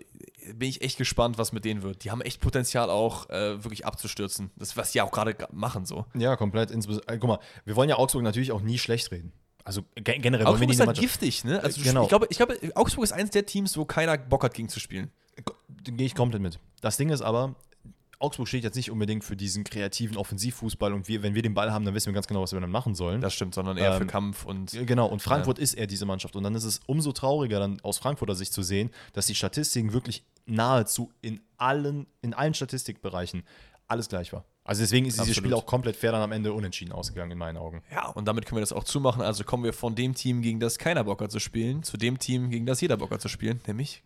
[0.53, 2.03] bin ich echt gespannt, was mit denen wird.
[2.03, 4.51] Die haben echt Potenzial auch äh, wirklich abzustürzen.
[4.55, 6.05] Das, was sie auch gerade machen so.
[6.15, 6.71] Ja, komplett.
[6.71, 6.79] Äh,
[7.19, 9.31] guck mal, wir wollen ja Augsburg natürlich auch nie schlecht reden.
[9.63, 11.63] Also generell die ist halt giftig, ne?
[11.63, 12.03] Also genau.
[12.03, 14.79] ich, glaube, ich glaube, Augsburg ist eines der Teams, wo keiner Bock hat, gegen zu
[14.79, 15.09] spielen.
[15.83, 16.59] Gehe ich komplett mit.
[16.81, 17.55] Das Ding ist aber,
[18.23, 21.73] Augsburg steht jetzt nicht unbedingt für diesen kreativen Offensivfußball und wir, wenn wir den Ball
[21.73, 23.19] haben, dann wissen wir ganz genau, was wir dann machen sollen.
[23.19, 24.71] Das stimmt, sondern eher ähm, für Kampf und.
[24.85, 25.63] Genau, und Frankfurt ja.
[25.63, 26.35] ist eher diese Mannschaft.
[26.35, 29.91] Und dann ist es umso trauriger, dann aus Frankfurter Sicht zu sehen, dass die Statistiken
[29.93, 33.43] wirklich nahezu in allen, in allen Statistikbereichen
[33.87, 34.45] alles gleich war.
[34.63, 37.57] Also deswegen ist dieses Spiel auch komplett fair dann am Ende unentschieden ausgegangen, in meinen
[37.57, 37.83] Augen.
[37.91, 39.21] Ja, und damit können wir das auch zumachen.
[39.21, 42.17] Also kommen wir von dem Team, gegen das keiner Bock hat zu spielen, zu dem
[42.17, 44.03] Team, gegen das jeder Bock hat zu spielen, nämlich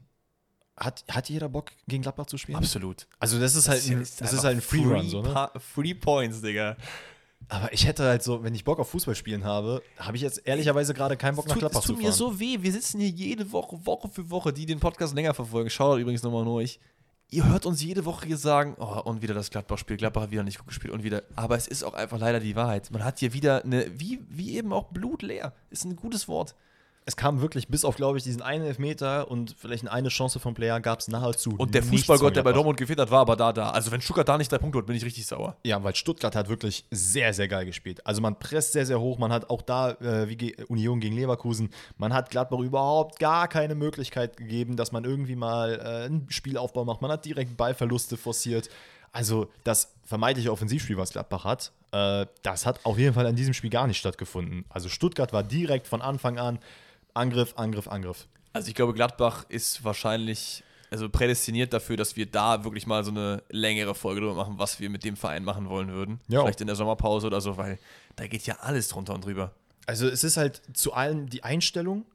[0.77, 2.57] hat, hat jeder Bock, gegen Gladbach zu spielen?
[2.57, 3.07] Absolut.
[3.19, 5.51] Also das ist halt das ein, ist, das ist halt ein Free-Run, free so, ne?
[5.73, 6.77] Free Points, Digga.
[7.49, 10.45] Aber ich hätte halt so, wenn ich Bock auf Fußball spielen habe, habe ich jetzt
[10.45, 12.05] ehrlicherweise gerade keinen Bock nach Gladbach zu fahren.
[12.05, 12.57] Es tut mir so weh.
[12.61, 15.69] Wir sitzen hier jede Woche, Woche für Woche, die den Podcast länger verfolgen.
[15.69, 16.79] Schaut übrigens nochmal nur ich.
[17.29, 19.97] Ihr hört uns jede Woche hier sagen, oh, und wieder das Gladbach-Spiel.
[19.97, 21.23] Gladbach hat wieder nicht gut gespielt und wieder.
[21.35, 22.91] Aber es ist auch einfach leider die Wahrheit.
[22.91, 25.53] Man hat hier wieder eine, wie, wie eben auch Blut leer.
[25.69, 26.55] Ist ein gutes Wort.
[27.07, 30.53] Es kam wirklich bis auf, glaube ich, diesen einen Elfmeter und vielleicht eine Chance vom
[30.53, 31.55] Player gab es nahezu.
[31.57, 32.51] Und der Fußballgott, der bei.
[32.51, 33.69] Dortmund gefehlt hat, war aber da, da.
[33.69, 35.55] Also wenn Stuttgart da nicht drei Punkte holt, bin ich richtig sauer.
[35.63, 38.05] Ja, weil Stuttgart hat wirklich sehr, sehr geil gespielt.
[38.05, 39.19] Also man presst sehr, sehr hoch.
[39.19, 43.75] Man hat auch da, äh, wie Union gegen Leverkusen, man hat Gladbach überhaupt gar keine
[43.75, 47.01] Möglichkeit gegeben, dass man irgendwie mal äh, einen Spielaufbau macht.
[47.01, 48.67] Man hat direkt Ballverluste forciert.
[49.13, 53.53] Also das vermeintliche Offensivspiel, was Gladbach hat, äh, das hat auf jeden Fall in diesem
[53.53, 54.65] Spiel gar nicht stattgefunden.
[54.67, 56.59] Also Stuttgart war direkt von Anfang an
[57.17, 58.27] Angriff, Angriff, Angriff.
[58.53, 63.11] Also ich glaube, Gladbach ist wahrscheinlich also prädestiniert dafür, dass wir da wirklich mal so
[63.11, 66.21] eine längere Folge drüber machen, was wir mit dem Verein machen wollen würden.
[66.27, 66.41] Ja.
[66.41, 67.77] Vielleicht in der Sommerpause oder so, weil
[68.15, 69.53] da geht ja alles drunter und drüber.
[69.85, 72.05] Also es ist halt zu allem die Einstellung,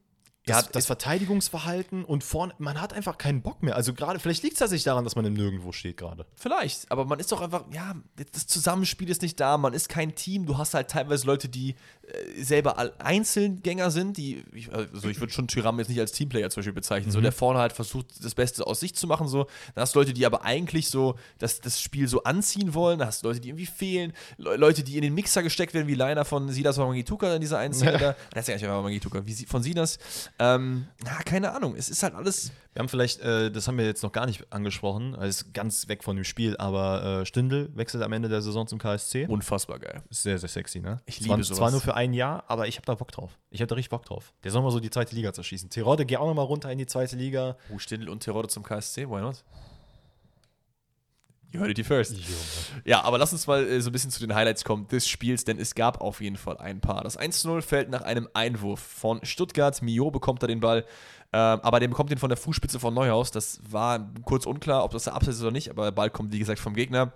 [0.48, 3.76] Ja, das, das es- Verteidigungsverhalten und vorne, man hat einfach keinen Bock mehr.
[3.76, 6.26] Also gerade, vielleicht liegt es tatsächlich daran, dass man im Nirgendwo steht gerade.
[6.34, 7.94] Vielleicht, aber man ist doch einfach, ja,
[8.32, 11.76] das Zusammenspiel ist nicht da, man ist kein Team, du hast halt teilweise Leute, die
[12.06, 16.50] äh, selber Einzelgänger sind, die, ich, also ich würde schon Tyram jetzt nicht als Teamplayer
[16.50, 19.46] zum Beispiel bezeichnen, so der vorne halt versucht, das Beste aus sich zu machen, so.
[19.74, 23.08] Dann hast du Leute, die aber eigentlich so das, das Spiel so anziehen wollen, dann
[23.08, 25.94] hast du Leute, die irgendwie fehlen, Le Leute, die in den Mixer gesteckt werden, wie
[25.94, 28.16] Leiner von Silas Mangituka in dieser einen Szene da.
[28.32, 29.98] Das ist ja nicht einfach Mangituka, wie sie, von Silas.
[30.42, 33.84] Ähm, na, keine Ahnung, es ist halt alles, Wir haben vielleicht, äh, das haben wir
[33.84, 37.70] jetzt noch gar nicht angesprochen, also ist ganz weg von dem Spiel, aber äh, Stindl
[37.76, 39.26] wechselt am Ende der Saison zum KSC.
[39.26, 40.02] unfassbar geil.
[40.10, 41.00] Ist sehr, sehr sexy, ne?
[41.06, 41.58] Ich zwar, liebe sowas.
[41.58, 43.38] Zwar nur für ein Jahr, aber ich habe da Bock drauf.
[43.50, 44.32] Ich habe da richtig Bock drauf.
[44.42, 45.70] Der soll mal so die zweite Liga zerschießen.
[45.70, 47.56] Terodde, geh auch noch mal runter in die zweite Liga.
[47.72, 49.44] Oh, Stindl und Terodde zum KSC, why not?
[51.52, 52.16] You heard it here first.
[52.86, 55.44] Ja, aber lass uns mal äh, so ein bisschen zu den Highlights kommen des Spiels,
[55.44, 57.04] denn es gab auf jeden Fall ein paar.
[57.04, 59.82] Das 1-0 fällt nach einem Einwurf von Stuttgart.
[59.82, 60.86] Mio bekommt da den Ball,
[61.34, 63.32] ähm, aber der bekommt den von der Fußspitze von Neuhaus.
[63.32, 66.32] Das war kurz unklar, ob das der Abseits ist oder nicht, aber der Ball kommt,
[66.32, 67.12] wie gesagt, vom Gegner.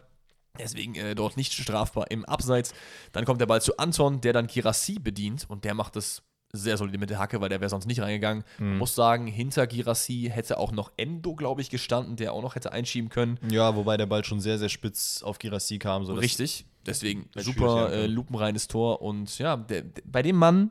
[0.59, 2.75] Deswegen äh, dort nicht strafbar im Abseits.
[3.13, 6.23] Dann kommt der Ball zu Anton, der dann Girassi bedient und der macht das
[6.53, 8.45] sehr solide mit der Hacke, weil der wäre sonst nicht reingegangen.
[8.59, 12.55] Man muss sagen, hinter Girassi hätte auch noch Endo, glaube ich, gestanden, der auch noch
[12.55, 13.39] hätte einschieben können.
[13.51, 16.05] Ja, wobei der Ball schon sehr, sehr spitz auf Girassi kam.
[16.05, 16.65] So Richtig.
[16.87, 19.03] Deswegen super äh, lupenreines Tor.
[19.03, 20.71] Und ja, der, der, bei dem Mann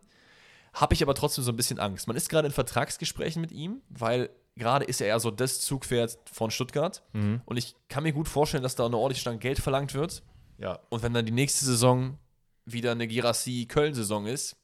[0.73, 2.07] habe ich aber trotzdem so ein bisschen Angst.
[2.07, 6.17] Man ist gerade in Vertragsgesprächen mit ihm, weil gerade ist er ja so das Zugpferd
[6.31, 7.03] von Stuttgart.
[7.13, 7.41] Mhm.
[7.45, 10.23] Und ich kann mir gut vorstellen, dass da eine ordentliche Stange Geld verlangt wird.
[10.57, 12.17] Ja, Und wenn dann die nächste Saison
[12.65, 14.55] wieder eine Girassi-Köln-Saison ist,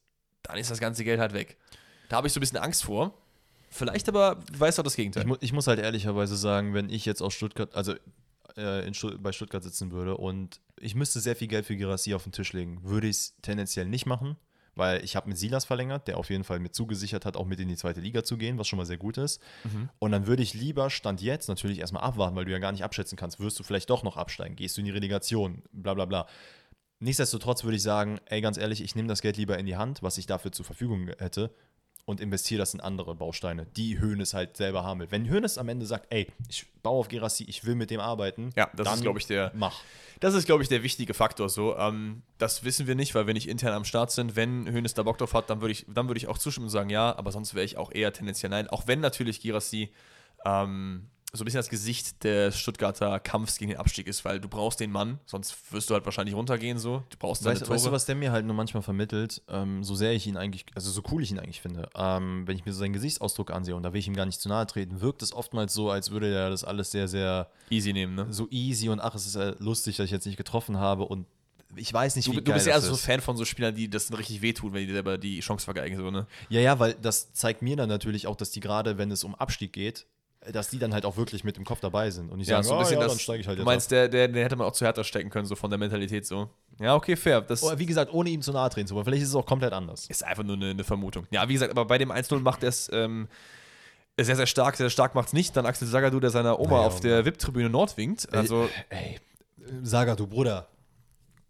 [0.44, 1.58] dann ist das ganze Geld halt weg.
[2.10, 3.18] Da habe ich so ein bisschen Angst vor.
[3.70, 5.24] Vielleicht aber weiß auch das Gegenteil.
[5.24, 7.94] Ich, mu ich muss halt ehrlicherweise sagen, wenn ich jetzt aus Stuttgart, also
[8.58, 12.24] äh, Stutt bei Stuttgart sitzen würde und ich müsste sehr viel Geld für Girassi auf
[12.24, 14.36] den Tisch legen, würde ich es tendenziell nicht machen,
[14.76, 17.62] weil ich habe mit Silas verlängert, der auf jeden Fall mir zugesichert hat, auch mit
[17.62, 19.42] in die zweite Liga zu gehen, was schon mal sehr gut ist.
[20.00, 22.84] Und dann würde ich lieber Stand jetzt natürlich erstmal abwarten, weil du ja gar nicht
[22.84, 26.06] abschätzen kannst, wirst du vielleicht doch noch absteigen, gehst du in die Relegation, bla bla
[26.06, 26.28] bla.
[27.02, 30.04] Nichtsdestotrotz würde ich sagen, ey, ganz ehrlich, ich nehme das Geld lieber in die Hand,
[30.04, 31.52] was ich dafür zur Verfügung hätte
[32.06, 35.08] und investiere das in andere Bausteine, die Hoeneß halt selber haben will.
[35.10, 38.52] Wenn Hoeneß am Ende sagt, ey, ich baue auf Gerassi, ich will mit dem arbeiten,
[38.56, 39.82] Ja, das dann ist, glaube ich, der, mach.
[40.20, 41.50] Das ist, glaube ich, der wichtige Faktor.
[41.50, 44.36] So, ähm, das wissen wir nicht, weil wir nicht intern am Start sind.
[44.36, 46.72] Wenn Hönes da Bock drauf hat, dann würde ich, dann würde ich auch zustimmen und
[46.72, 48.68] sagen ja, aber sonst wäre ich auch eher tendenziell nein.
[48.68, 49.92] Auch wenn natürlich Girassi
[50.46, 54.50] ähm, so ein bisschen das Gesicht des Stuttgarter Kampfs gegen den Abstieg ist, weil du
[54.50, 56.78] brauchst den Mann, sonst wirst du halt wahrscheinlich runtergehen.
[56.78, 57.72] So, du brauchst Weißt, Tore.
[57.72, 60.66] weißt du, was der mir halt nur manchmal vermittelt, ähm, so sehr ich ihn eigentlich,
[60.76, 63.76] also so cool ich ihn eigentlich finde, ähm, wenn ich mir so seinen Gesichtsausdruck ansehe
[63.76, 66.12] und da will ich ihm gar nicht zu nahe treten, wirkt es oftmals so, als
[66.12, 68.28] würde er das alles sehr, sehr Easy nehmen, ne?
[68.30, 71.28] so easy und ach, es ist äh, lustig, dass ich jetzt nicht getroffen habe und
[71.78, 73.06] ich weiß nicht, Du, wie du bist ja also so ist.
[73.06, 75.96] Fan von so Spielern, die das richtig wehtun, wenn die selber die Chance vergeigen.
[75.96, 76.28] So, ne?
[76.50, 79.36] Ja, ja, weil das zeigt mir dann natürlich auch, dass die gerade, wenn es um
[79.36, 80.06] Abstieg geht,
[80.52, 82.72] dass die dann halt auch wirklich mit dem Kopf dabei sind und nicht sagen, so
[82.72, 83.12] ein oh, bisschen ja, das.
[83.12, 85.30] dann steige ich halt du meinst, der, der, der hätte man auch zu härter stecken
[85.30, 86.50] können, so von der Mentalität so.
[86.80, 87.42] Ja, okay, fair.
[87.42, 87.74] Das ab.
[87.76, 89.06] Oh, wie gesagt, ohne ihm zu nahe treten zu wollen.
[89.06, 90.08] Vielleicht ist es auch komplett anders.
[90.08, 91.28] ist einfach nur eine, eine Vermutung.
[91.30, 93.28] Ja, wie gesagt, aber bei dem 1-0 macht er es ähm,
[94.20, 94.78] sehr, sehr stark.
[94.78, 95.56] Sehr stark macht es nicht.
[95.56, 98.34] Dann Axel Sagadou, der seiner Oma Naja, auf der VIP-Tribüne Nord winkt.
[98.34, 99.20] Also Ey,
[99.84, 100.68] Saga, du Bruder.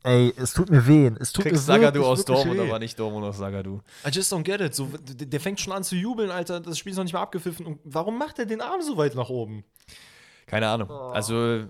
[0.04, 1.12] Ey, es tut mir weh.
[1.20, 3.82] Es tut kriegst mir Sagadou wirklich, aus Dortmund, aber nicht Dortmund aus Sagadou.
[4.06, 4.74] I just don't get it.
[4.74, 6.60] So, der, der fängt schon an zu jubeln, Alter.
[6.60, 7.66] Das Spiel ist noch nicht mal abgepfiffen.
[7.66, 9.64] Und warum macht er den Arm so weit nach oben?
[10.48, 10.90] Keine Ahnung.
[10.90, 11.66] Also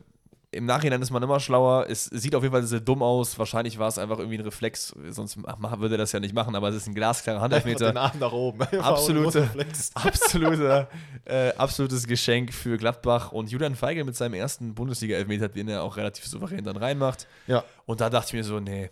[0.54, 1.86] im Nachhinein ist man immer schlauer.
[1.90, 3.40] Es sieht auf jeden Fall sehr dumm aus.
[3.40, 4.94] Wahrscheinlich war es einfach irgendwie ein Reflex.
[5.10, 6.56] Sonst würde er das ja nicht machen.
[6.56, 8.02] Aber es ist ein glasklarer Einfach den Handelfmeter.
[8.02, 8.62] Arm nach oben.
[8.80, 9.50] Absolute-.
[9.94, 10.90] Absoluter,
[11.26, 13.32] äh, absolutes Geschenk für Gladbach.
[13.32, 17.28] Und Julian Feigl mit seinem ersten Bundesliga-Elfmeter, den er auch relativ souverän dann reinmacht.
[17.48, 17.64] Ja.
[17.86, 18.90] Und da dachte ich mir so, nee,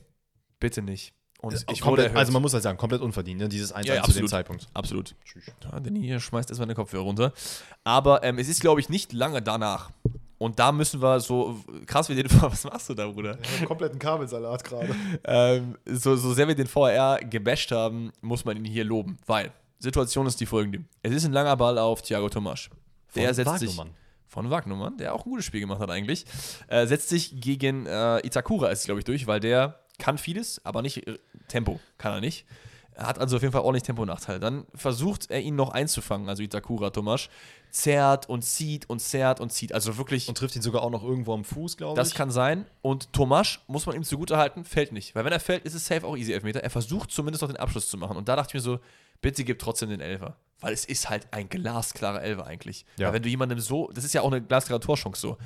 [0.59, 1.13] bitte nicht.
[1.41, 3.47] Und ich wurde komplett, also man muss halt sagen, komplett unverdient, ne?
[3.47, 4.27] dieses 1 Ja, ja, zu dem.
[4.27, 4.67] Zeitpunkt.
[4.73, 5.15] Absolut.
[5.63, 7.33] Ja, Danny hier schmeißt erstmal den Kopfhörer runter.
[7.85, 9.91] Aber ähm, es ist, glaube ich, nicht lange danach.
[10.39, 13.37] Und da müssen wir so krass wie den Was machst du da, Bruder?
[13.67, 14.95] kompletten Kabelsalat gerade.
[15.25, 19.17] ähm, so, so sehr wir den VRR gebasht haben, muss man ihn hier loben.
[19.27, 20.85] Weil Situation ist die folgende.
[21.03, 22.69] Es ist ein langer Ball auf Thiago Tomasch.
[23.15, 23.95] Der Von setzt sich Wagnumann.
[24.27, 26.25] von Wagnumann, der auch ein gutes Spiel gemacht hat eigentlich,
[26.67, 30.81] äh, setzt sich gegen äh, Itakura ist glaube ich durch, weil der kann vieles, aber
[30.81, 31.17] nicht äh,
[31.49, 32.45] Tempo, kann er nicht.
[32.99, 34.41] Er hat also auf jeden Fall ordentlich Temponachteil.
[34.41, 37.29] Dann versucht er ihn noch einzufangen, also Itakura Tomasch,
[37.71, 41.03] zerrt und zieht und zerrt und zieht, also wirklich Und trifft ihn sogar auch noch
[41.03, 42.15] irgendwo am Fuß, glaube das ich.
[42.15, 42.65] kann sein.
[42.81, 45.15] Und Tomasch, muss man ihm zugutehalten, fällt nicht.
[45.15, 46.61] Weil wenn er fällt, ist es safe auch easy Elfmeter.
[46.63, 48.17] Er versucht zumindest noch den Abschluss zu machen.
[48.17, 48.79] Und da dachte ich mir so,
[49.21, 50.35] bitte gib trotzdem den Elfer.
[50.59, 52.85] Weil es ist halt ein glasklarer Elfer eigentlich.
[52.97, 53.07] Ja.
[53.07, 55.37] Weil wenn du jemandem so, das ist ja auch eine glasklare Torchance so.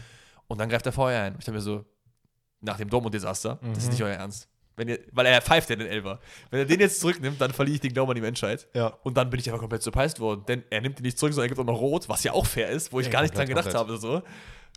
[0.47, 1.33] Und dann greift er vorher ein.
[1.33, 1.85] Und ich dachte mir so,
[2.61, 4.47] nach dem Dortmund-Desaster, das ist nicht euer Ernst.
[4.75, 6.19] Wenn ihr, weil er pfeift ja den Elfer.
[6.49, 8.67] Wenn er den jetzt zurücknimmt, dann verliere ich den Glauben an die Menschheit.
[8.73, 8.87] Ja.
[9.03, 10.43] Und dann bin ich einfach komplett surprised worden.
[10.47, 12.45] Denn er nimmt ihn nicht zurück, sondern er gibt auch noch rot, was ja auch
[12.45, 13.97] fair ist, wo ich Ja, gar nicht dran komplett, gedacht habe.
[13.97, 14.21] So.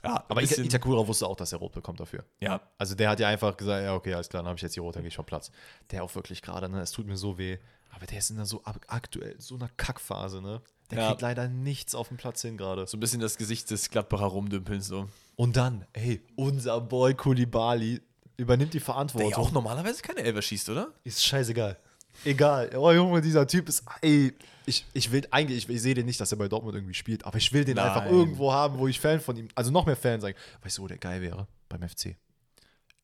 [0.05, 2.25] Ja, Aber Itakura wusste auch, dass er rot bekommt dafür.
[2.41, 4.77] ja, Also der hat ja einfach gesagt, ja, okay, alles klar, dann habe ich jetzt
[4.77, 5.51] die rot, dann gehe ich vom Platz.
[5.91, 7.57] Der auch wirklich gerade, ne, es tut mir so weh.
[7.91, 10.61] Aber der ist in einer so aktuell so einer Kackphase, ne?
[10.91, 11.09] Der Ja.
[11.09, 12.87] kriegt leider nichts auf dem Platz hin gerade.
[12.87, 15.09] so ein bisschen das Gesicht des Gladbacher rumdümpelns so.
[15.35, 18.03] Und dann, ey, unser Boy Kulibali
[18.37, 19.31] übernimmt die Der Verantwortung.
[19.31, 20.89] ja auch normalerweise keine Elfer schießt, oder?
[21.05, 21.77] Ist scheißegal.
[22.25, 22.71] Egal.
[22.77, 24.33] Oh Junge, dieser Typ ist, ey,
[24.65, 27.25] ich, ich will eigentlich, ich, ich sehe den nicht, dass er bei Dortmund irgendwie spielt,
[27.25, 27.87] aber ich will den Nein.
[27.87, 30.35] einfach irgendwo haben, wo ich Fan von ihm, also noch mehr Fan sein.
[30.63, 31.47] Weißt du, wo der geil wäre?
[31.69, 32.17] Beim FC.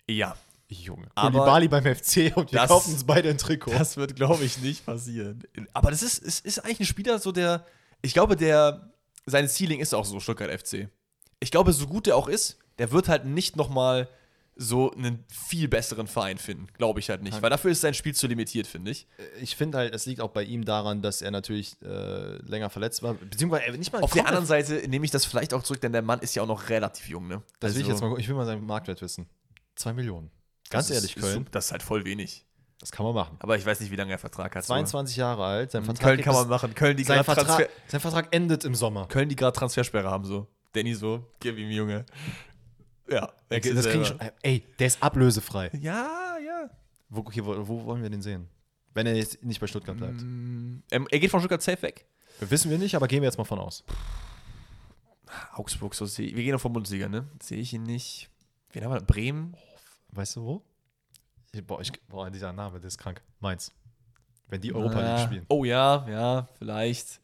[0.09, 0.37] Ja.
[0.69, 1.07] Junge.
[1.15, 3.73] Aber Kulibali beim FC und wir das- kaufen uns beide ein Trikot.
[3.73, 5.43] Das wird, glaube ich, nicht passieren.
[5.75, 7.67] Aber das ist, es ist eigentlich ein Spieler, so der,
[8.01, 8.91] ich glaube, der,
[9.27, 10.89] sein Ceiling ist auch so Stuttgart FC.
[11.41, 14.09] Ich glaube, so gut der auch ist, der wird halt nicht nochmal
[14.55, 16.67] so einen viel besseren Verein finden.
[16.77, 17.41] Glaube ich halt nicht.
[17.41, 19.07] Weil dafür ist sein Spiel zu limitiert, finde ich.
[19.41, 23.03] ich finde halt, es liegt auch bei ihm daran, dass er natürlich äh, länger verletzt
[23.03, 25.81] war, beziehungsweise er nicht mal Auf der anderen Seite nehme ich das vielleicht auch zurück,
[25.81, 27.43] denn der Mann ist ja auch noch relativ jung, ne?
[27.61, 28.21] Das will ich Also, jetzt mal, gucken.
[28.23, 29.27] ich will mal seinen Marktwert wissen.
[29.75, 30.31] Zwei Millionen.
[30.69, 32.45] Ganz das ehrlich, ist, Köln, Ist, das ist halt voll wenig.
[32.79, 33.37] das kann man machen.
[33.41, 34.65] Aber ich weiß nicht, wie lange er Vertrag hat.
[34.65, 34.75] so.
[34.75, 36.75] 22 Jahre alt, sein Vertrag Köln kann man machen.
[36.75, 39.07] Köln, die sein gerade Vertrag, sein Vertrag endet im Sommer.
[39.09, 40.47] Köln, die gerade Transfersperre haben, so.
[40.75, 42.07] Danny so, gib ihm, Junge.
[43.09, 45.71] Ja, wechselt Das kriegen schon, ey, der ist ablösefrei.
[45.81, 46.71] Ja, ja.
[47.09, 48.49] Wo, okay, wo, wo wollen wir den sehen?
[48.95, 50.21] Wenn er jetzt nicht bei Stuttgart bleibt.
[50.23, 52.05] Ähm, er geht von Stuttgart safe weg.
[52.41, 53.85] Wissen wir nicht, aber gehen wir jetzt mal von aus.
[55.55, 56.37] Augsburg, so sehe ich.
[56.37, 57.27] Wir gehen auf vom Bundesliga, ne?
[57.43, 58.29] Sehe ich ihn nicht.
[58.73, 59.01] Wen haben wir?
[59.01, 59.57] Bremen?
[60.11, 60.63] Weißt du wo?
[61.53, 63.23] Ich, boah, ich, boah, dieser Name, der ist krank.
[63.41, 63.73] Mainz.
[64.49, 65.47] Wenn die Europa League Ah, spielen.
[65.49, 67.21] Oh ja, ja, vielleicht.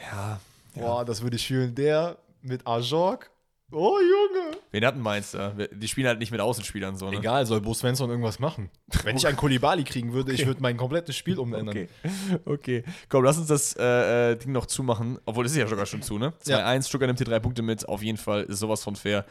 [0.00, 0.40] Ja.
[0.74, 0.82] ja.
[0.82, 1.74] Boah, das würde ich fühlen.
[1.74, 3.30] Der mit Ajorg.
[3.72, 4.56] Oh, Junge.
[4.70, 5.56] Wen hatten da?
[5.58, 7.16] Wir- Die spielen halt nicht mit Außenspielern so, ne?
[7.16, 8.70] Egal, soll Bo Svensson irgendwas machen.
[9.02, 10.46] Wenn ich einen Kolibali kriegen würde, ich Okay.
[10.46, 11.68] würde mein komplettes Spiel umändern.
[11.70, 11.88] Okay.
[12.44, 12.84] okay.
[13.08, 15.18] Komm, lass uns das äh, äh, Ding noch zumachen.
[15.26, 16.32] Obwohl, das ist ja sogar schon zu, ne?
[16.44, 17.88] 2-1, Stuttgart nimmt hier drei Punkte mit.
[17.88, 19.24] Auf jeden Fall ist sowas von fair.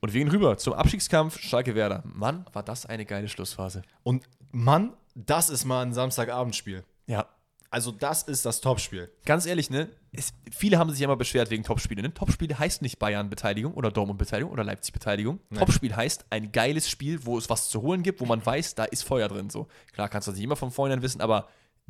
[0.00, 2.04] Und wir gehen rüber zum Abstiegskampf Schalke-Werder.
[2.04, 3.82] Mann, war das eine geile Schlussphase.
[4.04, 6.84] Und Mann, das ist mal ein Samstagabendspiel.
[7.06, 7.26] Ja.
[7.70, 9.10] Also, das ist das Topspiel.
[9.24, 9.88] Ganz ehrlich, ne?
[10.12, 12.00] Es, viele haben sich ja mal beschwert wegen Topspiele.
[12.02, 12.14] Ne?
[12.14, 15.40] Topspiele heißt nicht Bayern-Beteiligung oder Dortmund-Beteiligung oder Leipzig-Beteiligung.
[15.54, 18.84] Topspiel heißt ein geiles Spiel, wo es was zu holen gibt, wo man weiß, da
[18.84, 19.50] ist Feuer drin.
[19.50, 19.66] So.
[19.92, 21.48] Klar kannst du das nicht immer von vornherein wissen, aber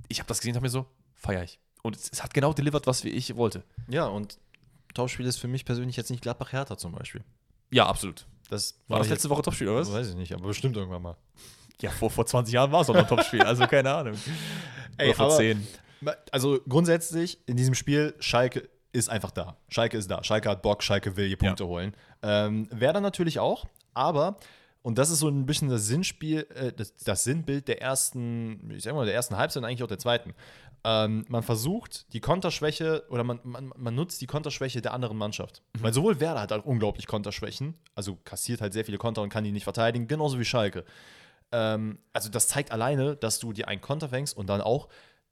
[0.09, 1.59] ich habe das gesehen und habe mir so, feier ich.
[1.83, 3.63] Und es, es hat genau delivered, was ich wollte.
[3.89, 4.39] Ja, und
[4.95, 7.23] Topspiel ist für mich persönlich jetzt nicht Gladbach-Hertha zum Beispiel.
[7.71, 8.27] Ja, absolut.
[8.49, 9.93] Das War das ich- letzte Woche Topspiel, oder was?
[9.93, 11.17] Weiß ich nicht, aber bestimmt irgendwann mal.
[11.83, 14.15] Ja, vor, vor 20 Jahren war es auch noch ein Topspiel, also keine Ahnung.
[14.99, 15.67] Ey, oder vor aber- 10.
[16.31, 19.57] Also grundsätzlich in diesem Spiel, Schalke ist einfach da.
[19.69, 20.23] Schalke ist da.
[20.23, 21.95] Schalke hat Bock, Schalke will hier Punkte holen.
[22.23, 23.65] Ähm, Werder natürlich auch,
[23.95, 24.37] aber,
[24.83, 28.85] und das ist so ein bisschen das Sinnspiel, äh, das, das Sinnbild der ersten, ich
[28.85, 30.35] sag mal, der ersten Halbzeit und eigentlich auch der zweiten.
[30.85, 35.63] Ähm, man versucht die Konterschwäche oder man, man, man nutzt die Konterschwäche der anderen Mannschaft.
[35.81, 39.43] Weil sowohl Werder hat halt unglaublich Konterschwächen, also kassiert halt sehr viele Konter und kann
[39.45, 40.85] die nicht verteidigen, genauso wie Schalke.
[41.53, 44.89] Ähm, also das zeigt alleine, dass du dir einen Konter fängst und dann auch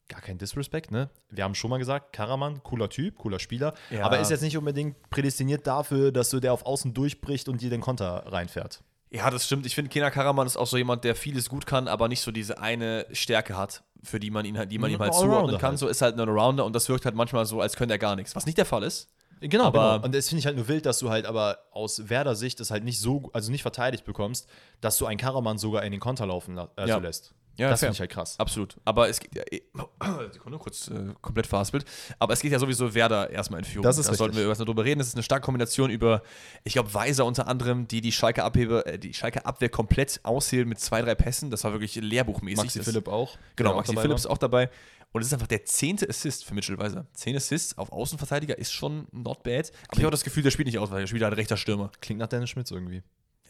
[0.09, 1.09] gar kein Disrespect, ne?
[1.31, 4.05] Wir haben schon mal gesagt, Karaman, cooler Typ, cooler Spieler, Ja.
[4.05, 7.71] aber ist jetzt nicht unbedingt prädestiniert dafür, dass du der auf Außen durchbricht und dir
[7.71, 8.83] den Konter reinfährt.
[9.11, 9.65] Ja, das stimmt.
[9.65, 12.33] Ich finde, Kena Karaman ist auch so jemand, der vieles gut kann, aber nicht so
[12.33, 15.57] diese eine Stärke hat, für die man ihn, halt- die man Ein ihm halt zuordnen
[15.59, 15.71] kann.
[15.71, 15.79] halt.
[15.79, 18.17] So ist halt ein Allrounder und das wirkt halt manchmal so, als könnte er gar
[18.17, 18.35] nichts.
[18.37, 19.09] Was nicht der Fall ist.
[19.41, 20.05] Genau, Aber- genau.
[20.07, 22.71] Und das finde ich halt nur wild, dass du halt aber aus Werder Sicht es
[22.71, 24.49] halt nicht so, also nicht verteidigt bekommst,
[24.81, 26.97] dass du einen Karaman sogar in den Konter laufen la- äh, Ja.
[26.99, 27.35] lässt.
[27.57, 28.39] Ja, das finde ich halt krass.
[28.39, 28.77] Absolut.
[28.85, 29.43] Aber es geht ja.
[29.51, 29.63] eh-
[30.33, 31.85] Sekunde, kurz äh, komplett verhaspelt.
[32.19, 33.85] Aber es geht ja sowieso Werder erstmal in Führung.
[33.85, 34.99] Das ist da sollten wir erstmal drüber reden.
[34.99, 36.23] Das ist eine starke Kombination über,
[36.65, 40.67] ich glaube, Weiser unter anderem, die die Schalke Abhebe, äh, die Schalke Abwehr komplett aushält
[40.67, 41.51] mit zwei, drei Pässen.
[41.51, 42.65] Das war wirklich lehrbuchmäßig.
[42.65, 43.39] Maxi das, Philipp auch.
[43.57, 44.71] Genau, auch Maxi Philipp ist auch dabei.
[45.13, 47.07] Und es ist einfach der zehnte Assist für Mitchell Weiser.
[47.13, 49.71] Zehn Assists auf Außenverteidiger ist schon not bad.
[49.87, 51.57] Aber ich habe auch das Gefühl, der spielt nicht aus, weil der spielt halt rechter
[51.57, 51.93] Stürmer.
[52.01, 53.05] Klingt nach Dennis Schmitz irgendwie.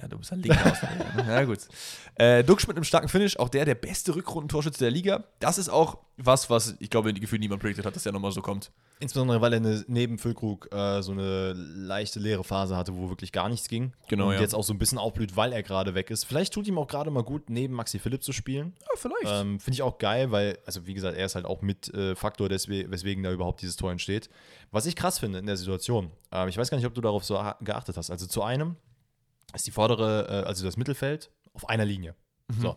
[0.04, 1.22] Ja, du bist ein linker Außenverteidiger.
[1.22, 1.32] ne?
[1.32, 1.60] Ja, gut.
[2.16, 5.24] Äh, Duxch mit einem starken Finish, auch der der beste Rückrundentorschütze der Liga.
[5.40, 8.42] Das ist auch was, was ich glaube, Gefühl niemand predicted hat, dass der nochmal so
[8.42, 8.70] kommt.
[9.00, 13.32] Insbesondere, weil er eine, neben Füllkrug äh, so eine leichte leere Phase hatte, wo wirklich
[13.32, 13.94] gar nichts ging.
[14.08, 14.40] Genau, Und ja.
[14.42, 16.24] jetzt auch so ein bisschen aufblüht, weil er gerade weg ist.
[16.24, 18.74] Vielleicht tut ihm auch gerade mal gut, neben Maxi Philipp zu spielen.
[18.80, 19.26] Ja, vielleicht.
[19.26, 22.14] Ähm, Finde ich auch geil, weil, also wie gesagt, er ist halt auch mit äh,
[22.14, 24.28] Faktor, deswegen, weswegen da überhaupt dieses Tor entsteht.
[24.70, 27.24] Was ich krass finde in der Situation, ähm, ich weiß gar nicht, ob du darauf
[27.24, 28.10] so geachtet hast.
[28.10, 28.76] Also zu einem
[29.54, 32.14] ist die vordere, äh, also das Mittelfeld auf einer Linie.
[32.48, 32.60] Mhm.
[32.60, 32.70] So.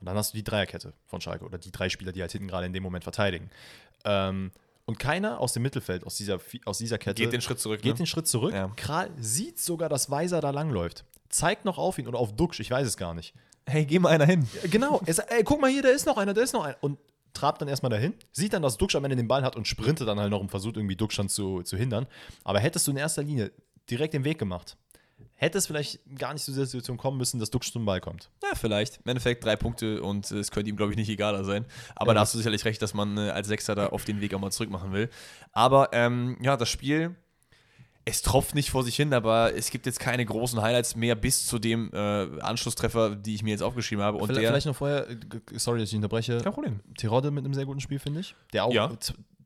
[0.00, 2.48] Und dann hast du die Dreierkette von Schalke oder die drei Spieler, die halt hinten
[2.48, 3.50] gerade in dem Moment verteidigen.
[4.04, 4.50] Ähm,
[4.86, 7.80] und keiner aus dem Mittelfeld, aus dieser, aus dieser Kette, Geht den Schritt zurück.
[7.80, 7.98] geht ne?
[7.98, 8.52] den Schritt zurück.
[8.52, 8.70] Ja.
[8.76, 11.04] Kral sieht sogar, dass Weiser da langläuft.
[11.30, 13.34] Zeigt noch auf ihn oder auf Duxch, ich weiß es gar nicht.
[13.66, 14.46] Hey, geh mal einer hin.
[14.70, 16.76] Genau, er sagt, ey, guck mal hier, da ist noch einer, da ist noch einer.
[16.82, 16.98] Und
[17.32, 20.06] trabt dann erstmal dahin, sieht dann, dass Duxch am Ende den Ball hat und sprintet
[20.06, 22.06] dann halt noch und versucht irgendwie Duxch dann zu, zu hindern.
[22.44, 23.52] Aber hättest du in erster Linie
[23.90, 24.76] direkt den Weg gemacht,
[25.36, 28.30] hätte es vielleicht gar nicht zu dieser Situation kommen müssen, dass Duxch zum Ball kommt.
[28.42, 28.98] Ja, vielleicht.
[29.04, 31.64] Im Endeffekt drei Punkte und äh, es könnte ihm, glaube ich, nicht egaler sein.
[31.96, 32.14] Aber Ja.
[32.14, 34.40] da hast du sicherlich recht, dass man äh, als Sechster da auf den Weg auch
[34.40, 35.10] mal zurück machen will.
[35.52, 37.14] Aber ähm, ja, das Spiel,
[38.06, 41.46] es tropft nicht vor sich hin, aber es gibt jetzt keine großen Highlights mehr bis
[41.46, 41.96] zu dem äh,
[42.40, 44.18] Anschlusstreffer, die ich mir jetzt aufgeschrieben habe.
[44.18, 45.16] Und vielleicht, der, vielleicht noch vorher, äh,
[45.54, 46.80] sorry, dass ich unterbreche, kein Problem.
[46.98, 48.34] Terodde mit einem sehr guten Spiel, finde ich.
[48.52, 48.90] Der auch Ja.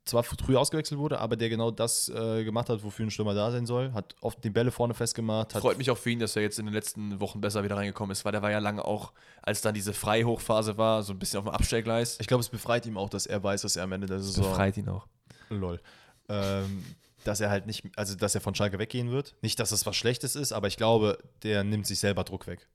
[0.08, 3.50] Zwar früh ausgewechselt wurde, aber der genau das äh, gemacht hat, wofür ein Stürmer da
[3.50, 3.92] sein soll.
[3.92, 5.54] Hat oft die Bälle vorne festgemacht.
[5.54, 7.76] Hat Freut mich auch für ihn, dass er jetzt in den letzten Wochen besser wieder
[7.76, 11.18] reingekommen ist, weil der war ja lange auch, als dann diese Freihochphase war, so ein
[11.18, 12.18] bisschen auf dem Abstellgleis.
[12.20, 14.58] ich glaube, es befreit ihm auch, dass er weiß, dass er am Ende der Saison.
[14.76, 15.06] ihn auch.
[15.50, 15.80] Lol.
[16.28, 16.84] Ähm,
[17.24, 19.34] dass er halt nicht, also dass er von Schalke weggehen wird.
[19.42, 22.66] Nicht, dass es was Schlechtes ist, aber ich glaube, der nimmt sich selber Druck weg.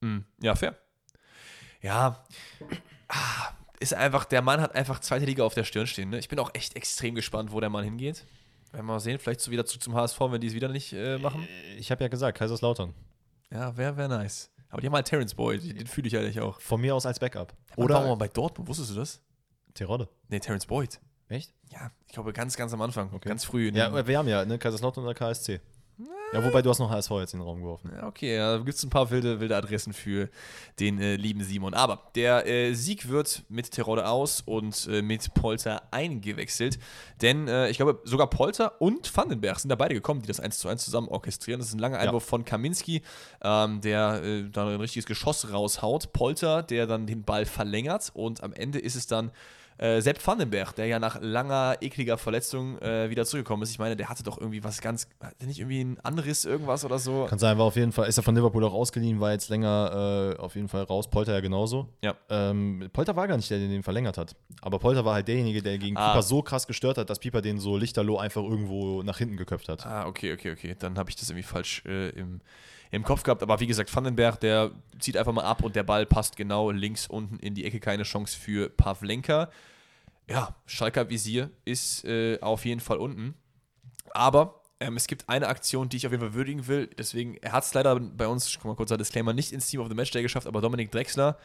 [0.00, 0.24] Mhm.
[0.40, 0.76] Ja, fair.
[1.80, 2.24] Ja,
[3.08, 3.52] ah,
[3.82, 6.10] ist einfach, der Mann hat einfach zweite Liga auf der Stirn stehen.
[6.10, 6.18] Ne?
[6.18, 8.24] Ich bin auch echt extrem gespannt, wo der Mann hingeht.
[8.72, 10.92] Werden wir mal sehen, vielleicht so wieder zu, zum HSV, wenn die es wieder nicht
[10.94, 11.46] äh, machen.
[11.78, 12.94] Ich habe ja gesagt, Kaiserslautern.
[13.50, 14.50] Ja, wäre wär nice.
[14.70, 16.58] Aber die haben halt Terrence Boyd, den fühle ich eigentlich auch.
[16.60, 17.52] Von mir aus als Backup.
[17.76, 19.20] Oder Oder mal bei Dortmund, wusstest du das?
[19.74, 20.08] Terodde.
[20.28, 20.98] Nee, Terrence Boyd.
[21.28, 21.52] Echt?
[21.70, 23.28] Ja, ich glaube ganz, ganz am Anfang, Okay.
[23.28, 23.70] ganz früh.
[23.74, 25.60] Ja, wir haben ja, ne, Kaiserslautern oder KSC.
[26.32, 27.90] Ja, wobei du hast noch HSV jetzt in den Raum geworfen.
[27.94, 30.30] Ja, okay, ja, da gibt es ein paar wilde, wilde Adressen für
[30.80, 31.74] den äh, lieben Simon.
[31.74, 36.78] Aber der äh, Sieg wird mit Terodde aus und äh, mit Polter eingewechselt.
[37.20, 40.58] Denn äh, ich glaube, sogar Polter und Vandenberg sind da beide gekommen, die das 1
[40.58, 41.60] zu 1 zusammen orchestrieren.
[41.60, 42.08] Das ist ein langer Ja.
[42.08, 43.02] Einwurf von Kaminski,
[43.42, 46.14] ähm, der äh, dann ein richtiges Geschoss raushaut.
[46.14, 49.32] Polter, der dann den Ball verlängert und am Ende ist es dann
[49.82, 53.70] äh, Sepp Vandenberg, der ja nach langer, ekliger Verletzung äh, wieder zurückgekommen ist.
[53.70, 56.84] Ich meine, der hatte doch irgendwie was ganz, hat der nicht irgendwie einen Anriss, irgendwas
[56.84, 57.26] oder so?
[57.28, 60.34] Kann sein, war auf jeden Fall, ist er von Liverpool auch ausgeliehen, war jetzt länger
[60.36, 61.10] äh, auf jeden Fall raus.
[61.10, 61.88] Polter ja genauso.
[62.02, 62.14] Ja.
[62.30, 64.36] Ähm, Polter war gar nicht der, der den verlängert hat.
[64.60, 66.10] Aber Polter war halt derjenige, der gegen Ah.
[66.12, 69.68] Pieper so krass gestört hat, dass Pieper den so lichterloh einfach irgendwo nach hinten geköpft
[69.68, 69.84] hat.
[69.84, 70.76] Ah, okay, okay, okay.
[70.78, 72.40] Dann habe ich das irgendwie falsch äh, im,
[72.92, 73.42] im Kopf gehabt.
[73.42, 74.70] Aber wie gesagt, Vandenberg, der
[75.00, 77.80] zieht einfach mal ab und der Ball passt genau links unten in die Ecke.
[77.80, 79.50] Keine Chance für Pavlenka.
[80.28, 83.34] Ja, Schalker Visier ist äh, auf jeden Fall unten.
[84.12, 86.88] Aber ähm, es gibt eine Aktion, die ich auf jeden Fall würdigen will.
[86.98, 89.68] Deswegen, er hat es leider bei uns, ich guck mal kurz ein Disclaimer, nicht ins
[89.68, 91.38] Team of the Matchday geschafft, aber Dominik Drexler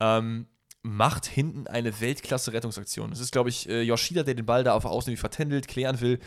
[0.00, 0.46] ähm,
[0.82, 3.10] macht hinten eine Weltklasse-Rettungsaktion.
[3.10, 6.18] Das ist, glaube ich, äh, Yoshida, der den Ball da auf Außen vertändelt, klären will.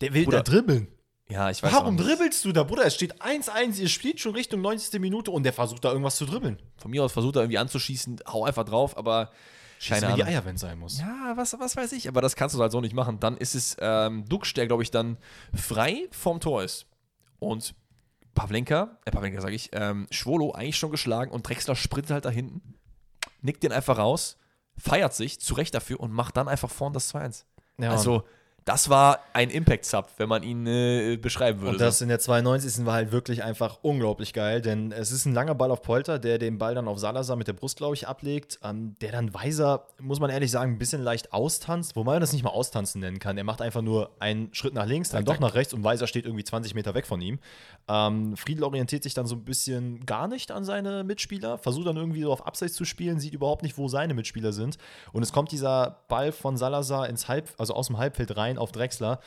[0.00, 0.88] Der will Bruder, da dribbeln.
[1.28, 2.84] Ja, ich weiß Warum dribbelst du da, Bruder?
[2.84, 5.00] Es steht 1-1, ihr spielt schon Richtung 90.
[5.00, 6.58] Minute und der versucht da irgendwas zu dribbeln.
[6.76, 9.30] Von mir aus versucht er irgendwie anzuschießen, hau einfach drauf, aber
[9.88, 10.24] keine Schieß mir die.
[10.24, 11.00] Eier, wenn es sein muss.
[11.00, 13.20] Ja, was, was weiß ich, aber das kannst du halt so nicht machen.
[13.20, 15.18] Dann ist es ähm, Dux, der, glaube ich, dann
[15.54, 16.86] frei vom Tor ist.
[17.38, 17.74] Und
[18.34, 22.30] Pavlenka, äh, Pavlenka sage ich, ähm, Schwolo eigentlich schon geschlagen und Drexler sprintet halt da
[22.30, 22.74] hinten,
[23.40, 24.38] nickt den einfach raus,
[24.76, 27.44] feiert sich, zu Recht dafür und macht dann einfach vorn das 2-1.
[27.78, 28.24] Ja, also,
[28.64, 31.72] das war ein Impact-Sub, wenn man ihn äh, beschreiben würde.
[31.72, 32.86] Und das in der 92.
[32.86, 36.38] war halt wirklich einfach unglaublich geil, denn es ist ein langer Ball auf Polter, der
[36.38, 39.86] den Ball dann auf Salazar mit der Brust, glaube ich, ablegt, ähm, der dann Weiser,
[40.00, 43.18] muss man ehrlich sagen, ein bisschen leicht austanzt, wobei man das nicht mal austanzen nennen
[43.18, 43.36] kann.
[43.36, 46.26] Er macht einfach nur einen Schritt nach links, dann doch nach rechts und Weiser steht
[46.26, 47.38] irgendwie 20 Meter weg von ihm.
[47.88, 51.96] Ähm, Friedl orientiert sich dann so ein bisschen gar nicht an seine Mitspieler, versucht dann
[51.96, 54.78] irgendwie so auf Abseits zu spielen, sieht überhaupt nicht, wo seine Mitspieler sind.
[55.12, 58.72] Und es kommt dieser Ball von Salazar ins Halb, also aus dem Halbfeld rein auf
[58.72, 59.20] Drexler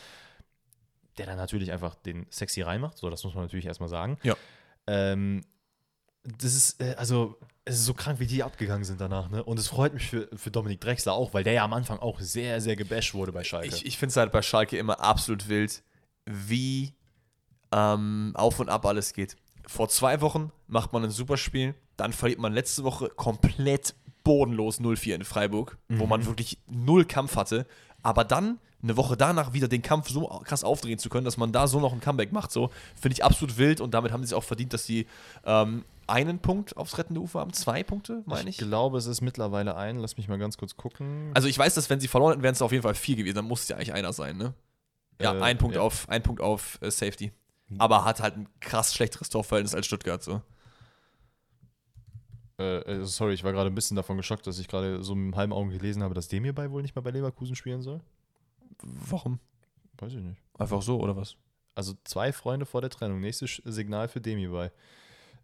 [1.17, 2.97] der dann natürlich einfach den sexy reinmacht.
[2.97, 4.17] So, das muss man natürlich erstmal sagen.
[4.23, 4.35] Ja.
[4.87, 5.41] Ähm,
[6.23, 9.43] das ist, äh, also, es ist so krank, wie die abgegangen sind danach, ne?
[9.43, 12.19] Und es freut mich für, für Dominik Drexler auch, weil der ja am Anfang auch
[12.19, 13.67] sehr, sehr gebasht wurde bei Schalke.
[13.67, 15.83] Ich, ich finde es halt bei Schalke immer absolut wild,
[16.25, 16.93] wie
[17.71, 19.35] ähm, auf und ab alles geht.
[19.67, 24.79] Vor zwei Wochen macht man ein super Spiel, dann verliert man letzte Woche komplett bodenlos
[24.79, 27.67] 0-4 in Freiburg, wo man wirklich null Kampf hatte,
[28.01, 31.51] aber dann eine Woche danach wieder den Kampf so krass aufdrehen zu können, dass man
[31.51, 32.69] da so noch ein Comeback macht, so
[32.99, 35.07] finde ich absolut wild und damit haben sie es auch verdient, dass sie
[35.43, 38.59] ähm, einen Punkt aufs rettende Ufer haben, zwei Punkte, meine ich.
[38.61, 39.97] Ich glaube, es ist mittlerweile ein.
[39.97, 41.31] Lass mich mal ganz kurz gucken.
[41.33, 43.35] Also ich weiß, dass wenn sie verloren hätten, wären es auf jeden Fall vier gewesen.
[43.35, 44.53] Dann muss es ja eigentlich einer sein, ne?
[45.19, 45.81] Ja, Äh, ein Punkt ja.
[45.81, 47.31] auf, ein Punkt auf äh, Safety.
[47.79, 50.41] Aber hat halt ein krass schlechteres Torverhältnis als Stuttgart, so.
[52.59, 55.25] Äh, äh, sorry, ich war gerade ein bisschen davon geschockt, dass ich gerade so mit
[55.25, 58.01] einem halben Augen gelesen habe, dass Demir bei wohl nicht mehr bei Leverkusen spielen soll.
[58.81, 59.39] Warum?
[59.97, 60.41] Weiß ich nicht.
[60.57, 61.35] Einfach so, oder was?
[61.75, 63.19] Also zwei Freunde vor der Trennung.
[63.19, 64.71] Nächstes Signal für Demi bei.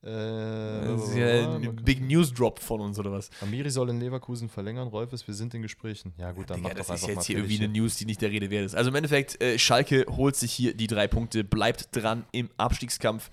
[0.04, 3.30] Äh, Das ist ja Big News Drop von uns, oder was?
[3.42, 6.14] Amiri soll in Leverkusen verlängern, Rolfes, wir sind in Gesprächen.
[6.18, 8.06] Ja gut, dann Digga, mach das doch ist einfach jetzt hier irgendwie eine News, die
[8.06, 8.76] nicht der Rede wert ist.
[8.76, 13.30] Also im Endeffekt, äh, Schalke holt sich hier die drei Punkte, bleibt dran im Abstiegskampf.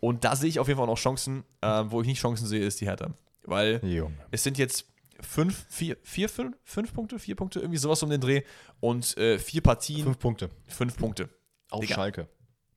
[0.00, 1.44] Und da sehe ich auf jeden Fall auch noch Chancen.
[1.62, 3.10] Äh, wo ich nicht Chancen sehe, ist die Hertha.
[3.44, 4.14] Weil Junge.
[4.30, 4.86] es sind jetzt
[5.22, 8.42] fünf, vier, vier, fünf, fünf Punkte, vier Punkte, irgendwie sowas um den Dreh.
[8.80, 10.50] Und äh, vier Partien, Fünf Punkte.
[10.66, 11.28] fünf Punkte.
[11.70, 11.94] Auf Digga.
[11.94, 12.28] Schalke.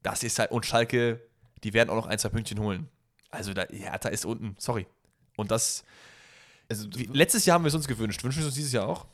[0.01, 1.21] Das ist halt, und Schalke,
[1.63, 2.89] die werden auch noch ein, zwei Pünktchen holen.
[3.29, 4.85] Also da, Hertha ist unten, sorry.
[5.37, 5.83] Und das,
[6.69, 8.23] Also, wie, letztes Jahr haben wir es uns gewünscht.
[8.23, 9.07] Wünschen wir es uns dieses Jahr auch?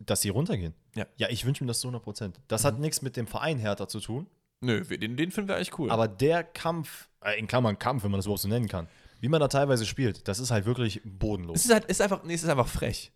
[0.00, 0.74] dass sie runtergehen.
[0.96, 1.06] Ja.
[1.16, 2.40] Ja, ich wünsche mir das zu 100 Prozent.
[2.48, 2.66] Das Mhm.
[2.66, 4.26] hat nichts mit dem Verein Hertha zu tun.
[4.60, 5.90] Nö, den, den finden wir eigentlich cool.
[5.90, 8.88] Aber der Kampf, äh, in Klammern Kampf, wenn man das überhaupt so nennen kann,
[9.24, 11.60] wie man da teilweise spielt, das ist halt wirklich bodenlos.
[11.60, 13.10] Es ist halt, ist einfach, nee, es ist einfach frech.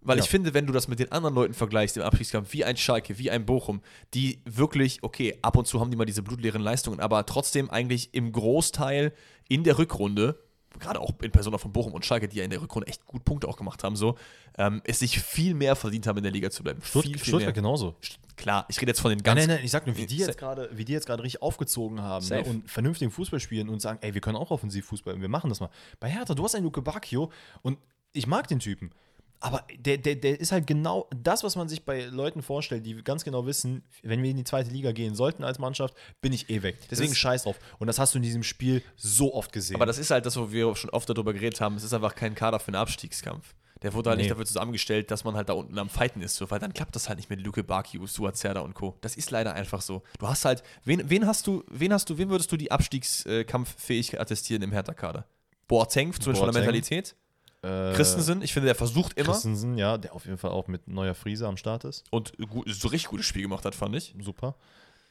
[0.00, 0.24] Weil Ja.
[0.24, 3.18] ich finde, wenn du das mit den anderen Leuten vergleichst im Abstiegskampf, wie ein Schalke,
[3.18, 3.82] wie ein Bochum,
[4.14, 8.14] die wirklich, okay, ab und zu haben die mal diese blutleeren Leistungen, aber trotzdem eigentlich
[8.14, 9.12] im Großteil
[9.50, 10.42] in der Rückrunde,
[10.78, 13.24] gerade auch in Persona von Bochum und Schalke, die ja in der Rückrunde echt gut
[13.24, 14.16] Punkte auch gemacht haben, so,
[14.56, 16.80] ähm, es sich viel mehr verdient haben, in der Liga zu bleiben.
[16.82, 17.52] Stutt viel, viel Stuttgart mehr.
[17.52, 17.96] genauso.
[18.36, 19.46] Klar, ich rede jetzt von den Nein, ganz.
[19.46, 22.00] nein, nein, ich sag nur, wie die jetzt gerade, wie die jetzt gerade richtig aufgezogen
[22.00, 25.28] haben ne, und vernünftigen Fußball spielen und sagen, ey, wir können auch offensiv Fußball, wir
[25.28, 25.70] machen das mal.
[25.98, 27.30] Bei Hertha, du hast einen Luke Bacchio
[27.62, 27.78] und
[28.12, 28.92] ich mag den Typen.
[29.42, 33.02] Aber der, der, der ist halt genau das, was man sich bei Leuten vorstellt, die
[33.02, 36.50] ganz genau wissen, wenn wir in die zweite Liga gehen sollten als Mannschaft, bin ich
[36.50, 36.76] eh weg.
[36.90, 37.56] Deswegen scheiß drauf.
[37.78, 39.76] Und das hast du in diesem Spiel so oft gesehen.
[39.76, 41.76] Aber das ist halt das, wo wir schon oft darüber geredet haben.
[41.76, 43.54] Es ist einfach kein Kader für einen Abstiegskampf.
[43.82, 44.24] Der wurde halt Nee.
[44.24, 46.94] nicht dafür zusammengestellt, dass man halt da unten am Fighten ist, so, weil dann klappt
[46.94, 48.98] das halt nicht mit Luke Baki, Usua Zerda und Co.
[49.00, 50.02] Das ist leider einfach so.
[50.18, 54.20] Du hast halt, wen, wen hast du, wen hast du, wem würdest du die Abstiegskampffähigkeit
[54.20, 55.24] attestieren im Hertha-Kader?
[55.66, 56.60] Boateng, zumindest von der.
[56.60, 57.14] Mentalität.
[57.62, 60.88] Äh, Christensen, ich finde, der versucht immer Christensen, ja, der auf jeden Fall auch mit
[60.88, 62.04] neuer Friese am Start ist.
[62.10, 64.14] und gut, so richtig gutes Spiel gemacht hat, fand ich.
[64.20, 64.54] Super.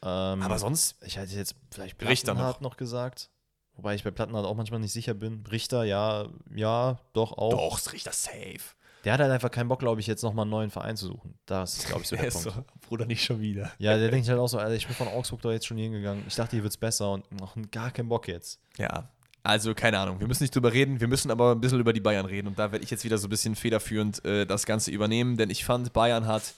[0.02, 2.78] Ähm, Aber sonst, Ich hätte jetzt vielleicht Richter Plattenhardt noch.
[2.78, 3.30] gesagt.
[3.74, 5.44] Wobei ich bei Plattenhardt auch manchmal nicht sicher bin.
[5.52, 7.52] Richter, ja, ja, doch auch.
[7.52, 8.76] doch, ist richtig safe.
[9.06, 11.36] Der hat halt einfach keinen Bock, glaube ich, jetzt nochmal einen neuen Verein zu suchen.
[11.46, 12.58] Das ist, glaube ich, so Der der ist Punkt.
[12.58, 13.72] so, Bruder, nicht schon wieder.
[13.78, 15.86] Ja, der denkt halt auch so, Alter, ich bin von Augsburg da jetzt schon hier
[15.86, 16.26] hingegangen.
[16.28, 18.60] Ich dachte, hier wird's besser und noch gar keinen Bock jetzt.
[18.78, 19.10] Ja,
[19.44, 20.20] also keine Ahnung.
[20.20, 22.48] Wir müssen nicht drüber reden, wir müssen aber ein bisschen über die Bayern reden.
[22.48, 25.50] Und da werde ich jetzt wieder so ein bisschen federführend äh, das Ganze übernehmen, denn
[25.50, 26.54] ich fand, Bayern hat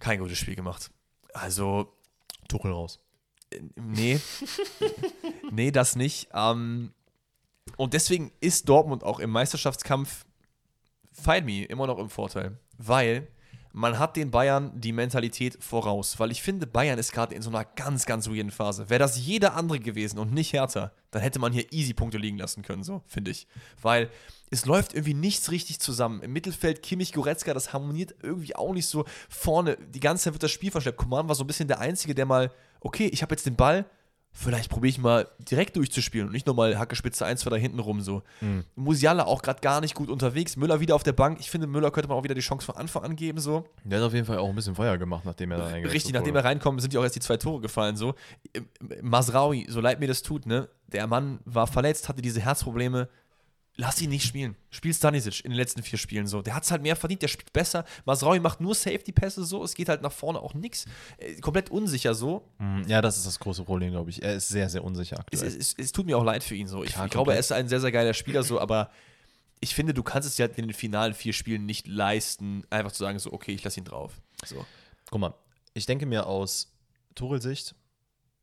[0.00, 0.90] kein gutes Spiel gemacht.
[1.32, 1.92] Also,
[2.48, 3.00] Tuchel raus.
[3.50, 4.20] äh, nee.
[5.50, 6.28] nee, das nicht.
[6.34, 6.92] Ähm,
[7.76, 10.24] und deswegen ist Dortmund auch im Meisterschaftskampf
[11.12, 12.58] Fight Me immer noch im Vorteil.
[12.76, 13.28] Weil
[13.76, 16.20] man hat den Bayern die Mentalität voraus.
[16.20, 18.88] Weil ich finde, Bayern ist gerade in so einer ganz, ganz weirden Phase.
[18.88, 22.38] Wäre das jeder andere gewesen und nicht Hertha, dann hätte man hier easy Punkte liegen
[22.38, 23.48] lassen können, so, finde ich.
[23.82, 24.10] Weil
[24.50, 26.22] es läuft irgendwie nichts richtig zusammen.
[26.22, 29.06] Im Mittelfeld Kimmich, Goretzka, das harmoniert irgendwie auch nicht so.
[29.28, 30.98] Vorne, die ganze Zeit wird das Spiel verschleppt.
[30.98, 33.86] Coman war so ein bisschen der Einzige, der mal, okay, ich habe jetzt den Ball,
[34.36, 38.00] vielleicht probiere ich mal direkt durchzuspielen und nicht nochmal Hackespitze 1, 2 da hinten rum
[38.00, 38.22] so.
[38.74, 40.56] Musiala auch gerade gar nicht gut unterwegs.
[40.56, 41.38] Müller wieder auf der Bank.
[41.40, 43.64] Ich finde, Müller könnte man auch wieder die Chance von Anfang an geben, so.
[43.84, 46.12] Der hat auf jeden Fall auch ein bisschen Feuer gemacht, nachdem er da eingewechselt Richtig,
[46.14, 48.14] nachdem er reinkommt, sind ja auch erst die zwei Tore gefallen, so.
[49.00, 50.68] Masraui, so leid mir das tut, ne?
[50.88, 53.08] Der Mann war verletzt, hatte diese Herzprobleme.
[53.76, 54.54] Lass ihn nicht spielen.
[54.70, 56.42] Spiel Stanisic in den letzten vier Spielen so.
[56.42, 57.84] Der hat es halt mehr verdient, der spielt besser.
[58.04, 59.64] Masraui macht nur Safety-Pässe so.
[59.64, 60.84] Es geht halt nach vorne auch nix.
[61.18, 62.48] Äh, komplett unsicher so.
[62.58, 64.22] Mm, Ja, das ist das große Problem, glaube ich.
[64.22, 65.48] Er ist sehr, sehr unsicher Es, aktuell.
[65.48, 66.84] es, es, es tut mir auch leid für ihn so.
[66.84, 68.90] Ich, Klar, ich glaube, er ist ein sehr, sehr geiler Spieler so, aber
[69.58, 72.98] ich finde, du kannst es ja in den finalen vier Spielen nicht leisten, einfach zu
[73.02, 74.12] sagen, so, okay, ich lasse ihn drauf.
[74.44, 74.64] So.
[75.10, 75.34] Guck mal,
[75.72, 76.70] ich denke mir aus
[77.16, 77.74] Tuchel-Sicht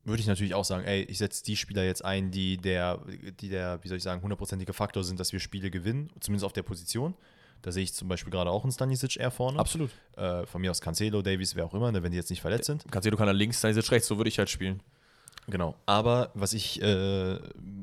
[0.04, 3.00] würde ich natürlich auch sagen, ey, ich setze die Spieler jetzt ein, die der,
[3.40, 6.54] die der, wie soll ich sagen, hundertprozentige Faktor sind, dass wir Spiele gewinnen, zumindest auf
[6.54, 7.16] der Position.
[7.62, 9.60] Da sehe ich zum Beispiel gerade auch einen Stanisic eher vorne.
[9.60, 9.92] Absolut.
[10.18, 12.66] Äh, von mir aus Cancelo, Davies, wer auch immer, ne, wenn die jetzt nicht verletzt
[12.66, 12.92] sind.
[12.92, 14.82] Cancelo kann er links, Stanisic rechts, so würde ich halt spielen.
[15.48, 15.76] Genau.
[15.86, 17.40] Aber was ich, äh,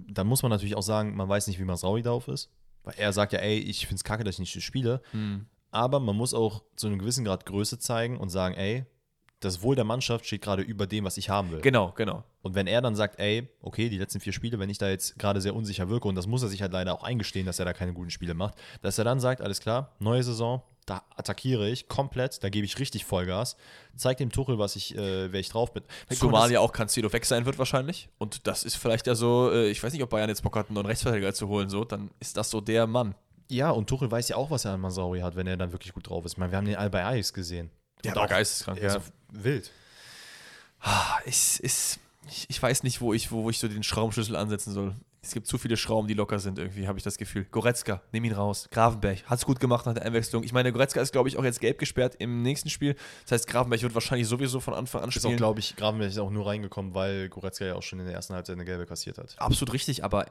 [0.09, 2.51] dann muss man natürlich auch sagen, man weiß nicht, wie Masraui darauf ist.
[2.83, 5.03] Weil er sagt ja, ey, ich finde es kacke, dass ich nicht spiele.
[5.71, 8.87] Aber man muss auch zu einem gewissen Grad Größe zeigen und sagen, ey,
[9.41, 11.61] das Wohl der Mannschaft steht gerade über dem, was ich haben will.
[11.61, 12.25] Genau, genau.
[12.43, 15.19] Und wenn er dann sagt, ey, okay, die letzten vier Spiele, wenn ich da jetzt
[15.19, 17.65] gerade sehr unsicher wirke, und das muss er sich halt leider auch eingestehen, dass er
[17.65, 21.69] da keine guten Spiele macht, dass er dann sagt, alles klar, neue Saison, da attackiere
[21.69, 23.57] ich komplett, da gebe ich richtig Vollgas,
[23.95, 25.83] zeig dem Tuchel, was ich, äh, wer ich drauf bin.
[26.11, 28.09] Zumal ja auch Cancelo weg sein wird wahrscheinlich.
[28.19, 30.69] Und das ist vielleicht ja so, äh, ich weiß nicht, ob Bayern jetzt Bock hat,
[30.69, 33.15] einen neuen Rechtsverteidiger zu holen, so, dann ist das so der Mann.
[33.51, 35.93] Ja, und Tuchel weiß ja auch, was er an Masauri hat, wenn er dann wirklich
[35.93, 36.33] gut drauf ist.
[36.33, 37.71] Ich meine, wir haben den all bei Ajax gesehen.
[38.05, 39.05] Der war geisteskrank, Also ja.
[39.31, 39.71] wild.
[40.81, 41.99] Ah, Ich, ich,
[42.29, 44.95] ich, ich weiß nicht, wo ich, wo, ich so den Schraubenschlüssel ansetzen soll.
[45.21, 47.45] Es gibt zu viele Schrauben, die locker sind, irgendwie, habe ich das Gefühl.
[47.51, 48.69] Goretzka, nimm ihn raus.
[48.71, 50.45] Gravenberg, hat es gut gemacht nach der Einwechslung.
[50.45, 52.95] Ich meine, Goretzka ist, glaube ich, auch jetzt gelb gesperrt im nächsten Spiel.
[53.25, 55.37] Das heißt, Gravenberg wird wahrscheinlich sowieso von Anfang an Ist auch, spielen.
[55.37, 58.33] glaube ich, Gravenberg ist auch nur reingekommen, weil Goretzka ja auch schon in der ersten
[58.35, 59.35] Halbzeit eine gelbe kassiert hat.
[59.39, 60.27] Absolut richtig, aber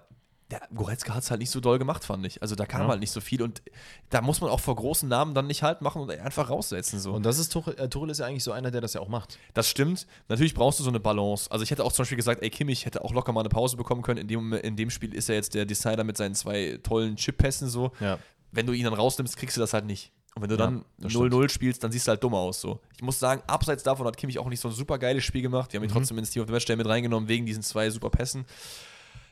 [0.50, 2.42] der Goretzka hat es halt nicht so doll gemacht, fand ich.
[2.42, 2.88] Also da kam Ja.
[2.88, 3.62] halt nicht so viel und
[4.10, 7.00] da muss man auch vor großen Namen dann nicht halt machen und einfach raussetzen.
[7.02, 7.14] So.
[7.14, 9.10] Und das ist Tuchel, äh, Tuchel ist ja eigentlich so einer, der das ja auch
[9.10, 9.38] macht.
[9.54, 10.08] Das stimmt.
[10.30, 11.52] Natürlich brauchst du so eine Balance.
[11.52, 13.76] Also ich hätte auch zum Beispiel gesagt, ey, Kimmich hätte auch locker mal eine Pause
[13.76, 14.20] bekommen können.
[14.22, 17.68] In dem, in dem Spiel ist er jetzt der Decider mit seinen zwei tollen Chip-Pässen
[17.68, 17.92] so.
[18.00, 18.18] Ja.
[18.54, 20.14] Wenn du ihn dann rausnimmst, kriegst du das halt nicht.
[20.36, 22.62] Und wenn du dann das 0-0 spielst, dann siehst du halt dumm aus.
[22.62, 22.80] So.
[22.96, 25.74] Ich muss sagen, abseits davon hat Kimmich auch nicht so ein super geiles Spiel gemacht.
[25.74, 28.10] Die haben ihn trotzdem ins Team of the Match mit reingenommen, wegen diesen zwei super
[28.12, 28.46] Pässen.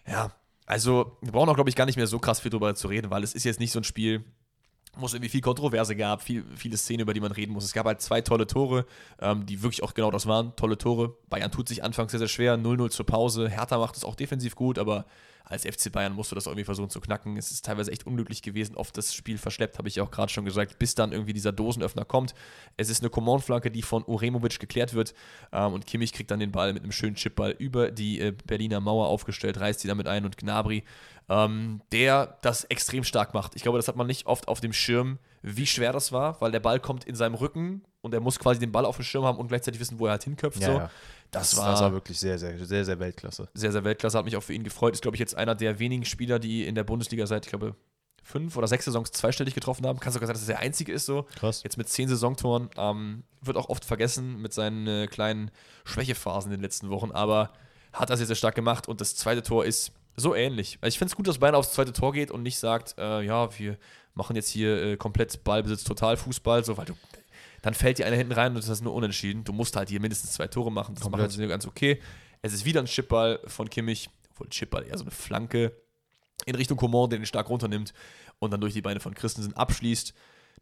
[0.07, 0.31] Ja,
[0.65, 3.11] also wir brauchen auch, glaube ich, gar nicht mehr so krass viel drüber zu reden,
[3.11, 4.23] weil es ist jetzt nicht so ein Spiel,
[4.97, 7.63] wo es irgendwie viel Kontroverse gab, viel, viele Szenen, über die man reden muss.
[7.63, 8.85] Es gab halt zwei tolle Tore,
[9.19, 10.55] ähm, die wirklich auch genau das waren.
[10.55, 11.15] Tolle Tore.
[11.29, 12.57] Bayern tut sich anfangs sehr, sehr schwer.
[12.57, 13.49] 0-0 zur Pause.
[13.49, 15.05] Hertha macht es auch defensiv gut, aber
[15.45, 17.37] als FC Bayern musst du das irgendwie versuchen zu knacken.
[17.37, 20.31] Es ist teilweise echt unglücklich gewesen, oft das Spiel verschleppt, habe ich ja auch gerade
[20.31, 22.33] schon gesagt, bis dann irgendwie dieser Dosenöffner kommt.
[22.77, 25.13] Es ist eine Command-Flanke, die von Uremovic geklärt wird
[25.51, 28.79] ähm, und Kimmich kriegt dann den Ball mit einem schönen Chipball über die äh, Berliner
[28.79, 30.83] Mauer aufgestellt, reißt sie damit ein und Gnabry,
[31.29, 33.55] ähm, der das extrem stark macht.
[33.55, 36.51] Ich glaube, das hat man nicht oft auf dem Schirm, wie schwer das war, weil
[36.51, 39.25] der Ball kommt in seinem Rücken und er muss quasi den Ball auf dem Schirm
[39.25, 40.61] haben und gleichzeitig wissen, wo er halt hinköpft.
[40.61, 40.81] so.
[41.31, 43.49] Das, Das war, das war wirklich sehr, sehr, sehr, sehr Weltklasse.
[43.53, 44.93] sehr, sehr Weltklasse, hat mich auch für ihn gefreut.
[44.93, 47.75] Ist, glaube ich, jetzt einer der wenigen Spieler, die in der Bundesliga seit, ich glaube,
[48.23, 49.99] fünf oder sechs Saisons zweistellig getroffen haben.
[49.99, 51.23] Kann sogar sein, dass er der Einzige ist so.
[51.35, 51.61] Krass.
[51.63, 52.69] Jetzt mit zehn Saisontoren.
[52.77, 55.51] Ähm, wird auch oft vergessen mit seinen äh, kleinen
[55.83, 57.51] Schwächephasen in den letzten Wochen, aber
[57.93, 60.77] hat das jetzt sehr stark gemacht und das zweite Tor ist so ähnlich.
[60.81, 63.21] Also ich finde es gut, dass Bayern aufs zweite Tor geht und nicht sagt, äh,
[63.21, 63.77] ja, wir
[64.13, 66.93] machen jetzt hier äh, komplett Ballbesitz, total Fußball, so, weil du,
[67.61, 69.43] dann fällt die eine hinten rein und das ist nur unentschieden.
[69.43, 70.95] Du musst halt hier mindestens zwei Tore machen.
[70.95, 71.29] Das Komplett.
[71.29, 72.01] machen sie ganz okay.
[72.41, 75.73] Es ist wieder ein Chipball von Kimmich, obwohl Chipball eher so eine Flanke
[76.45, 77.93] in Richtung Coman, der den stark runternimmt
[78.39, 80.13] und dann durch die Beine von Christensen abschließt.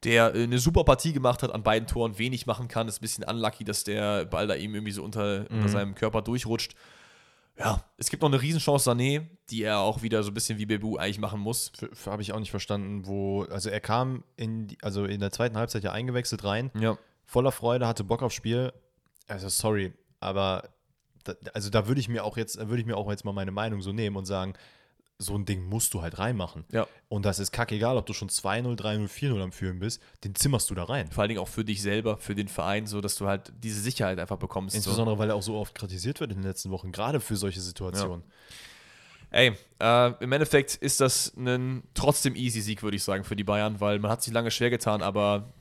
[0.04, 2.88] Der äh, eine super Partie gemacht hat, an beiden Toren wenig machen kann.
[2.88, 6.22] Ist ein bisschen unlucky, dass der Ball da ihm irgendwie so unter, unter seinem Körper
[6.22, 6.74] durchrutscht.
[7.58, 10.66] Ja, es gibt noch eine Riesenchance Sané, die er auch wieder so ein bisschen wie
[10.66, 11.72] Bebu eigentlich machen muss.
[12.06, 13.44] Habe ich auch nicht verstanden, wo.
[13.44, 16.72] Also, er kam in, die, also in der zweiten Halbzeit ja eingewechselt rein.
[16.80, 16.98] Ja.
[17.26, 18.74] voller Freude, hatte Bock aufs Spiel.
[19.28, 20.70] Also sorry, aber
[21.24, 23.32] da, also da würde ich mir auch jetzt, da würde ich mir auch jetzt mal
[23.32, 24.54] meine Meinung so nehmen und sagen,
[25.20, 26.66] so ein Ding musst du halt reinmachen.
[26.72, 26.88] Ja.
[27.08, 30.70] Und das ist kackegal, ob du schon 2-0, 3-0, 4-0 am Führen bist, den zimmerst
[30.70, 31.10] du da rein.
[31.12, 33.80] Vor allen Dingen auch für dich selber, für den Verein, so dass du halt diese
[33.80, 34.74] Sicherheit einfach bekommst.
[34.74, 34.78] So.
[34.78, 37.62] Insbesondere, weil er auch so oft kritisiert wird in den letzten Wochen, gerade für solche
[37.62, 38.24] Situationen.
[39.30, 43.44] Ey, äh, im Endeffekt ist das ein trotzdem easy Sieg, würde ich sagen, für die
[43.44, 45.54] Bayern, weil man hat sich lange schwer getan, aber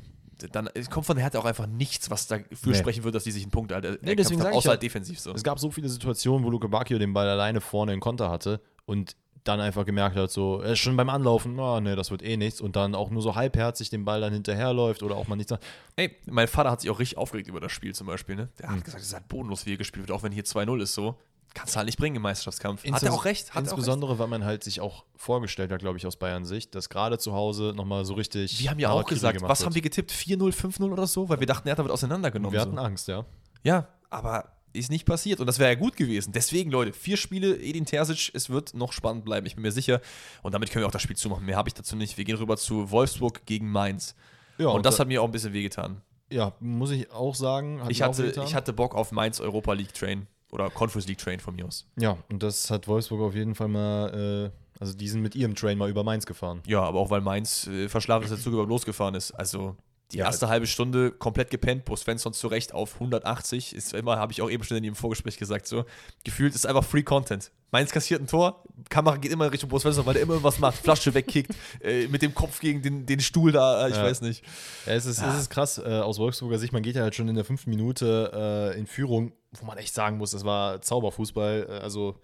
[0.50, 2.74] dann kommt von der Hertha auch einfach nichts, was dafür Nee.
[2.74, 5.20] sprechen würde, dass die sich einen Punkt halt, Nee, deswegen haben, außer ja, halt defensiv
[5.20, 5.32] so.
[5.32, 8.60] Es gab so viele Situationen, wo Luke Bacchio den Ball alleine vorne in Konter hatte
[8.84, 12.22] und dann einfach gemerkt hat, so, er ist schon beim Anlaufen, oh, nee, das wird
[12.22, 15.36] eh nichts und dann auch nur so halbherzig den Ball dann hinterherläuft oder auch mal
[15.36, 15.52] nichts.
[15.96, 18.48] Ey, mein Vater hat sich auch richtig aufgeregt über das Spiel zum Beispiel, ne?
[18.58, 20.82] Der hat gesagt, es ist halt bodenlos, wie hier gespielt wird, auch wenn hier 2-0
[20.82, 21.16] ist so.
[21.54, 22.82] Kannst du halt nicht bringen im Meisterschaftskampf.
[22.84, 23.72] Hat er Insbes- auch recht, hat er auch recht.
[23.72, 27.18] Insbesondere, weil man halt sich auch vorgestellt hat, glaube ich, aus Bayern Sicht, dass gerade
[27.18, 28.58] zu Hause nochmal so richtig.
[28.58, 29.66] Wir haben ja auch gesagt, was wird.
[29.66, 30.12] haben wir getippt?
[30.12, 31.28] 4-0, 5-0 oder so?
[31.28, 32.54] Weil wir dachten, Hertha wird auseinandergenommen.
[32.54, 32.82] Wir hatten so.
[32.82, 33.26] Angst, ja.
[33.64, 36.32] Ja, aber ist nicht passiert und das wäre ja gut gewesen.
[36.32, 40.00] Deswegen, Leute, vier Spiele, Edin Terzic, es wird noch spannend bleiben, ich bin mir sicher.
[40.42, 41.44] Und damit können wir auch das Spiel zumachen.
[41.46, 42.16] Mehr habe ich dazu nicht.
[42.18, 44.14] Wir gehen rüber zu Wolfsburg gegen Mainz.
[44.58, 46.00] Ja, und das da- hat mir auch ein bisschen wehgetan.
[46.30, 47.82] Ja, muss ich auch sagen.
[47.82, 51.40] hat Ich hatte, ich hatte Bock auf Mainz Europa League Train oder Conference League Train
[51.40, 51.86] von mir aus.
[51.98, 54.50] ja, und das hat Wolfsburg auf jeden Fall mal.
[54.52, 56.60] Äh, also, die sind mit ihrem Train mal über Mainz gefahren.
[56.66, 59.30] Ja, aber auch weil Mainz äh, verschlafen ist, der Zug überhaupt losgefahren ist.
[59.32, 59.76] Also
[60.12, 60.26] die Ja.
[60.26, 63.74] erste halbe Stunde komplett gepennt, Bo Svensson zurecht auf 180.
[63.74, 65.84] Ist immer, habe ich auch eben schon in dem Vorgespräch gesagt, so.
[66.24, 67.50] Gefühlt ist einfach Free Content.
[67.70, 70.58] Mainz kassiert ein Tor, Kamera geht immer in Richtung Bo Svensson, weil der immer irgendwas
[70.58, 70.76] macht.
[70.76, 74.04] Flasche wegkickt, äh, mit dem Kopf gegen den, den Stuhl da, äh, ich Ja.
[74.04, 74.44] weiß nicht.
[74.84, 77.28] Ja, es ist, es ist krass, äh, aus Wolfsburger Sicht, man geht ja halt schon
[77.28, 81.66] in der fünften Minute äh, in Führung, wo man echt sagen muss, das war Zauberfußball.
[81.70, 82.18] Äh, also,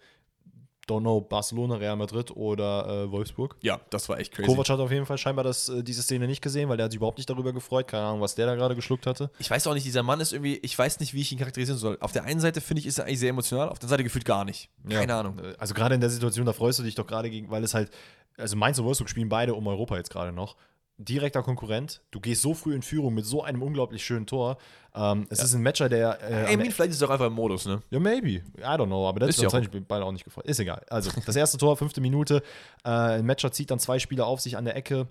[0.89, 3.56] don't know, Barcelona, Real Madrid oder äh, Wolfsburg.
[3.60, 4.48] Ja, das war echt crazy.
[4.48, 6.93] Kovac hat auf jeden Fall scheinbar das, äh, diese Szene nicht gesehen, weil der hat
[6.93, 7.86] sich überhaupt nicht darüber gefreut.
[7.89, 9.31] Keine Ahnung, was der da gerade geschluckt hatte.
[9.39, 11.78] Ich weiß auch nicht, dieser Mann ist irgendwie, ich weiß nicht, wie ich ihn charakterisieren
[11.78, 11.98] soll.
[12.01, 14.24] Auf der einen Seite finde ich, ist er eigentlich sehr emotional, auf der Seite gefühlt
[14.24, 14.70] gar nicht.
[14.89, 15.20] Keine Ja.
[15.20, 15.39] Ahnung.
[15.39, 17.74] Äh, Also gerade in der Situation, da freust du dich doch gerade gegen, weil es
[17.74, 17.90] halt,
[18.36, 20.56] also Mainz und Wolfsburg spielen beide um Europa jetzt gerade noch.
[21.01, 22.02] direkter Konkurrent.
[22.10, 24.59] Du gehst so früh in Führung mit so einem unglaublich schönen Tor.
[24.99, 26.19] Ähm, es ist ein Matcher, der.
[26.23, 27.81] Äh, am- Min, vielleicht ist es auch einfach im Modus, ne?
[27.91, 28.29] ja, maybe.
[28.31, 30.45] I don't know, aber das Ist ja ja beide auch nicht gefreut.
[30.47, 30.85] Ist egal.
[30.91, 32.43] Also, das erste Tor, fünfte Minute.
[32.85, 35.07] Äh, ein Matcher zieht dann zwei Spieler auf sich an der Ecke.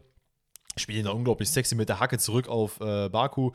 [0.75, 3.51] Spielt ihn dann unglaublich sexy mit der Hacke zurück auf äh, Baku,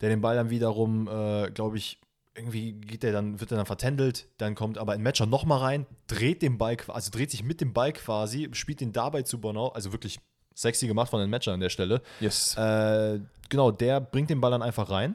[0.00, 2.00] der den Ball dann wiederum, äh, glaube ich,
[2.34, 4.28] irgendwie geht der dann, wird er dann vertändelt.
[4.36, 7.72] Dann kommt aber ein Matcher nochmal rein, dreht den Ball, also dreht sich mit dem
[7.72, 9.68] Ball quasi, spielt den dabei zu Bornau.
[9.68, 10.18] Also wirklich
[10.54, 12.02] sexy gemacht von den Matcher an der Stelle.
[12.20, 12.54] Yes.
[12.58, 15.14] Äh, genau, der bringt den Ball dann einfach rein.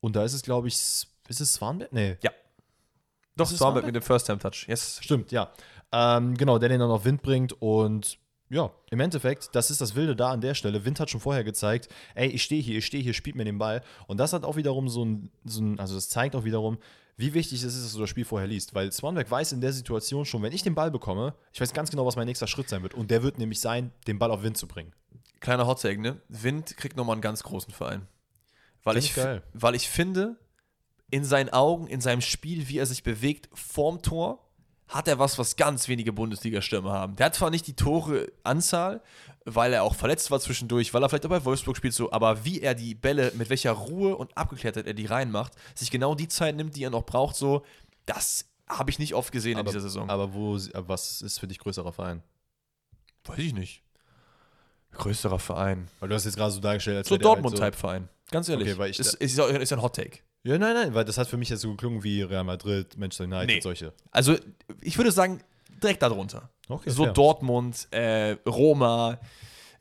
[0.00, 1.92] Und da ist es, glaube ich, ist es Swanberg?
[1.92, 2.16] Nee,
[3.36, 3.86] Doch, das war Swanberg?
[3.86, 4.66] mit dem First-Time-Touch.
[4.68, 4.98] Yes.
[5.02, 5.52] Stimmt, ja.
[5.92, 8.18] Ähm, genau, der den dann auf Wind bringt und
[8.50, 10.84] ja, im Endeffekt, das ist das Wilde da an der Stelle.
[10.84, 13.58] Wind hat schon vorher gezeigt, ey, ich stehe hier, ich stehe hier, spielt mir den
[13.58, 13.82] Ball.
[14.06, 16.78] Und das hat auch wiederum so ein, so ein, also das zeigt auch wiederum,
[17.18, 18.74] wie wichtig es ist, dass du das Spiel vorher liest.
[18.74, 21.90] Weil Swanberg weiß in der Situation schon, wenn ich den Ball bekomme, ich weiß ganz
[21.90, 22.94] genau, was mein nächster Schritt sein wird.
[22.94, 24.92] Und der wird nämlich sein, den Ball auf Wind zu bringen.
[25.40, 26.20] Kleiner Hottag, ne?
[26.28, 28.06] Wind kriegt nochmal einen ganz großen Verein.
[28.84, 29.42] Weil Find ich, geil.
[29.52, 30.36] weil ich finde,
[31.10, 34.44] in seinen Augen, in seinem Spiel, wie er sich bewegt vorm Tor,
[34.88, 37.16] hat er was, was ganz wenige Bundesliga-Stürmer haben.
[37.16, 39.02] Der hat zwar nicht die Tore-Anzahl,
[39.44, 42.44] weil er auch verletzt war zwischendurch, weil er vielleicht auch bei Wolfsburg spielt so, aber
[42.44, 46.28] wie er die Bälle, mit welcher Ruhe und Abgeklärtheit er die reinmacht, sich genau die
[46.28, 47.64] Zeit nimmt, die er noch braucht, so,
[48.06, 50.08] das habe ich nicht oft gesehen in dieser Saison.
[50.10, 52.22] aber wo, aber was ist für dich größerer Verein?
[53.24, 53.82] Weiß ich nicht.
[54.92, 55.88] Größerer Verein.
[56.00, 58.08] Weil du hast jetzt gerade so dargestellt, als So halt Dortmund-Type-Verein.
[58.30, 58.68] Ganz ehrlich.
[58.68, 60.18] Okay, weil ich ist, ist, ist, ein Hot-Take.
[60.44, 63.24] Ja, nein, nein, weil das hat für mich jetzt so geklungen wie Real Madrid, Manchester
[63.24, 63.60] United, Nee.
[63.60, 63.92] solche.
[64.10, 64.36] Also,
[64.82, 65.40] ich würde sagen,
[65.82, 66.50] direkt darunter.
[66.68, 67.12] Okay, so fair.
[67.12, 69.18] Dortmund, äh, Roma,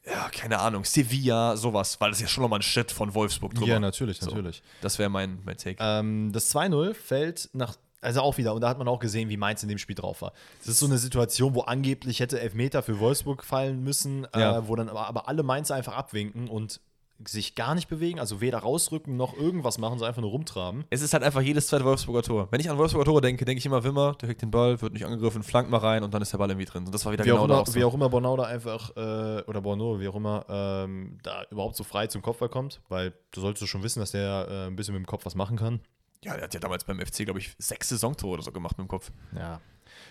[0.06, 3.54] ja, keine Ahnung, Sevilla, sowas, weil das ist ja schon nochmal ein Schritt von Wolfsburg
[3.54, 3.68] drüber.
[3.68, 4.30] Ja, natürlich, So.
[4.30, 4.62] natürlich.
[4.82, 5.78] Das wäre mein, mein Take.
[5.82, 9.36] Ähm, das 2-0 fällt nach, also auch wieder, und da hat man auch gesehen, wie
[9.38, 10.32] Mainz in dem Spiel drauf war.
[10.60, 14.60] Das ist so eine Situation, wo angeblich hätte Elfmeter für Wolfsburg fallen müssen, Ja.
[14.60, 16.80] äh, wo dann aber, aber alle Mainzer einfach abwinken und
[17.26, 20.86] sich gar nicht bewegen, also weder rausrücken noch irgendwas machen, sondern einfach nur rumtraben.
[20.90, 22.48] Es ist halt einfach jedes zweite Wolfsburger Tor.
[22.52, 24.94] Wenn ich an Wolfsburger Tore denke, denke ich immer Wimmer, der kriegt den Ball, wird
[24.94, 26.86] nicht angegriffen, flankt mal rein und dann ist der Ball irgendwie drin.
[26.86, 27.76] Und das war wieder Wie, genau auch da immer, so.
[27.76, 31.76] wie auch immer Bornau da einfach, äh, oder Bornau, wie auch immer, ähm, da überhaupt
[31.76, 34.94] so frei zum Kopfball kommt, weil du solltest schon wissen, dass der äh, ein bisschen
[34.94, 35.80] mit dem Kopf was machen kann.
[36.24, 38.88] Ja, der hat ja damals beim FC, glaube ich, sechs Saisontore oder so gemacht mit
[38.88, 39.12] dem Kopf.
[39.36, 39.60] Ja.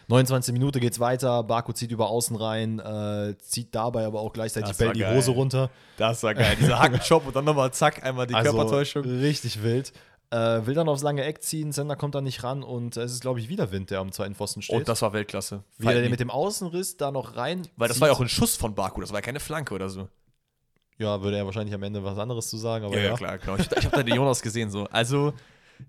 [0.09, 4.77] 29 Minute geht's weiter, Baku zieht über außen rein, äh, zieht dabei aber auch gleichzeitig
[4.77, 5.16] Bell die geil.
[5.16, 5.70] Hose runter.
[5.97, 6.57] Das war geil.
[6.61, 9.05] Dieser Hackenchop und dann nochmal zack, einmal die Körpertäuschung.
[9.05, 9.93] Also richtig wild.
[10.31, 13.20] Äh, will dann aufs lange Eck ziehen, Sender kommt da nicht ran und es ist,
[13.20, 14.77] glaube ich, wieder Wind, der am zweiten Pfosten steht.
[14.77, 15.62] Und das war Weltklasse.
[15.78, 17.66] wie er mit dem Außenriss da noch rein.
[17.77, 18.01] Weil das zieht.
[18.03, 20.09] war ja auch ein Schuss von Baku, das war ja keine Flanke oder so.
[20.99, 23.15] Ja, würde er wahrscheinlich am Ende was anderes zu sagen, aber Ja, ja.
[23.16, 23.59] klar, klar.
[23.61, 24.85] Ich, ich habe da den Jonas gesehen so.
[24.91, 25.35] Also,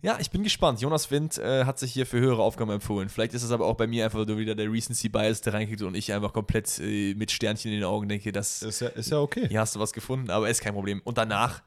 [0.01, 0.81] ja, ich bin gespannt.
[0.81, 3.09] Jonas Wind äh, hat sich hier für höhere Aufgaben empfohlen.
[3.09, 5.81] Vielleicht ist es aber auch bei mir einfach nur wieder der Recency Bias, der reinkriegt
[5.81, 9.11] und ich einfach komplett äh, mit Sternchen in den Augen denke, das, Ist ja, ist
[9.11, 9.47] ja okay.
[9.49, 11.01] hier hast du was gefunden, aber ist kein Problem.
[11.03, 11.61] Und danach,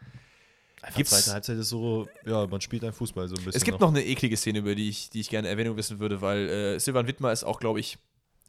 [0.82, 3.54] Einfach Gibt's- zweite Halbzeit ist so, ja, man spielt ein Fußball so ein bisschen.
[3.58, 6.22] es gibt noch eine eklige Szene, über die ich, die ich gerne Erwähnung wissen würde,
[6.22, 7.98] weil äh, Silvan Wittmer ist auch, glaube ich,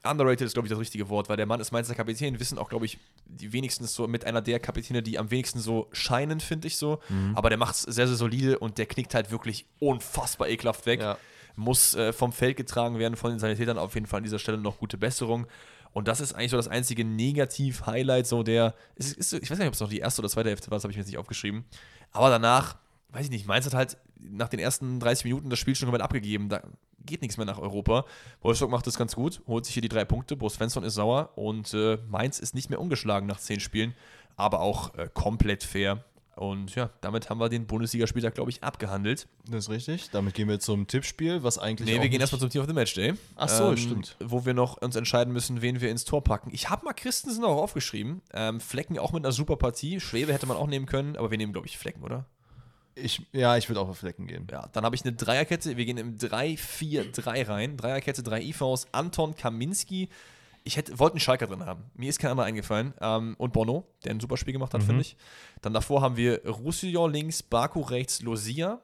[0.04, 2.70] underrated ist, glaube ich, das richtige Wort, weil der Mann ist Mainzer Kapitän, wissen auch,
[2.70, 6.68] glaube ich, die wenigsten so mit einer der Kapitäne, die am wenigsten so scheinen, finde
[6.68, 7.00] ich so.
[7.36, 11.02] Aber der macht es sehr, sehr solide und der knickt halt wirklich unfassbar ekelhaft weg.
[11.02, 11.18] Ja.
[11.56, 13.78] Muss äh, vom Feld getragen werden von den Sanitätern.
[13.78, 15.48] Auf jeden Fall an dieser Stelle noch gute Besserung.
[15.94, 18.74] Und das ist eigentlich so das einzige Negativ-Highlight, so der.
[18.96, 20.84] Ist, ist, ich weiß nicht, ob es noch die erste oder zweite Hälfte war, das
[20.84, 21.66] habe ich mir jetzt nicht aufgeschrieben.
[22.12, 22.78] Aber danach,
[23.10, 26.04] weiß ich nicht, Mainz hat halt nach den ersten 30 Minuten das Spiel schon komplett
[26.04, 26.48] abgegeben.
[26.48, 26.62] Da
[27.06, 28.06] geht nichts mehr nach Europa.
[28.42, 30.36] Wolfsburg macht das ganz gut, holt sich hier die drei Punkte.
[30.36, 33.96] Bo Svensson ist sauer und äh, Mainz ist nicht mehr ungeschlagen nach zehn Spielen,
[34.36, 36.04] aber auch äh, komplett fair.
[36.36, 39.28] Und ja, damit haben wir den Bundesligaspieltag, glaube ich, abgehandelt.
[39.48, 40.10] Das ist richtig.
[40.12, 41.88] Damit gehen wir zum Tippspiel, was eigentlich.
[41.88, 43.10] Nee, wir gehen erstmal zum Team of the Match Day.
[43.10, 44.16] Ähm, Ach so, stimmt.
[44.24, 46.50] Wo wir noch uns entscheiden müssen, wen wir ins Tor packen.
[46.54, 48.22] Ich habe mal Christensen auch aufgeschrieben.
[48.34, 50.00] Ähm, Flecken auch mit einer super Partie.
[50.00, 52.26] Schwebe hätte man auch nehmen können, aber wir nehmen, glaube ich, Flecken, oder?
[52.96, 54.48] Ich, ja, ich würde auch auf Flecken gehen.
[54.52, 55.78] Ja, dann habe ich eine Dreierkette.
[55.78, 57.78] Wir gehen im 3-4-3 rein.
[57.78, 58.88] Dreierkette, drei IVs.
[58.92, 60.10] Anton Kaminski.
[60.64, 61.86] Ich hätte, wollte einen Schalker drin haben.
[61.96, 62.94] Mir ist kein anderer eingefallen.
[63.02, 65.18] Ähm, und Bono, der ein super Spiel gemacht hat, finde ich.
[65.62, 68.80] Dann davor haben wir Roussillon links, Baku rechts, Losia.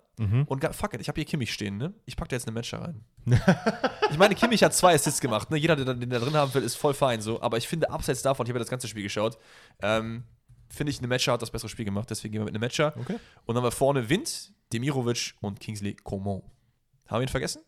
[0.47, 1.93] Und ga- fuck it, ich habe hier Kimmich stehen, ne?
[2.05, 3.03] Ich packe da jetzt eine Matcher rein.
[4.09, 5.57] ich meine, Kimmich hat zwei Assists gemacht, ne?
[5.57, 7.39] Jeder, der den da drin haben will, ist voll fein so.
[7.41, 9.37] Aber ich finde, abseits davon, ich habe ja das ganze Spiel geschaut,
[9.83, 10.23] ähm,
[10.69, 12.09] finde ich, eine Matcher hat das bessere Spiel gemacht.
[12.09, 12.93] Deswegen gehen wir mit einem Matcher.
[12.97, 13.13] Okay.
[13.45, 16.41] Und dann haben wir vorne Wind, Demirovic und Kingsley Coman.
[17.07, 17.61] Haben wir ihn vergessen?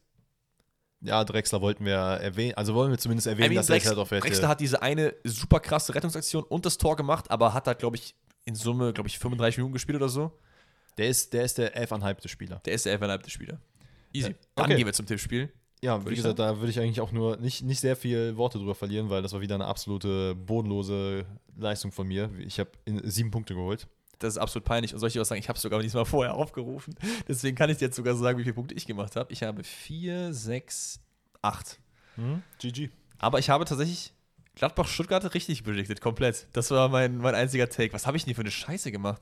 [1.02, 3.88] Ja, Drexler wollten wir erwähnen, also wollen wir zumindest erwähnen, I mean, dass er Drex,
[3.88, 7.68] halt auf Drexler hat diese eine super krasse Rettungsaktion und das Tor gemacht, aber hat
[7.68, 10.38] da, glaube ich, in Summe, glaube ich, 35 Minuten gespielt oder so.
[10.98, 12.60] Der ist, der ist der elfeinhalbte Spieler.
[12.66, 13.62] Der ist der elfeinhalbte Spieler.
[14.12, 14.32] Easy.
[14.32, 14.76] Ja, Dann okay.
[14.76, 15.54] gehen wir zum Tippspiel.
[15.82, 18.76] Ja, wie gesagt, da würde ich eigentlich auch nur nicht, nicht sehr viel Worte drüber
[18.76, 21.26] verlieren, weil das war wieder eine absolute bodenlose
[21.58, 22.30] Leistung von mir.
[22.40, 22.72] Ich habe
[23.04, 23.88] sieben Punkte geholt.
[24.20, 24.94] Das ist absolut peinlich.
[24.94, 25.40] Und soll ich dir was sagen?
[25.40, 26.96] Ich habe es sogar diesmal vorher aufgerufen.
[27.28, 29.32] Deswegen kann ich dir jetzt sogar sagen, wie viele Punkte ich gemacht habe.
[29.32, 31.00] Ich habe 4, 6,
[31.42, 31.80] 8.
[32.60, 32.90] GG.
[33.18, 34.14] Aber ich habe tatsächlich
[34.56, 36.48] Gladbach-Stuttgart richtig predicted, komplett.
[36.52, 37.94] Das war mein, mein einziger Take.
[37.94, 39.22] Was habe ich denn hier für eine Scheiße gemacht?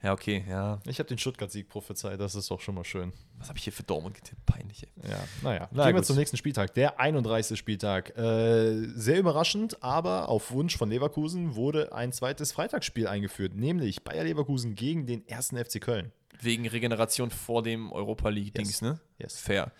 [0.00, 0.78] Ja, okay, ja.
[0.86, 3.12] Ich habe den Stuttgart-Sieg prophezeit, das ist doch schon mal schön.
[3.38, 4.46] Was habe ich hier für Dortmund getippt?
[4.46, 5.10] Peinlich, ey.
[5.10, 5.68] Ja, naja.
[5.72, 6.06] Na Gehen wir gut.
[6.06, 6.72] zum nächsten Spieltag.
[6.74, 7.58] Der 31.
[7.58, 8.16] Spieltag.
[8.16, 14.22] Äh, sehr überraschend, aber auf Wunsch von Leverkusen wurde ein zweites Freitagsspiel eingeführt, nämlich Bayer
[14.22, 16.12] Leverkusen gegen den ersten FC Köln.
[16.40, 19.00] Wegen Regeneration vor dem Europa League-Dings, ne?
[19.18, 19.40] Yes.
[19.40, 19.72] Fair.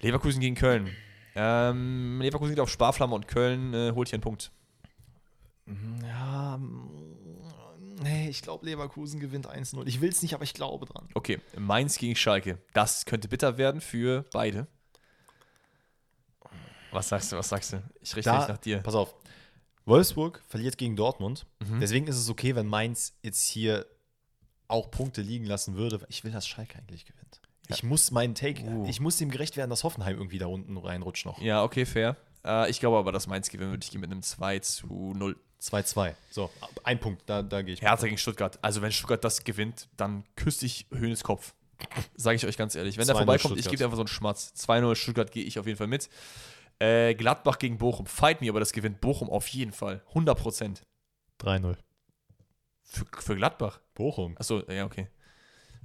[0.00, 0.90] Leverkusen gegen Köln.
[1.34, 4.52] Ähm, Leverkusen geht auf Sparflamme und Köln äh, holt hier einen Punkt.
[6.02, 6.58] Ja,
[8.02, 9.86] nee, ich glaube, Leverkusen gewinnt 1-0.
[9.86, 11.08] Ich will es nicht, aber ich glaube dran.
[11.14, 12.58] Okay, Mainz gegen Schalke.
[12.74, 14.66] Das könnte bitter werden für beide.
[16.92, 17.82] Was sagst du, was sagst du?
[18.00, 18.78] Ich richte mich nach dir.
[18.78, 19.14] Pass auf.
[19.86, 21.46] Wolfsburg verliert gegen Dortmund.
[21.60, 21.80] Mhm.
[21.80, 23.86] Deswegen ist es okay, wenn Mainz jetzt hier
[24.68, 26.00] auch Punkte liegen lassen würde.
[26.08, 27.40] Ich will, dass Schalke eigentlich gewinnt.
[27.68, 28.86] Ich muss meinen Take, Uh.
[28.88, 31.40] ich muss dem gerecht werden, dass Hoffenheim irgendwie da unten reinrutscht noch.
[31.40, 32.16] Ja, okay, fair.
[32.44, 33.84] Äh, ich glaube aber, dass Mainz gewinnen wird.
[33.84, 34.86] Ich gehe mit einem 2 zu
[35.16, 35.36] 0.
[35.60, 36.14] 2-2.
[36.30, 36.50] So,
[36.84, 37.82] ein Punkt, da, da gehe ich.
[37.82, 38.58] Hertha gegen Stuttgart.
[38.62, 41.54] Also, wenn Stuttgart das gewinnt, dann küsse ich Höhnes Kopf.
[42.16, 42.96] Sage ich euch ganz ehrlich.
[42.98, 43.70] Wenn der 2-0 vorbeikommt, ich Stuttgart.
[43.70, 44.52] gebe dir einfach so einen Schmatz.
[44.56, 46.08] 2-0 Stuttgart gehe ich auf jeden Fall mit.
[46.78, 48.06] Äh, Gladbach gegen Bochum.
[48.06, 50.02] Fight me, aber das gewinnt Bochum auf jeden Fall.
[50.08, 50.82] 100 Prozent.
[51.42, 51.76] 3-0.
[52.82, 53.80] Für, für Gladbach.
[53.94, 54.36] Bochum.
[54.38, 55.08] Achso, ja, okay.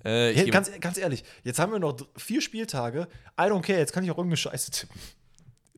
[0.03, 3.07] Äh, ich Hey, gebe- ganz, ganz ehrlich, jetzt haben wir noch vier Spieltage.
[3.39, 4.99] I don't care, jetzt kann ich auch irgendeine Scheiße tippen.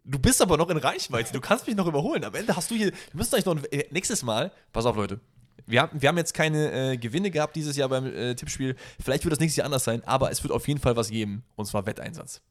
[0.10, 1.34] Du bist aber noch in Reichweite.
[1.34, 2.24] Du kannst mich noch überholen.
[2.24, 2.88] Am Ende hast du hier.
[2.88, 3.56] Wir müssen euch noch.
[3.58, 4.52] ein- Äh, nächstes Mal.
[4.72, 5.20] Pass auf, Leute.
[5.66, 8.76] Wir haben, wir haben jetzt keine äh, Gewinne gehabt dieses Jahr beim äh, Tippspiel.
[9.04, 11.44] Vielleicht wird das nächstes Jahr anders sein, aber es wird auf jeden Fall was geben.
[11.58, 12.42] Und zwar Wetteinsatz.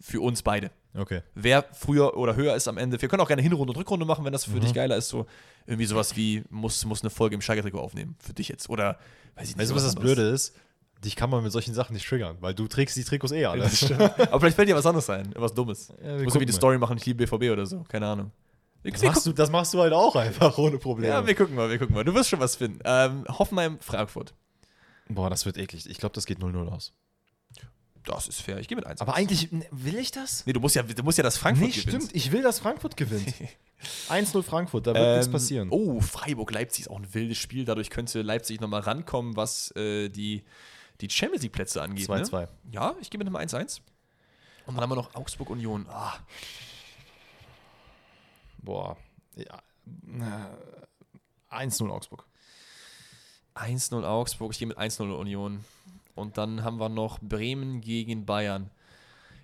[0.00, 0.70] Für uns beide.
[0.94, 1.20] Okay.
[1.34, 3.00] Wer früher oder höher ist am Ende.
[3.02, 4.60] Wir können auch gerne Hinrunde und Rückrunde machen, wenn das für Mhm.
[4.60, 5.10] dich geiler ist.
[5.10, 5.26] So
[5.66, 8.16] irgendwie sowas wie, muss, muss eine Folge im Schalke-Trikot aufnehmen.
[8.18, 8.70] Für dich jetzt.
[8.70, 8.98] Oder
[9.34, 9.58] weiß ich nicht.
[9.58, 9.94] Weißt du, was das.
[9.96, 10.54] Blöde ist?
[11.04, 13.64] Dich kann man mit solchen Sachen nicht triggern, weil du trägst die Trikots eh alle.
[14.30, 15.32] Aber vielleicht fällt dir was anderes ein.
[15.36, 15.92] Was Dummes.
[16.00, 16.52] wir Muss irgendwie mal.
[16.52, 17.84] Story machen, ich liebe BVB oder so.
[17.88, 18.32] Keine Ahnung.
[18.82, 21.12] Das machst, du, das machst du halt auch einfach ohne Probleme.
[21.12, 22.04] Ja, wir gucken mal, wir gucken mal.
[22.04, 22.80] Du wirst schon was finden.
[22.84, 24.34] Ähm, Hoffenheim, Frankfurt.
[25.08, 25.88] Boah, das wird eklig.
[25.88, 26.92] Ich glaube, das geht 0-0 aus.
[28.04, 28.58] Das ist fair.
[28.58, 29.00] Ich gehe mit 1.
[29.02, 30.46] Aber eigentlich, will ich das?
[30.46, 32.00] Nee, du musst ja, du musst ja das Frankfurt Nee, gewinnen.
[32.00, 32.16] stimmt.
[32.16, 33.34] Ich will, dass Frankfurt gewinnt.
[34.08, 35.68] 1-0 Frankfurt, da wird nichts passieren.
[35.70, 37.64] Oh, Freiburg-Leipzig ist auch ein wildes Spiel.
[37.66, 40.44] Dadurch könnte Leipzig nochmal rankommen, was äh, die,
[41.00, 42.08] die Champions League-Plätze angeht.
[42.08, 42.40] 2-2.
[42.40, 42.48] Ne?
[42.70, 43.80] Ja, ich gehe mit einem 1-1.
[44.66, 45.86] Und dann haben wir noch Augsburg-Union.
[45.88, 46.14] Ah,
[48.58, 48.96] Boah.
[49.36, 49.62] Ja.
[51.50, 52.24] äh, 1-0 Augsburg.
[53.54, 54.52] 1-0 Augsburg.
[54.52, 55.64] Ich gehe mit 1-0 Union.
[56.14, 58.70] Und dann haben wir noch Bremen gegen Bayern.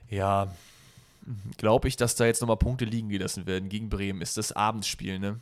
[0.08, 0.54] Ja,
[1.56, 4.20] glaube ich, dass da jetzt nochmal Punkte liegen gelassen werden gegen Bremen.
[4.20, 5.40] Ist das Abendspiel, ne?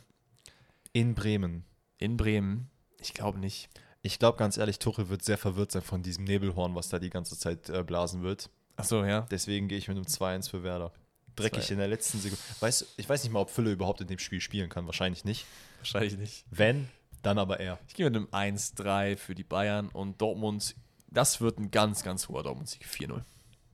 [0.93, 1.65] In Bremen.
[1.97, 2.69] In Bremen?
[2.99, 3.69] Ich glaube nicht.
[4.05, 7.09] Ich glaube ganz ehrlich, Tuchel wird sehr verwirrt sein von diesem Nebelhorn, was da die
[7.09, 8.51] ganze Zeit äh, blasen wird.
[8.75, 9.21] Achso, ja.
[9.31, 10.91] Deswegen gehe ich mit einem 2-1 für Werder.
[11.35, 11.73] Dreckig Zwei.
[11.73, 12.43] in der letzten Sekunde.
[12.59, 14.85] Weißt, du, ich weiß nicht mal, ob Fülle überhaupt in dem Spiel spielen kann.
[14.85, 15.47] Wahrscheinlich nicht.
[15.79, 16.45] Wahrscheinlich nicht.
[16.51, 16.87] Wenn,
[17.23, 17.79] dann aber er.
[17.87, 20.75] Ich gehe mit einem 1-3 für die Bayern und Dortmund.
[21.07, 22.85] Das wird ein ganz, ganz hoher Dortmund-Sieg.
[22.85, 23.23] 4-0.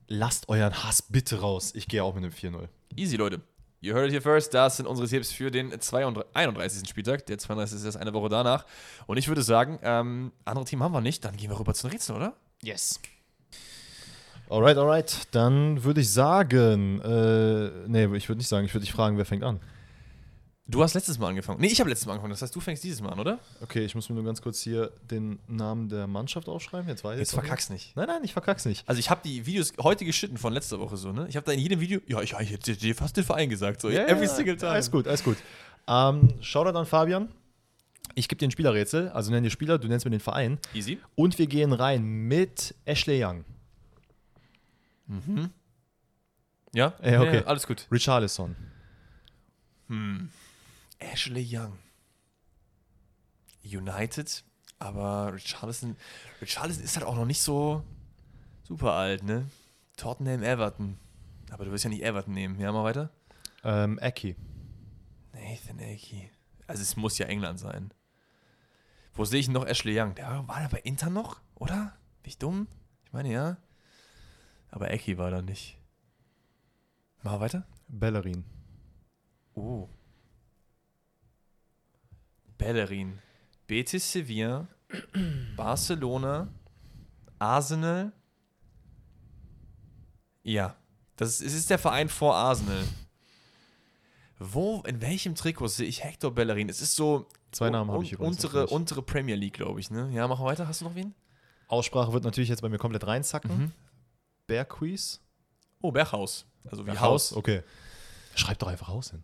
[0.08, 1.72] Lasst euren Hass bitte raus.
[1.74, 2.68] Ich gehe auch mit einem 4-0.
[2.96, 3.42] Easy, Leute.
[3.82, 4.54] You heard it here first.
[4.54, 6.88] Das sind unsere Tipps für den 32 31.
[6.88, 7.26] Spieltag.
[7.26, 7.78] Der 32.
[7.78, 8.64] ist erst eine Woche danach.
[9.08, 11.24] Und ich würde sagen, ähm, andere Team haben wir nicht.
[11.24, 12.34] Dann gehen wir rüber zu den Rätseln, oder?
[12.62, 13.00] Yes.
[14.48, 15.26] Alright, alright.
[15.32, 19.24] Dann würde ich sagen, äh, nee, ich würde nicht sagen, ich würde dich fragen, wer
[19.24, 19.58] fängt an?
[20.66, 21.60] Du hast letztes Mal angefangen.
[21.60, 22.30] Nee, ich habe letztes Mal angefangen.
[22.30, 23.40] Das heißt, du fängst dieses Mal an, oder?
[23.60, 26.88] Okay, ich muss mir nur ganz kurz hier den Namen der Mannschaft aufschreiben.
[26.88, 27.96] Jetzt weiß ich Jetzt verkack's nicht.
[27.96, 28.88] Nein, nein, ich verkack's nicht.
[28.88, 31.26] Also ich habe die Videos heute geschnitten von letzter Woche so, ne?
[31.28, 33.90] Ich habe da in jedem Video, ja, ich, hätte dir fast den Verein gesagt, so
[33.90, 34.72] every single time.
[34.72, 35.36] Alles gut, alles gut.
[35.88, 37.28] Ähm, Shoutout an Fabian.
[38.14, 40.58] Ich gebe dir ein Spielerrätsel, also nenn dir Spieler, du nennst mir den Verein.
[40.74, 40.98] Easy.
[41.14, 43.44] Und wir gehen rein mit Ashley Young,
[46.72, 46.94] Ja?
[47.02, 47.42] Ja, okay.
[47.46, 47.86] alles gut.
[47.90, 48.54] Richarlison,
[51.02, 51.78] Ashley Young.
[53.64, 54.44] United,
[54.78, 55.96] aber Richarlison,
[56.40, 57.84] Richarlison ist halt auch noch nicht so
[58.64, 59.46] super alt, ne?
[59.96, 60.98] Tottenham, Everton.
[61.50, 62.58] Aber du wirst ja nicht Everton nehmen.
[62.58, 63.10] Ja, mal weiter.
[63.62, 64.34] ähm, Eki,
[65.32, 66.30] Nathan Ake.
[66.66, 67.92] Also es muss ja England sein.
[69.14, 70.14] Wo sehe ich noch Ashley Young?
[70.16, 71.96] Der war da bei Inter noch, oder?
[72.22, 72.66] Bin ich dumm?
[73.04, 73.58] Ich meine ja.
[74.70, 75.76] Aber Eki war da nicht.
[77.22, 77.66] Mal weiter.
[77.88, 78.44] Bellerin,
[79.54, 79.88] Oh.
[82.62, 83.18] Bellerin.
[83.66, 84.66] Betis Sevilla.
[85.56, 86.48] Barcelona.
[87.38, 88.12] Arsenal.
[90.42, 90.76] Ja.
[91.16, 92.84] Das ist, es ist der Verein vor Arsenal.
[94.38, 96.68] Wo, in welchem Trikot sehe ich Hector Bellerin?
[96.68, 98.42] Es ist so Zwei Namen habe ich übrigens.
[98.44, 100.10] untere, untere Premier League, glaube ich, ne?
[100.12, 100.66] Ja, mach weiter.
[100.66, 101.14] Hast du noch wen?
[101.68, 103.50] Aussprache wird natürlich jetzt bei mir komplett reinzacken.
[103.56, 103.72] Mhm.
[104.46, 105.20] Bergquies?
[105.80, 106.46] Oh, Berghaus.
[106.70, 107.32] Also wie Ja, Haus.
[107.34, 107.62] Okay.
[108.34, 109.22] Schreib doch einfach Haus hin.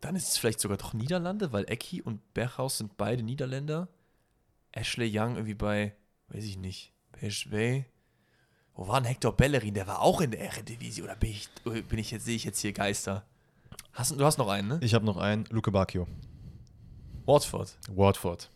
[0.00, 3.88] Dann ist es vielleicht sogar doch Niederlande, weil Ecki und Berghaus sind beide Niederländer.
[4.72, 5.94] Ashley Young irgendwie bei,
[6.28, 7.84] weiß ich nicht, PSV.
[8.74, 9.72] Wo war denn Hector Bellerin?
[9.72, 11.02] Der war auch in der Eredivisie.
[11.02, 11.48] Oder bin ich,
[11.88, 13.24] bin ich jetzt, sehe ich jetzt hier Geister?
[13.94, 14.78] Hast, du hast noch einen, ne?
[14.82, 16.06] Ich habe noch einen, Luke Bacchio.
[17.24, 17.76] Watford.
[17.94, 18.50] Watford.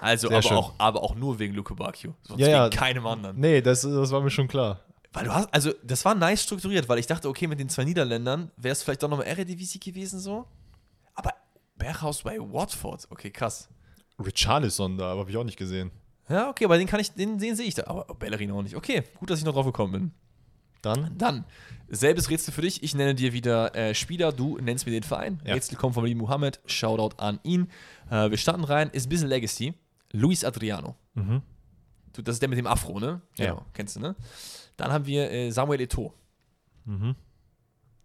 [0.00, 2.14] Also, aber auch, aber auch nur wegen Luke Bacchio.
[2.22, 2.64] Sonst Ja, ja.
[2.66, 3.38] wegen keinem anderen.
[3.38, 4.80] Nee, das, das war mir schon klar.
[5.16, 7.84] Weil du hast, also, das war nice strukturiert, weil ich dachte, okay, mit den zwei
[7.84, 10.46] Niederländern wäre es vielleicht doch nochmal Eredivisie gewesen so.
[11.14, 11.32] Aber
[11.76, 13.70] Berghaus bei Watford, okay, krass.
[14.22, 15.90] Richarlison da, aber habe ich auch nicht gesehen.
[16.28, 17.86] Ja, okay, aber den kann ich, den, den sehe ich da.
[17.86, 18.76] Aber Bellerin auch nicht.
[18.76, 20.10] Okay, gut, dass ich noch drauf gekommen bin.
[20.82, 21.16] Dann?
[21.16, 21.44] Dann,
[21.88, 22.82] selbes Rätsel für dich.
[22.82, 25.40] Ich nenne dir wieder äh, Spieler, du nennst mir den Verein.
[25.46, 25.54] Ja.
[25.54, 26.60] Rätsel kommt von lieben Mohammed.
[26.66, 27.70] Shoutout an ihn.
[28.10, 28.90] Äh, wir starten rein.
[28.90, 29.72] Ist ein bisschen Legacy.
[30.12, 30.94] Luis Adriano.
[31.14, 31.40] Mhm.
[32.12, 33.22] Du, das ist der mit dem Afro, ne?
[33.38, 33.46] Ja.
[33.46, 34.14] Genau, kennst du, ne?
[34.76, 36.12] Dann haben wir äh, Samuel Eto'o.
[36.84, 37.14] Mhm.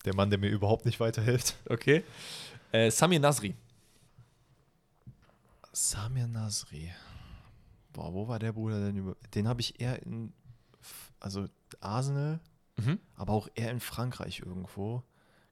[0.06, 1.56] Der Mann, der mir überhaupt nicht weiterhilft.
[1.70, 2.04] Okay.
[2.72, 3.54] Äh, Samir Nasri.
[5.74, 6.92] Samir Nasri.
[7.94, 9.16] Boah, wo war der Bruder denn über.
[9.34, 10.34] Den habe ich eher in.
[11.20, 11.46] Also
[11.80, 12.40] Arsenal,
[12.78, 12.98] Mhm.
[13.16, 15.04] aber auch eher in Frankreich irgendwo.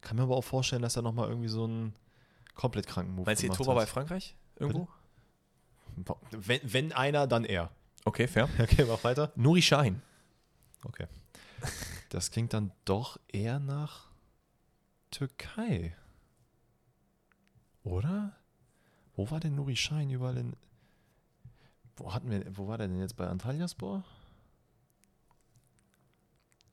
[0.01, 1.93] Kann mir aber auch vorstellen, dass er nochmal irgendwie so einen
[2.55, 3.89] komplett kranken Move Meinst du, gemacht Eto'o war bei hat.
[3.89, 4.35] Frankreich?
[4.55, 4.87] Irgendwo?
[6.31, 7.69] Wenn, wenn einer, dann er.
[8.05, 8.49] Okay, fair.
[8.59, 9.31] Okay, mach weiter.
[9.35, 10.01] Nuri Sahin.
[10.83, 11.07] Okay.
[12.09, 14.07] Das klingt dann doch eher nach
[15.11, 15.95] Türkei.
[17.83, 18.35] Oder?
[19.15, 20.55] Wo war denn Nuri Schein überall in.
[21.97, 24.03] Wo hatten wir, wo war der denn jetzt bei Antalyaspor?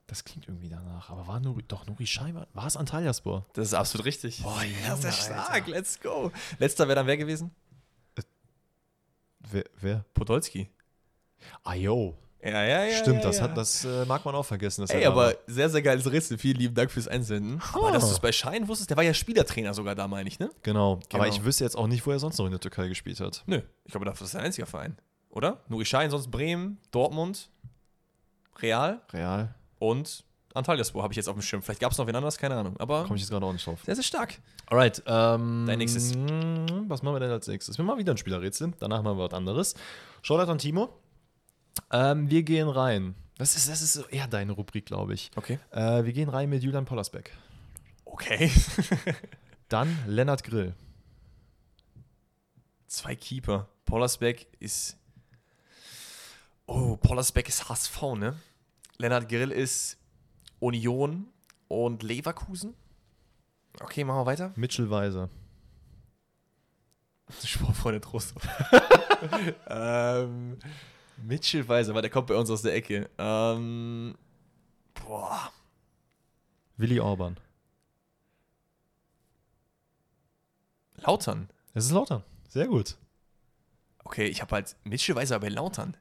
[0.07, 1.11] Das klingt irgendwie danach.
[1.11, 3.45] Aber war Nuri, doch Nuri Schein war, war es Antalyaspor?
[3.55, 4.43] Das ist absolut richtig.
[4.43, 5.51] Boah, das Junge, ist stark.
[5.51, 5.71] Alter.
[5.71, 6.33] Let's go.
[6.59, 7.51] Letzter wäre dann wer gewesen?
[9.51, 9.65] Wer?
[9.81, 10.05] wer?
[10.15, 10.71] Podolski.
[11.63, 12.17] Ah, yo.
[12.47, 12.97] Ja, ja, ja.
[12.99, 13.43] Stimmt, ja, das, ja.
[13.45, 14.83] Hat, das äh, mag man auch vergessen.
[14.83, 16.39] Dass Ey, da aber sehr, sehr geiles Rätsel.
[16.39, 17.61] Vielen lieben Dank fürs Einsenden.
[17.73, 20.39] Aber dass du es bei Schein wusstest, der war ja Spielertrainer sogar da, meine ich,
[20.39, 20.51] ne?
[20.63, 20.93] Genau.
[21.13, 21.25] Aber Genau.
[21.25, 23.43] ich wüsste jetzt auch nicht, wo er sonst noch in der Türkei gespielt hat.
[23.47, 23.61] Nö.
[23.85, 24.97] Ich glaube, das ist der einzige Verein.
[25.31, 25.61] Oder?
[25.69, 27.51] Nuri Schein, sonst Bremen, Dortmund,
[28.63, 29.55] Real Real.
[29.79, 30.25] und
[30.55, 31.61] Antalyaspor habe ich jetzt auf dem Schirm.
[31.61, 32.75] Vielleicht gab es noch wen anders, keine Ahnung.
[32.79, 33.81] Aber Komme ich jetzt gerade auch nicht drauf.
[33.85, 34.39] sehr, sehr stark.
[34.69, 36.13] Alright, ähm, Dein nächstes.
[36.89, 37.77] Was machen wir denn als nächstes?
[37.77, 38.73] Wir machen wieder ein Spielerrätsel.
[38.79, 39.75] Danach machen wir was anderes.
[40.23, 40.89] Shoutout an Timo.
[41.91, 43.15] Ähm, wir gehen rein.
[43.39, 45.31] Das ist, das ist so eher deine Rubrik, glaube ich.
[45.37, 45.59] Okay.
[45.71, 47.33] Äh, wir gehen rein mit Julian Pollersbeck.
[48.05, 48.51] Okay.
[49.69, 50.75] Dann Lennart Grill.
[52.87, 53.69] Zwei Keeper.
[53.85, 54.97] Pollersbeck ist.
[56.67, 58.37] Oh, Pollersbeck ist HSV, ne?
[58.99, 59.99] Lennart Grill ist
[60.59, 61.29] Union
[61.69, 62.75] und Leverkusen.
[63.81, 64.53] Okay, machen wir weiter.
[64.57, 65.29] Mitchell Weiser.
[67.45, 68.35] Sportfreunde Trost.
[69.69, 70.59] ähm,
[71.17, 73.09] Mitchell Weiser, weil der kommt bei uns aus der Ecke.
[73.19, 74.15] Ähm,
[74.95, 75.51] boah.
[76.77, 77.39] Willi Orban.
[80.97, 81.49] Lautern.
[81.75, 82.23] Es ist Lautern.
[82.49, 82.97] Sehr gut.
[84.05, 85.97] Okay, ich habe halt Mitchell Weiser bei Lautern.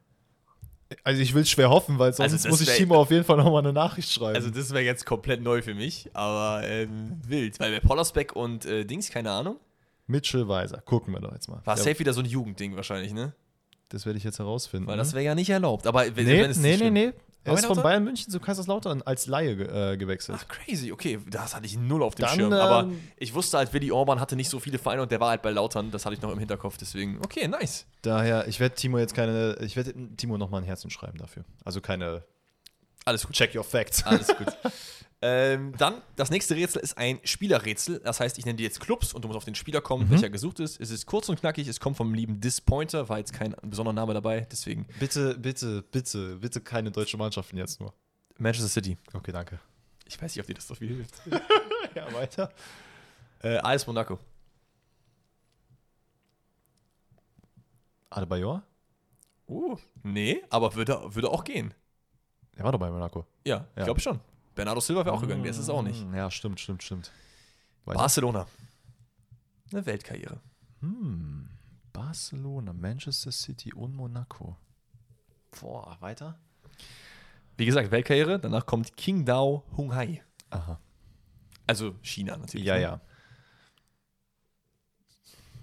[1.04, 3.38] Also ich will es schwer hoffen, weil sonst Also muss ich Timo auf jeden Fall
[3.38, 4.36] nochmal eine Nachricht schreiben.
[4.36, 7.60] Also das wäre jetzt komplett neu für mich, aber ähm, wild.
[7.60, 9.60] Weil bei Pollersbeck und äh, Dings, keine Ahnung,
[10.08, 10.82] Mitchell Weiser.
[10.82, 11.62] Gucken wir doch jetzt mal.
[11.66, 13.34] war Ja, safe wieder so ein Jugendding wahrscheinlich, ne?
[13.90, 14.88] Das werde ich jetzt herausfinden.
[14.88, 15.88] Weil das wäre ja nicht erlaubt.
[15.88, 17.14] Aber wenn, nee, wenn es nee, nee, nee.
[17.45, 17.82] Er ist von?
[17.82, 20.40] Bayern München zu Kaiserslautern als Laie äh, gewechselt.
[20.41, 21.20] Ach, crazy, okay.
[21.30, 22.53] Das hatte ich null auf dem Dann, Schirm.
[22.53, 25.30] Aber ähm, ich wusste halt, Willi Orban hatte nicht so viele Vereine und der war
[25.30, 25.91] halt bei Lautern.
[25.91, 26.78] Das hatte ich noch im Hinterkopf.
[26.78, 27.86] Deswegen, okay, nice.
[28.02, 31.45] Daher, ich werde Timo jetzt keine, ich werde Timo nochmal ein Herzen schreiben dafür.
[31.64, 32.24] Also keine
[33.06, 33.36] Alles gut.
[33.36, 34.03] Check Your Facts.
[34.03, 34.48] Alles gut.
[35.27, 37.99] ähm, dann, das nächste Rätsel ist ein Spielerrätsel.
[38.03, 40.30] Das heißt, ich nenne dir jetzt Clubs und du musst auf den Spieler kommen, welcher
[40.30, 40.80] gesucht ist.
[40.80, 41.68] Es ist kurz und knackig.
[41.68, 43.10] Es kommt vom lieben Dispointer.
[43.10, 44.41] War jetzt kein besonderer Name dabei.
[44.52, 47.93] Deswegen Bitte, bitte, bitte, bitte keine deutsche Mannschaften jetzt nur.
[48.38, 48.97] Manchester City.
[49.14, 49.60] Okay, danke.
[50.06, 51.15] Ich weiß nicht, ob dir das so viel hilft.
[51.95, 52.52] Ja, weiter.
[53.41, 54.19] äh, AS Monaco.
[58.10, 58.64] Adebayor?
[59.47, 61.73] Uh, nee, aber würde, würde auch gehen.
[62.56, 63.26] Er war doch bei Monaco.
[63.45, 63.84] Ja, ich Ja.
[63.85, 64.19] glaube schon.
[64.56, 66.06] Bernardo Silva wäre auch gegangen, der ist es auch nicht.
[66.14, 67.11] Ja, stimmt, stimmt, stimmt.
[67.84, 67.99] Weiter.
[67.99, 68.48] Barcelona.
[69.72, 70.40] Eine Weltkarriere.
[70.80, 71.49] Hm.
[71.91, 74.57] Barcelona, Manchester City und Monaco.
[75.60, 76.40] Boah, weiter?
[77.57, 78.40] Wie gesagt, Weltkarriere.
[78.40, 80.23] Danach kommt Qingdao Hunghai.
[80.49, 80.80] Aha.
[81.68, 82.65] Also China natürlich.
[82.65, 82.82] Ja, ne?
[82.82, 83.02] ja.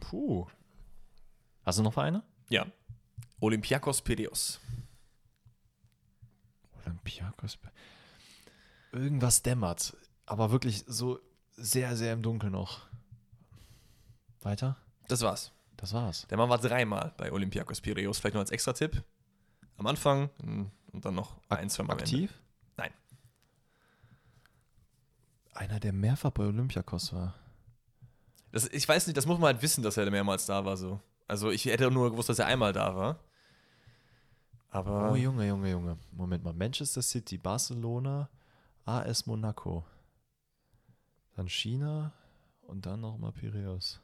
[0.00, 0.46] Puh.
[1.64, 2.22] Hast du noch Vereine?
[2.48, 2.66] Ja.
[3.40, 4.60] Olympiakos Piraeus.
[6.84, 7.58] Olympiakos.
[8.92, 9.96] Irgendwas dämmert.
[10.26, 11.18] Aber wirklich so
[11.56, 12.80] sehr, sehr im Dunkeln noch.
[14.42, 14.76] Weiter?
[15.08, 15.52] Das war's.
[15.76, 16.26] Das war's.
[16.28, 18.18] Der Mann war dreimal bei Olympiakos Piraeus.
[18.18, 19.02] Vielleicht noch als Extra-Tipp.
[19.78, 22.10] Am Anfang mm, und dann noch ein, zwei Mal am Ende.
[22.10, 22.40] Aktiv?
[22.76, 22.90] Nein.
[25.54, 27.34] Einer, der mehrfach bei Olympiakos war.
[28.52, 30.76] Das, ich weiß nicht, das muss man halt wissen, dass er mehrmals da war.
[30.76, 31.00] So.
[31.26, 33.18] Also ich hätte nur gewusst, dass er einmal da war.
[34.70, 35.98] Aber Oh, Junge, Junge, Junge.
[36.12, 36.52] Moment mal.
[36.52, 38.28] Manchester City, Barcelona,
[38.84, 39.84] AS Monaco.
[41.36, 42.12] Dann China
[42.62, 44.00] und dann nochmal Piraeus.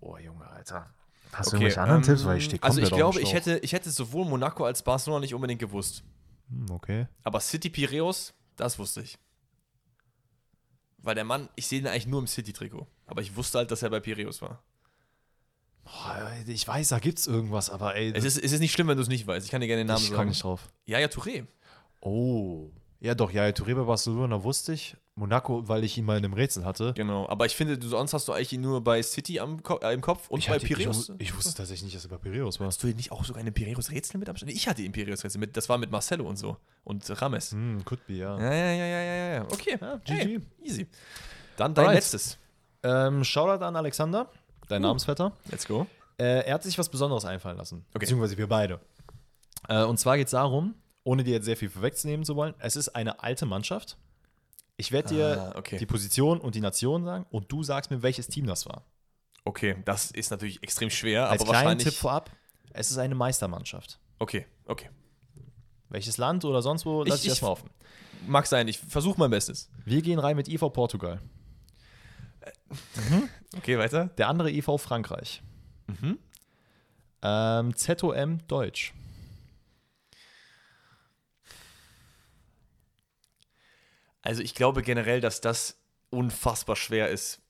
[0.00, 0.92] Oh, Junge, Alter.
[1.32, 2.24] Hast du okay, irgendwelche anderen ähm, Tipps?
[2.24, 5.34] Weil ich stehe Also ich glaube, ich hätte, ich hätte sowohl Monaco als Barcelona nicht
[5.34, 6.02] unbedingt gewusst.
[6.48, 7.06] Hm, okay.
[7.22, 9.18] Aber City Piraeus, das wusste ich.
[10.98, 12.86] Weil der Mann, ich sehe ihn eigentlich nur im City-Trikot.
[13.06, 14.62] Aber ich wusste halt, dass er bei Piraeus war.
[15.84, 18.96] Boah, ich weiß, da gibt's irgendwas, aber ey, Es ist, es ist nicht schlimm, wenn
[18.96, 19.46] du es nicht weißt.
[19.46, 20.28] Ich kann dir gerne den Namen ich komme sagen.
[20.30, 20.68] nicht drauf.
[20.84, 21.46] Ja, ja, Touré.
[22.00, 22.70] Oh.
[23.00, 24.96] Ja, doch, ja, Touré bei Barcelona wusste ich.
[25.14, 26.94] Monaco, weil ich ihn mal in einem Rätsel hatte.
[26.94, 27.28] Genau.
[27.28, 29.92] Aber ich finde, du, sonst hast du eigentlich ihn nur bei City am Ko äh,
[29.94, 31.10] im Kopf und ich, bei ich, Piraeus.
[31.10, 32.66] wu- ich wusste tatsächlich nicht, dass er bei Piraeus war.
[32.68, 34.50] Hast du nicht auch sogar eine Piraeus-Rätsel mit am Start?
[34.52, 35.56] Ich hatte den Piraeus-Rätsel mit.
[35.56, 36.56] Das war mit Marcelo und so.
[36.84, 37.52] Und Rames.
[37.52, 38.36] Hm, could be, ja.
[38.38, 39.42] Ja, ja, ja, ja, ja, ja.
[39.44, 39.78] Okay.
[39.80, 40.44] Ja, Hey, GG.
[40.64, 40.86] easy.
[41.56, 41.96] Dann dein Alright.
[42.02, 42.38] letztes.
[42.84, 44.30] Ähm, Shoutout an Alexander,
[44.68, 45.32] dein Namensvetter.
[45.50, 45.86] Let's go.
[46.16, 47.84] Äh, er hat sich was Besonderes einfallen lassen.
[47.90, 47.98] Okay.
[48.00, 48.80] Beziehungsweise wir beide.
[49.68, 50.74] Äh, und zwar geht es darum,
[51.08, 53.96] ohne dir jetzt sehr viel vorwegzunehmen zu wollen, es ist eine alte Mannschaft.
[54.76, 55.78] Ich werde dir Ah, okay.
[55.78, 58.84] die Position und die Nation sagen und du sagst mir, welches Team das war.
[59.44, 61.88] Okay, das ist natürlich extrem schwer, Als aber wahrscheinlich.
[61.88, 62.30] Tipp vorab,
[62.74, 63.98] es ist eine Meistermannschaft.
[64.18, 64.90] Okay, okay.
[65.88, 67.70] Welches Land oder sonst wo, Ich- lass ich, ich- erstmal offen.
[68.26, 69.70] Mag sein, ich versuche mein Bestes.
[69.86, 71.20] Wir gehen rein mit IV Portugal.
[73.56, 74.06] Okay, weiter.
[74.18, 75.42] Der andere IV Frankreich.
[75.86, 76.18] Mhm.
[77.22, 78.92] Ähm, ZOM Deutsch.
[84.28, 85.80] Also ich glaube generell, dass das
[86.10, 87.40] unfassbar schwer ist,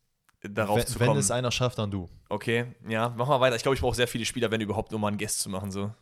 [0.42, 1.18] darauf wenn, zu wenn kommen.
[1.18, 2.08] es einer schafft, dann du.
[2.28, 3.56] okay, ja, mach mal weiter.
[3.56, 5.72] Ich glaube, ich brauche sehr viele Spieler, wenn überhaupt, um mal einen Guest zu machen.
[5.72, 5.92] So.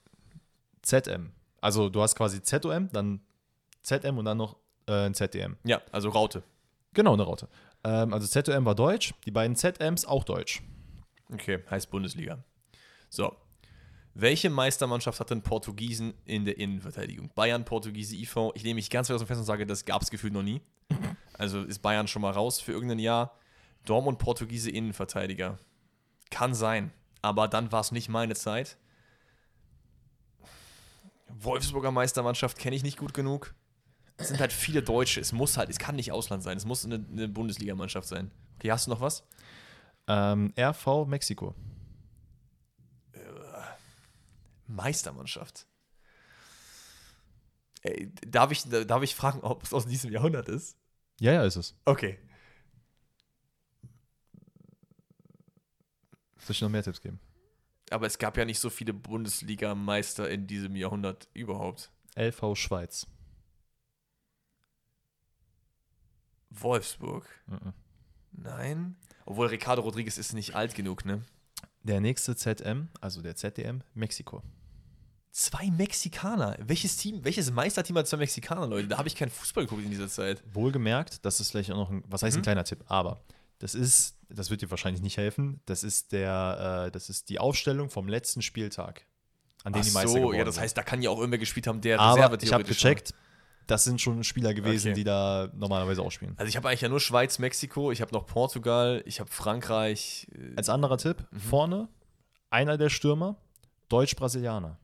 [0.82, 1.32] ZM.
[1.62, 3.22] Also du hast quasi ZOM, dann
[3.80, 5.56] ZM und dann noch äh, ein ZDM.
[5.64, 6.42] Ja, also Raute.
[6.92, 7.48] Genau, eine Raute.
[7.82, 10.62] Ähm, also ZOM war Deutsch, die beiden ZMs auch Deutsch.
[11.32, 12.44] Okay, heißt Bundesliga.
[13.08, 13.34] So.
[14.18, 17.30] Welche Meistermannschaft hat denn Portugiesen in der Innenverteidigung?
[17.34, 18.52] Bayern, Portugiese, IV.
[18.54, 20.42] Ich nehme mich ganz weit aus dem Fenster und sage, das gab es gefühlt noch
[20.42, 20.60] nie.
[21.38, 23.36] Also ist Bayern schon mal raus für irgendein Jahr.
[23.84, 25.58] Dortmund, Portugiese, Innenverteidiger.
[26.30, 26.92] Kann sein.
[27.20, 28.78] Aber dann war es nicht meine Zeit.
[31.28, 33.54] Wolfsburger Meistermannschaft kenne ich nicht gut genug.
[34.16, 35.20] Es sind halt viele Deutsche.
[35.20, 36.56] Es muss halt, es kann nicht Ausland sein.
[36.56, 38.30] Es muss eine, eine Bundesligamannschaft sein.
[38.54, 39.22] Okay, hast du noch was?
[40.08, 41.54] Ähm, RV Mexiko.
[44.66, 45.66] Meistermannschaft.
[47.82, 50.76] Ey, darf, ich, darf ich fragen, ob es aus diesem Jahrhundert ist?
[51.20, 51.74] Ja, ja, ist es.
[51.84, 52.18] Okay.
[56.38, 57.20] Soll ich noch mehr Tipps geben?
[57.90, 61.90] Aber es gab ja nicht so viele Bundesligameister in diesem Jahrhundert überhaupt.
[62.16, 63.06] LV Schweiz.
[66.50, 67.26] Wolfsburg.
[67.46, 67.72] Mhm.
[68.32, 68.96] Nein.
[69.24, 71.24] Obwohl Ricardo Rodriguez ist nicht alt genug, ne?
[71.86, 74.42] Der nächste ZM, also der ZDM, Mexiko.
[75.30, 76.56] Zwei Mexikaner.
[76.58, 78.88] Welches Team, welches Meisterteam hat zwei Mexikaner, Leute?
[78.88, 80.42] Da habe ich keinen Fußball geguckt in dieser Zeit.
[80.52, 82.42] Wohlgemerkt, das ist vielleicht auch noch ein, was heißt ein Mhm.
[82.42, 83.20] kleiner Tipp, aber
[83.60, 87.38] das ist, das wird dir wahrscheinlich nicht helfen, das ist der, äh, das ist die
[87.38, 89.06] Aufstellung vom letzten Spieltag,
[89.62, 91.68] an dem Ach die Meister so, ja, das heißt, da kann ja auch irgendwer gespielt
[91.68, 92.90] haben, der aber Reserve ich habe theoretisch war.
[93.66, 94.94] Das sind schon Spieler gewesen, Okay.
[94.94, 96.34] die da normalerweise auch spielen.
[96.36, 100.28] Also ich habe eigentlich ja nur Schweiz, Mexiko, ich habe noch Portugal, ich habe Frankreich.
[100.34, 101.38] äh, Als anderer Tipp, Mhm.
[101.40, 101.88] vorne
[102.50, 103.36] einer der Stürmer,
[103.88, 104.78] Deutsch-Brasilianer.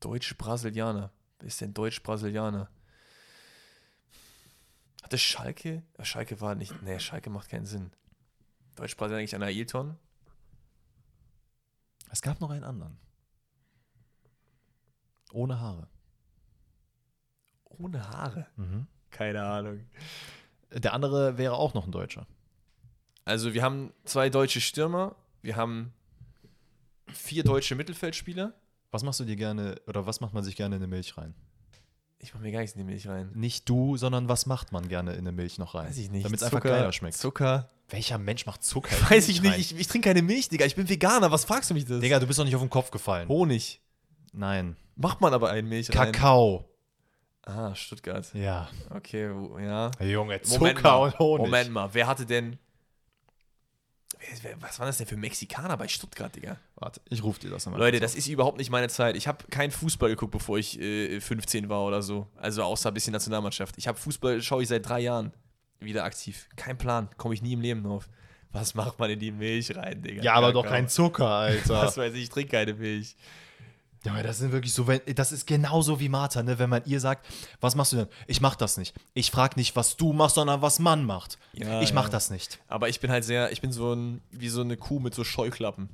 [0.00, 1.10] Deutsch-Brasilianer.
[1.40, 2.68] Wer ist denn Deutsch-Brasilianer?
[5.02, 5.82] Hatte Schalke?
[6.02, 6.82] Schalke war nicht.
[6.82, 7.90] Nee, Schalke macht keinen Sinn.
[8.76, 9.96] Deutsch-Brasilianer eigentlich an Ailton?
[12.10, 12.98] Es gab noch einen anderen.
[15.32, 15.88] Ohne Haare.
[17.78, 18.46] Ohne Haare.
[18.56, 18.86] Mhm.
[19.10, 19.80] Keine Ahnung.
[20.72, 22.26] Der andere wäre auch noch ein Deutscher.
[23.24, 25.14] Also, wir haben zwei deutsche Stürmer.
[25.42, 25.92] Wir haben
[27.12, 28.54] vier deutsche Mittelfeldspieler.
[28.90, 31.34] Was machst du dir gerne, oder was macht man sich gerne in eine Milch rein?
[32.20, 33.30] Ich mache mir gar nichts in die Milch rein.
[33.34, 35.88] Nicht du, sondern was macht man gerne in eine Milch noch rein?
[35.88, 36.24] Weiß ich nicht.
[36.24, 37.16] Damit es einfach geiler schmeckt.
[37.16, 37.68] Zucker.
[37.90, 38.96] Welcher Mensch macht Zucker?
[39.00, 39.70] in Weiß ich Milch nicht.
[39.72, 39.76] rein?
[39.76, 40.64] Ich, ich trinke keine Milch, Digga.
[40.64, 41.30] Ich bin Veganer.
[41.30, 42.00] Was fragst du mich das?
[42.00, 43.28] Digga, du bist doch nicht auf den Kopf gefallen.
[43.28, 43.80] Honig.
[44.32, 44.76] Nein.
[44.96, 46.12] Macht man aber einen Milch rein.
[46.12, 46.68] Kakao.
[47.48, 48.26] Ah, Stuttgart.
[48.34, 48.68] Ja.
[48.90, 49.30] Okay,
[49.62, 49.90] ja.
[50.00, 51.46] Junge, Moment Zucker mal, und Honig.
[51.46, 52.58] Moment mal, wer hatte denn
[54.18, 56.58] wer- wer- was war das denn für Mexikaner bei Stuttgart, Digga?
[56.76, 57.80] Warte, ich rufe dir das nochmal.
[57.80, 59.16] Leute, das ist überhaupt nicht meine Zeit.
[59.16, 62.26] Ich habe keinen Fußball geguckt, bevor ich äh, 15 war oder so.
[62.36, 63.76] Also außer ein bisschen Nationalmannschaft.
[63.78, 65.32] Ich habe Fußball, schaue ich seit drei Jahren
[65.80, 66.48] wieder aktiv.
[66.56, 68.08] Kein Plan, komme ich nie im Leben drauf.
[68.50, 70.22] Was macht man in die Milch rein, Digga?
[70.22, 70.62] Ja, aber Kakao.
[70.62, 71.82] doch kein Zucker, Alter.
[71.82, 73.14] Was weiß ich, ich trinke keine Milch.
[74.04, 76.58] Ja, aber das sind wirklich so, wenn, das ist genauso wie Martha, ne?
[76.58, 77.26] wenn man ihr sagt,
[77.60, 78.08] was machst du denn?
[78.26, 78.94] Ich mach das nicht.
[79.14, 81.38] Ich frag nicht, was du machst, sondern was man macht.
[81.52, 82.10] Ja, ich mach ja.
[82.10, 82.60] das nicht.
[82.68, 85.24] Aber ich bin halt sehr, ich bin so ein, wie so eine Kuh mit so
[85.24, 85.88] Scheuklappen.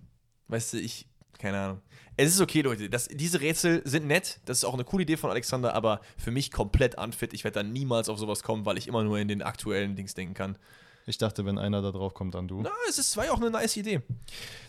[0.48, 1.06] Weißt du, ich,
[1.38, 1.80] keine Ahnung.
[2.16, 2.88] Es ist okay, Leute.
[2.88, 4.38] Das, diese Rätsel sind nett.
[4.44, 7.32] Das ist auch eine coole Idee von Alexander, aber für mich komplett unfit.
[7.32, 10.14] Ich werde da niemals auf sowas kommen, weil ich immer nur in den aktuellen Dings
[10.14, 10.58] denken kann.
[11.06, 12.62] Ich dachte, wenn einer da drauf kommt, dann du.
[12.62, 14.00] Na, es ist war ja auch eine nice Idee.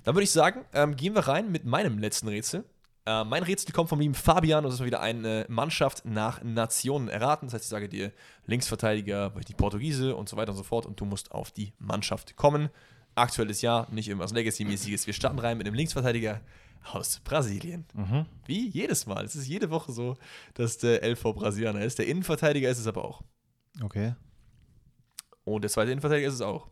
[0.04, 2.66] Dann würde ich sagen, ähm, gehen wir rein mit meinem letzten Rätsel.
[3.06, 6.44] Äh, mein Rätsel kommt vom lieben Fabian und das ist mal wieder eine Mannschaft nach
[6.44, 7.48] Nationen erraten.
[7.48, 8.12] Das heißt, ich sage dir
[8.46, 12.36] Linksverteidiger, nicht, Portugiese und so weiter und so fort und du musst auf die Mannschaft
[12.36, 12.70] kommen.
[13.14, 15.06] Aktuelles Jahr, nicht irgendwas Legacy-mäßiges.
[15.08, 16.42] Wir starten rein mit einem Linksverteidiger
[16.94, 17.86] aus Brasilien.
[17.94, 18.26] Mhm.
[18.46, 19.24] Wie jedes Mal.
[19.24, 20.18] Es ist jede Woche so,
[20.56, 22.00] dass der LV Brasilianer ist.
[22.00, 23.22] Der Innenverteidiger ist es aber auch.
[23.82, 24.16] Okay.
[25.44, 26.70] Und der zweite Innenverteidiger ist es auch.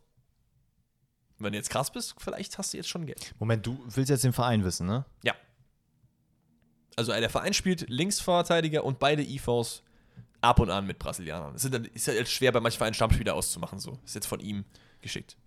[1.39, 3.35] Wenn du jetzt krass bist, vielleicht hast du jetzt schon Geld.
[3.39, 5.05] Moment, du willst jetzt den Verein wissen, ne?
[5.23, 5.34] Ja.
[6.95, 9.83] Also äh, der Verein spielt Linksverteidiger und beide IVs
[10.41, 11.55] ab und an mit Brasilianern.
[11.71, 13.79] Dann, ist halt schwer bei manchen Vereinen Stammspieler auszumachen.
[13.79, 13.97] So.
[14.05, 14.65] Ist jetzt von ihm
[15.01, 15.37] geschickt.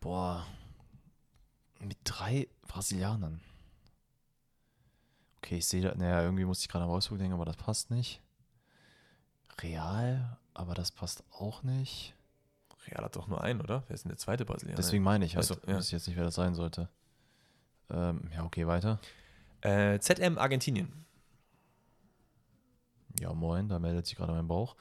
[0.00, 0.46] Boah.
[1.80, 3.40] Mit drei Brasilianern.
[5.38, 7.90] Okay, ich sehe da, naja, irgendwie muss ich gerade an Wolfsburg denken, aber das passt
[7.90, 8.20] nicht.
[9.60, 12.14] Real, aber das passt auch nicht.
[12.86, 13.82] Real hat doch nur einen, oder?
[13.88, 14.76] Wer ist denn der zweite Brasilianer?
[14.76, 15.76] Deswegen meine ich halt, Ach so, ja.
[15.76, 16.88] weiß ich jetzt nicht, wer das sein sollte.
[17.90, 19.00] Ähm, ja, okay, weiter.
[19.62, 21.04] Äh, ZM Argentinien.
[23.20, 24.76] Ja, moin, da meldet sich gerade mein Bauch.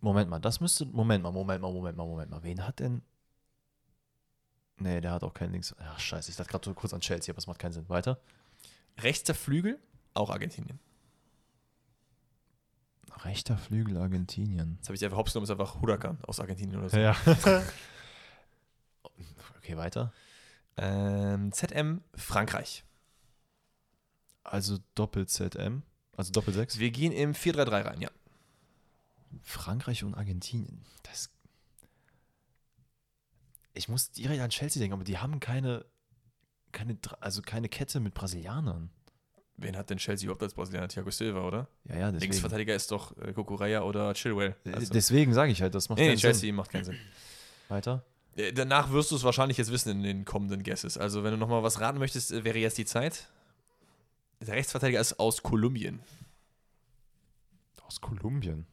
[0.00, 0.86] Moment mal, das müsste.
[0.86, 2.42] Moment mal, Moment mal, Moment mal, Moment mal.
[2.42, 3.02] Wen hat denn.
[4.76, 5.74] Nee, der hat auch keinen Links.
[5.78, 7.88] Ach, scheiße, ich dachte gerade so kurz an Chelsea, aber es macht keinen Sinn.
[7.88, 8.20] Weiter.
[8.98, 9.78] Rechter Flügel,
[10.14, 10.78] auch Argentinien.
[13.24, 14.76] Rechter Flügel Argentinien.
[14.76, 16.98] Jetzt habe ich einfach hops genommen, ist einfach Huracan aus Argentinien oder so.
[16.98, 17.16] Ja.
[19.58, 20.12] okay, weiter.
[20.76, 22.84] Ähm, ZM Frankreich.
[24.48, 25.82] Also Doppel-ZM.
[26.16, 26.78] Also Doppel-6.
[26.78, 28.10] Wir gehen im 4-3-3 rein, ja.
[29.42, 30.84] Frankreich und Argentinien.
[31.04, 31.30] Das.
[33.74, 35.84] Ich muss direkt an Chelsea denken, aber die haben keine.
[36.72, 38.90] keine also keine Kette mit Brasilianern.
[39.60, 40.88] Wen hat denn Chelsea überhaupt als Brasilianer?
[40.88, 41.68] Thiago Silva, oder?
[41.84, 42.32] Ja, ja, deswegen.
[42.32, 44.54] Linksverteidiger ist doch äh, Kukureya oder Chilwell.
[44.64, 46.54] Äh, Also, Deswegen sage ich halt, das macht nee, nee, keinen Chelsea Sinn.
[46.54, 46.96] macht keinen Sinn.
[47.68, 48.04] Weiter.
[48.36, 50.96] Äh, Danach wirst du es wahrscheinlich jetzt wissen in den kommenden Guesses.
[50.96, 53.28] Also, wenn du nochmal was raten möchtest, äh, wäre jetzt die Zeit.
[54.40, 56.00] Der Rechtsverteidiger ist aus Kolumbien.
[57.82, 58.66] Aus Kolumbien.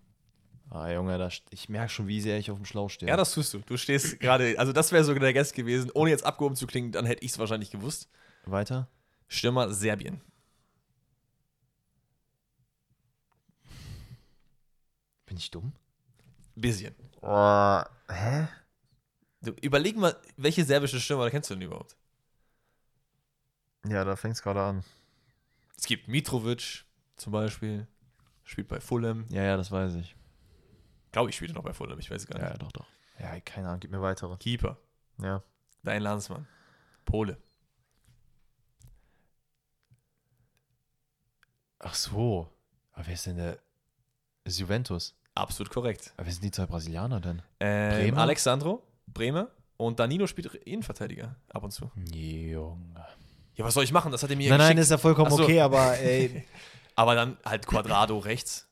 [0.70, 3.10] Ah, Junge, da, ich merke schon, wie sehr ich auf dem Schlauch stehe.
[3.10, 3.60] Ja, das tust du.
[3.60, 5.92] Du stehst gerade, also das wäre sogar der Guess gewesen.
[5.94, 8.10] Ohne jetzt abgehoben zu klingen, dann hätte ich es wahrscheinlich gewusst.
[8.46, 8.90] Weiter.
[9.28, 10.22] Stürmer Serbien.
[15.26, 15.74] Bin ich dumm?
[16.56, 16.96] Bisschen.
[17.22, 18.48] Oh, hä?
[19.42, 21.96] Du, überleg mal, welche serbische Stürmer kennst du denn überhaupt?
[23.88, 24.84] Ja, da fängt es gerade an.
[25.78, 26.86] Es gibt Mitrovic
[27.16, 27.88] zum Beispiel.
[28.44, 29.26] Spielt bei Fulham.
[29.30, 30.16] Ja, ja, das weiß ich.
[31.12, 31.98] Glaube ich, spielt er noch bei Fulham.
[32.00, 32.54] Ich weiß es gar Ja, nicht.
[32.54, 32.86] ja, doch, doch.
[33.20, 34.36] Ja, keine Ahnung, gib mir weitere.
[34.38, 34.78] Keeper.
[35.22, 35.42] Ja.
[35.84, 36.48] Dein Landsmann.
[37.06, 37.38] Pole.
[41.80, 42.50] Ach so.
[42.94, 43.60] Aber wer ist denn der?
[44.44, 45.16] Ist Juventus.
[45.34, 46.14] Absolut korrekt.
[46.18, 47.42] Aber wer sind die zwei Brasilianer denn?
[47.60, 48.22] Ähm, Bremer?
[48.22, 49.50] Alexandro, Bremer.
[49.78, 51.92] Und Danilo spielt Innenverteidiger ab und zu.
[52.14, 53.06] Junge.
[53.56, 54.12] Ja, was soll ich machen?
[54.12, 54.82] Das hat er mir Nein, nein, geschickt.
[54.84, 55.44] ist ja vollkommen Ach so.
[55.44, 56.46] okay, aber ey.
[56.98, 58.68] Aber dann halt Quadrado rechts.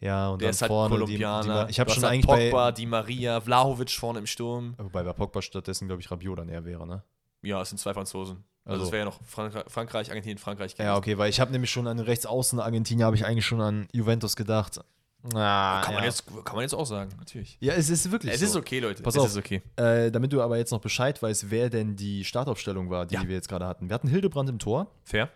[0.00, 1.60] ja, und Der dann ist halt vorne Kolumbianer.
[1.60, 2.72] Die, die, ich habe schon halt eigentlich Pogba, bei.
[2.72, 4.74] Di Maria, Vlahovic vorne im Sturm.
[4.78, 7.02] Wobei bei Pogba stattdessen, glaube ich, Rabiot dann eher wäre, ne?
[7.42, 8.44] Ja, es sind zwei Franzosen.
[8.64, 8.84] Also, Also.
[8.86, 10.72] es wäre ja noch Frankreich, Frankreich, Argentinien, Frankreich.
[10.78, 10.98] Ja, gewesen.
[10.98, 13.88] okay, weil ich habe nämlich schon an den Rechtsaußen Argentinier, habe ich eigentlich schon an
[13.92, 14.80] Juventus gedacht.
[15.34, 16.08] Ah, Kann, man ja.
[16.08, 17.58] jetzt, kann man jetzt auch sagen, natürlich.
[17.60, 18.46] ja, es ist wirklich Es so.
[18.46, 19.02] ist okay, Leute.
[19.02, 19.26] Pass es auf.
[19.28, 19.60] ist okay.
[19.76, 23.28] Äh, damit du aber jetzt noch Bescheid weißt, wer denn die Startaufstellung war, die Ja.
[23.28, 23.88] wir jetzt gerade hatten.
[23.90, 25.28] Wir hatten Hildebrand im Tor, Fair?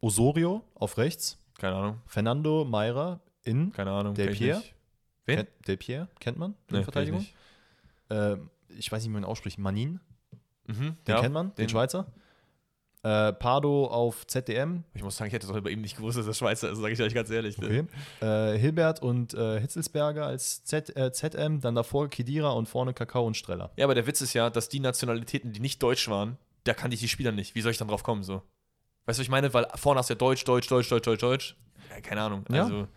[0.00, 2.00] Osorio auf rechts, Keine Ahnung.
[2.06, 3.72] Fernando Meira in.
[3.72, 4.14] Keine Ahnung.
[4.14, 4.56] Del kenn ich Pier?
[4.58, 4.74] nicht.
[5.26, 5.36] Wen?
[5.38, 6.54] Ken- Del Pier, kennt man?
[6.70, 7.26] Nee, in Verteidigung.
[8.08, 8.36] kenn Äh,
[8.78, 9.58] ich weiß nicht, wie man ihn ausspricht.
[9.58, 9.98] Manin,
[10.66, 10.78] ich.
[10.78, 11.20] Mhm, den ja.
[11.20, 12.06] kennt man, den, den- Schweizer.
[13.04, 16.16] Äh, Pardo auf ZDM, Ich muss sagen, ich hätte das auch bei ihm nicht gewusst,
[16.16, 17.58] dass er Schweizer ist, sage ich euch ganz ehrlich.
[17.58, 17.86] ne?
[18.20, 18.54] okay.
[18.54, 23.26] Äh, Hilbert und äh, Hitzelsberger als Z, äh, ZM, dann davor Kedira und vorne Kakao
[23.26, 23.70] und Streller.
[23.76, 26.94] Ja, aber der Witz ist ja, dass die Nationalitäten, die nicht deutsch waren, da kannte
[26.94, 27.54] ich die Spieler nicht.
[27.54, 28.36] Wie soll ich dann drauf kommen so?
[29.04, 29.52] Weißt du, was ich meine?
[29.52, 31.56] Weil vorne hast du ja Deutsch, Deutsch, Deutsch, Deutsch, Deutsch, Deutsch.
[31.90, 32.46] Ja, keine Ahnung.
[32.50, 32.64] Ja.
[32.64, 32.88] Also,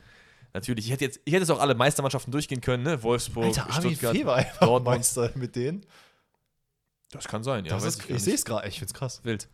[0.54, 0.86] natürlich.
[0.86, 3.04] Ich hätte jetzt, ich hätte jetzt auch alle Meistermannschaften durchgehen können, ne?
[3.04, 4.16] Wolfsburg, Alter, Stuttgart.
[4.16, 4.98] Fee war einfach Dortmund.
[5.00, 5.86] Meister mit denen.
[7.12, 7.74] Das kann sein, ja.
[7.74, 8.24] das ist, ich nicht.
[8.24, 9.20] sehe es gerade, ich finde es krass.
[9.24, 9.50] Wild.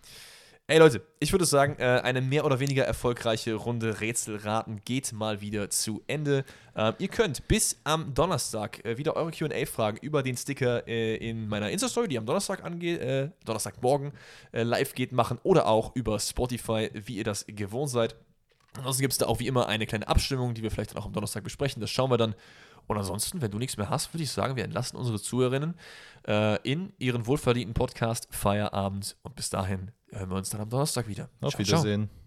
[0.73, 5.39] Ey Leute, ich würde sagen, äh, eine mehr oder weniger erfolgreiche Runde Rätselraten geht mal
[5.39, 6.45] wieder zu Ende.
[6.75, 11.47] Ähm, ihr könnt bis am Donnerstag äh, wieder eure QA-Fragen über den Sticker äh, in
[11.47, 13.01] meiner Insta-Story, die am Donnerstag angeht,
[13.45, 14.13] Donnerstagmorgen
[14.51, 18.15] live geht, machen oder auch über Spotify, wie ihr das gewohnt seid.
[18.75, 21.05] Ansonsten gibt es da auch wie immer eine kleine Abstimmung, die wir vielleicht dann auch
[21.05, 21.81] am Donnerstag besprechen.
[21.81, 22.33] Das schauen wir dann.
[22.87, 25.75] Und ansonsten, wenn du nichts mehr hast, würde ich sagen, wir entlassen unsere Zuhörerinnen
[26.27, 29.15] äh, in ihren wohlverdienten Podcast Feierabend.
[29.23, 31.29] Und bis dahin hören wir uns dann am Donnerstag wieder.
[31.41, 31.83] Auf Ciao, ciao.
[31.83, 32.22] Wiedersehen.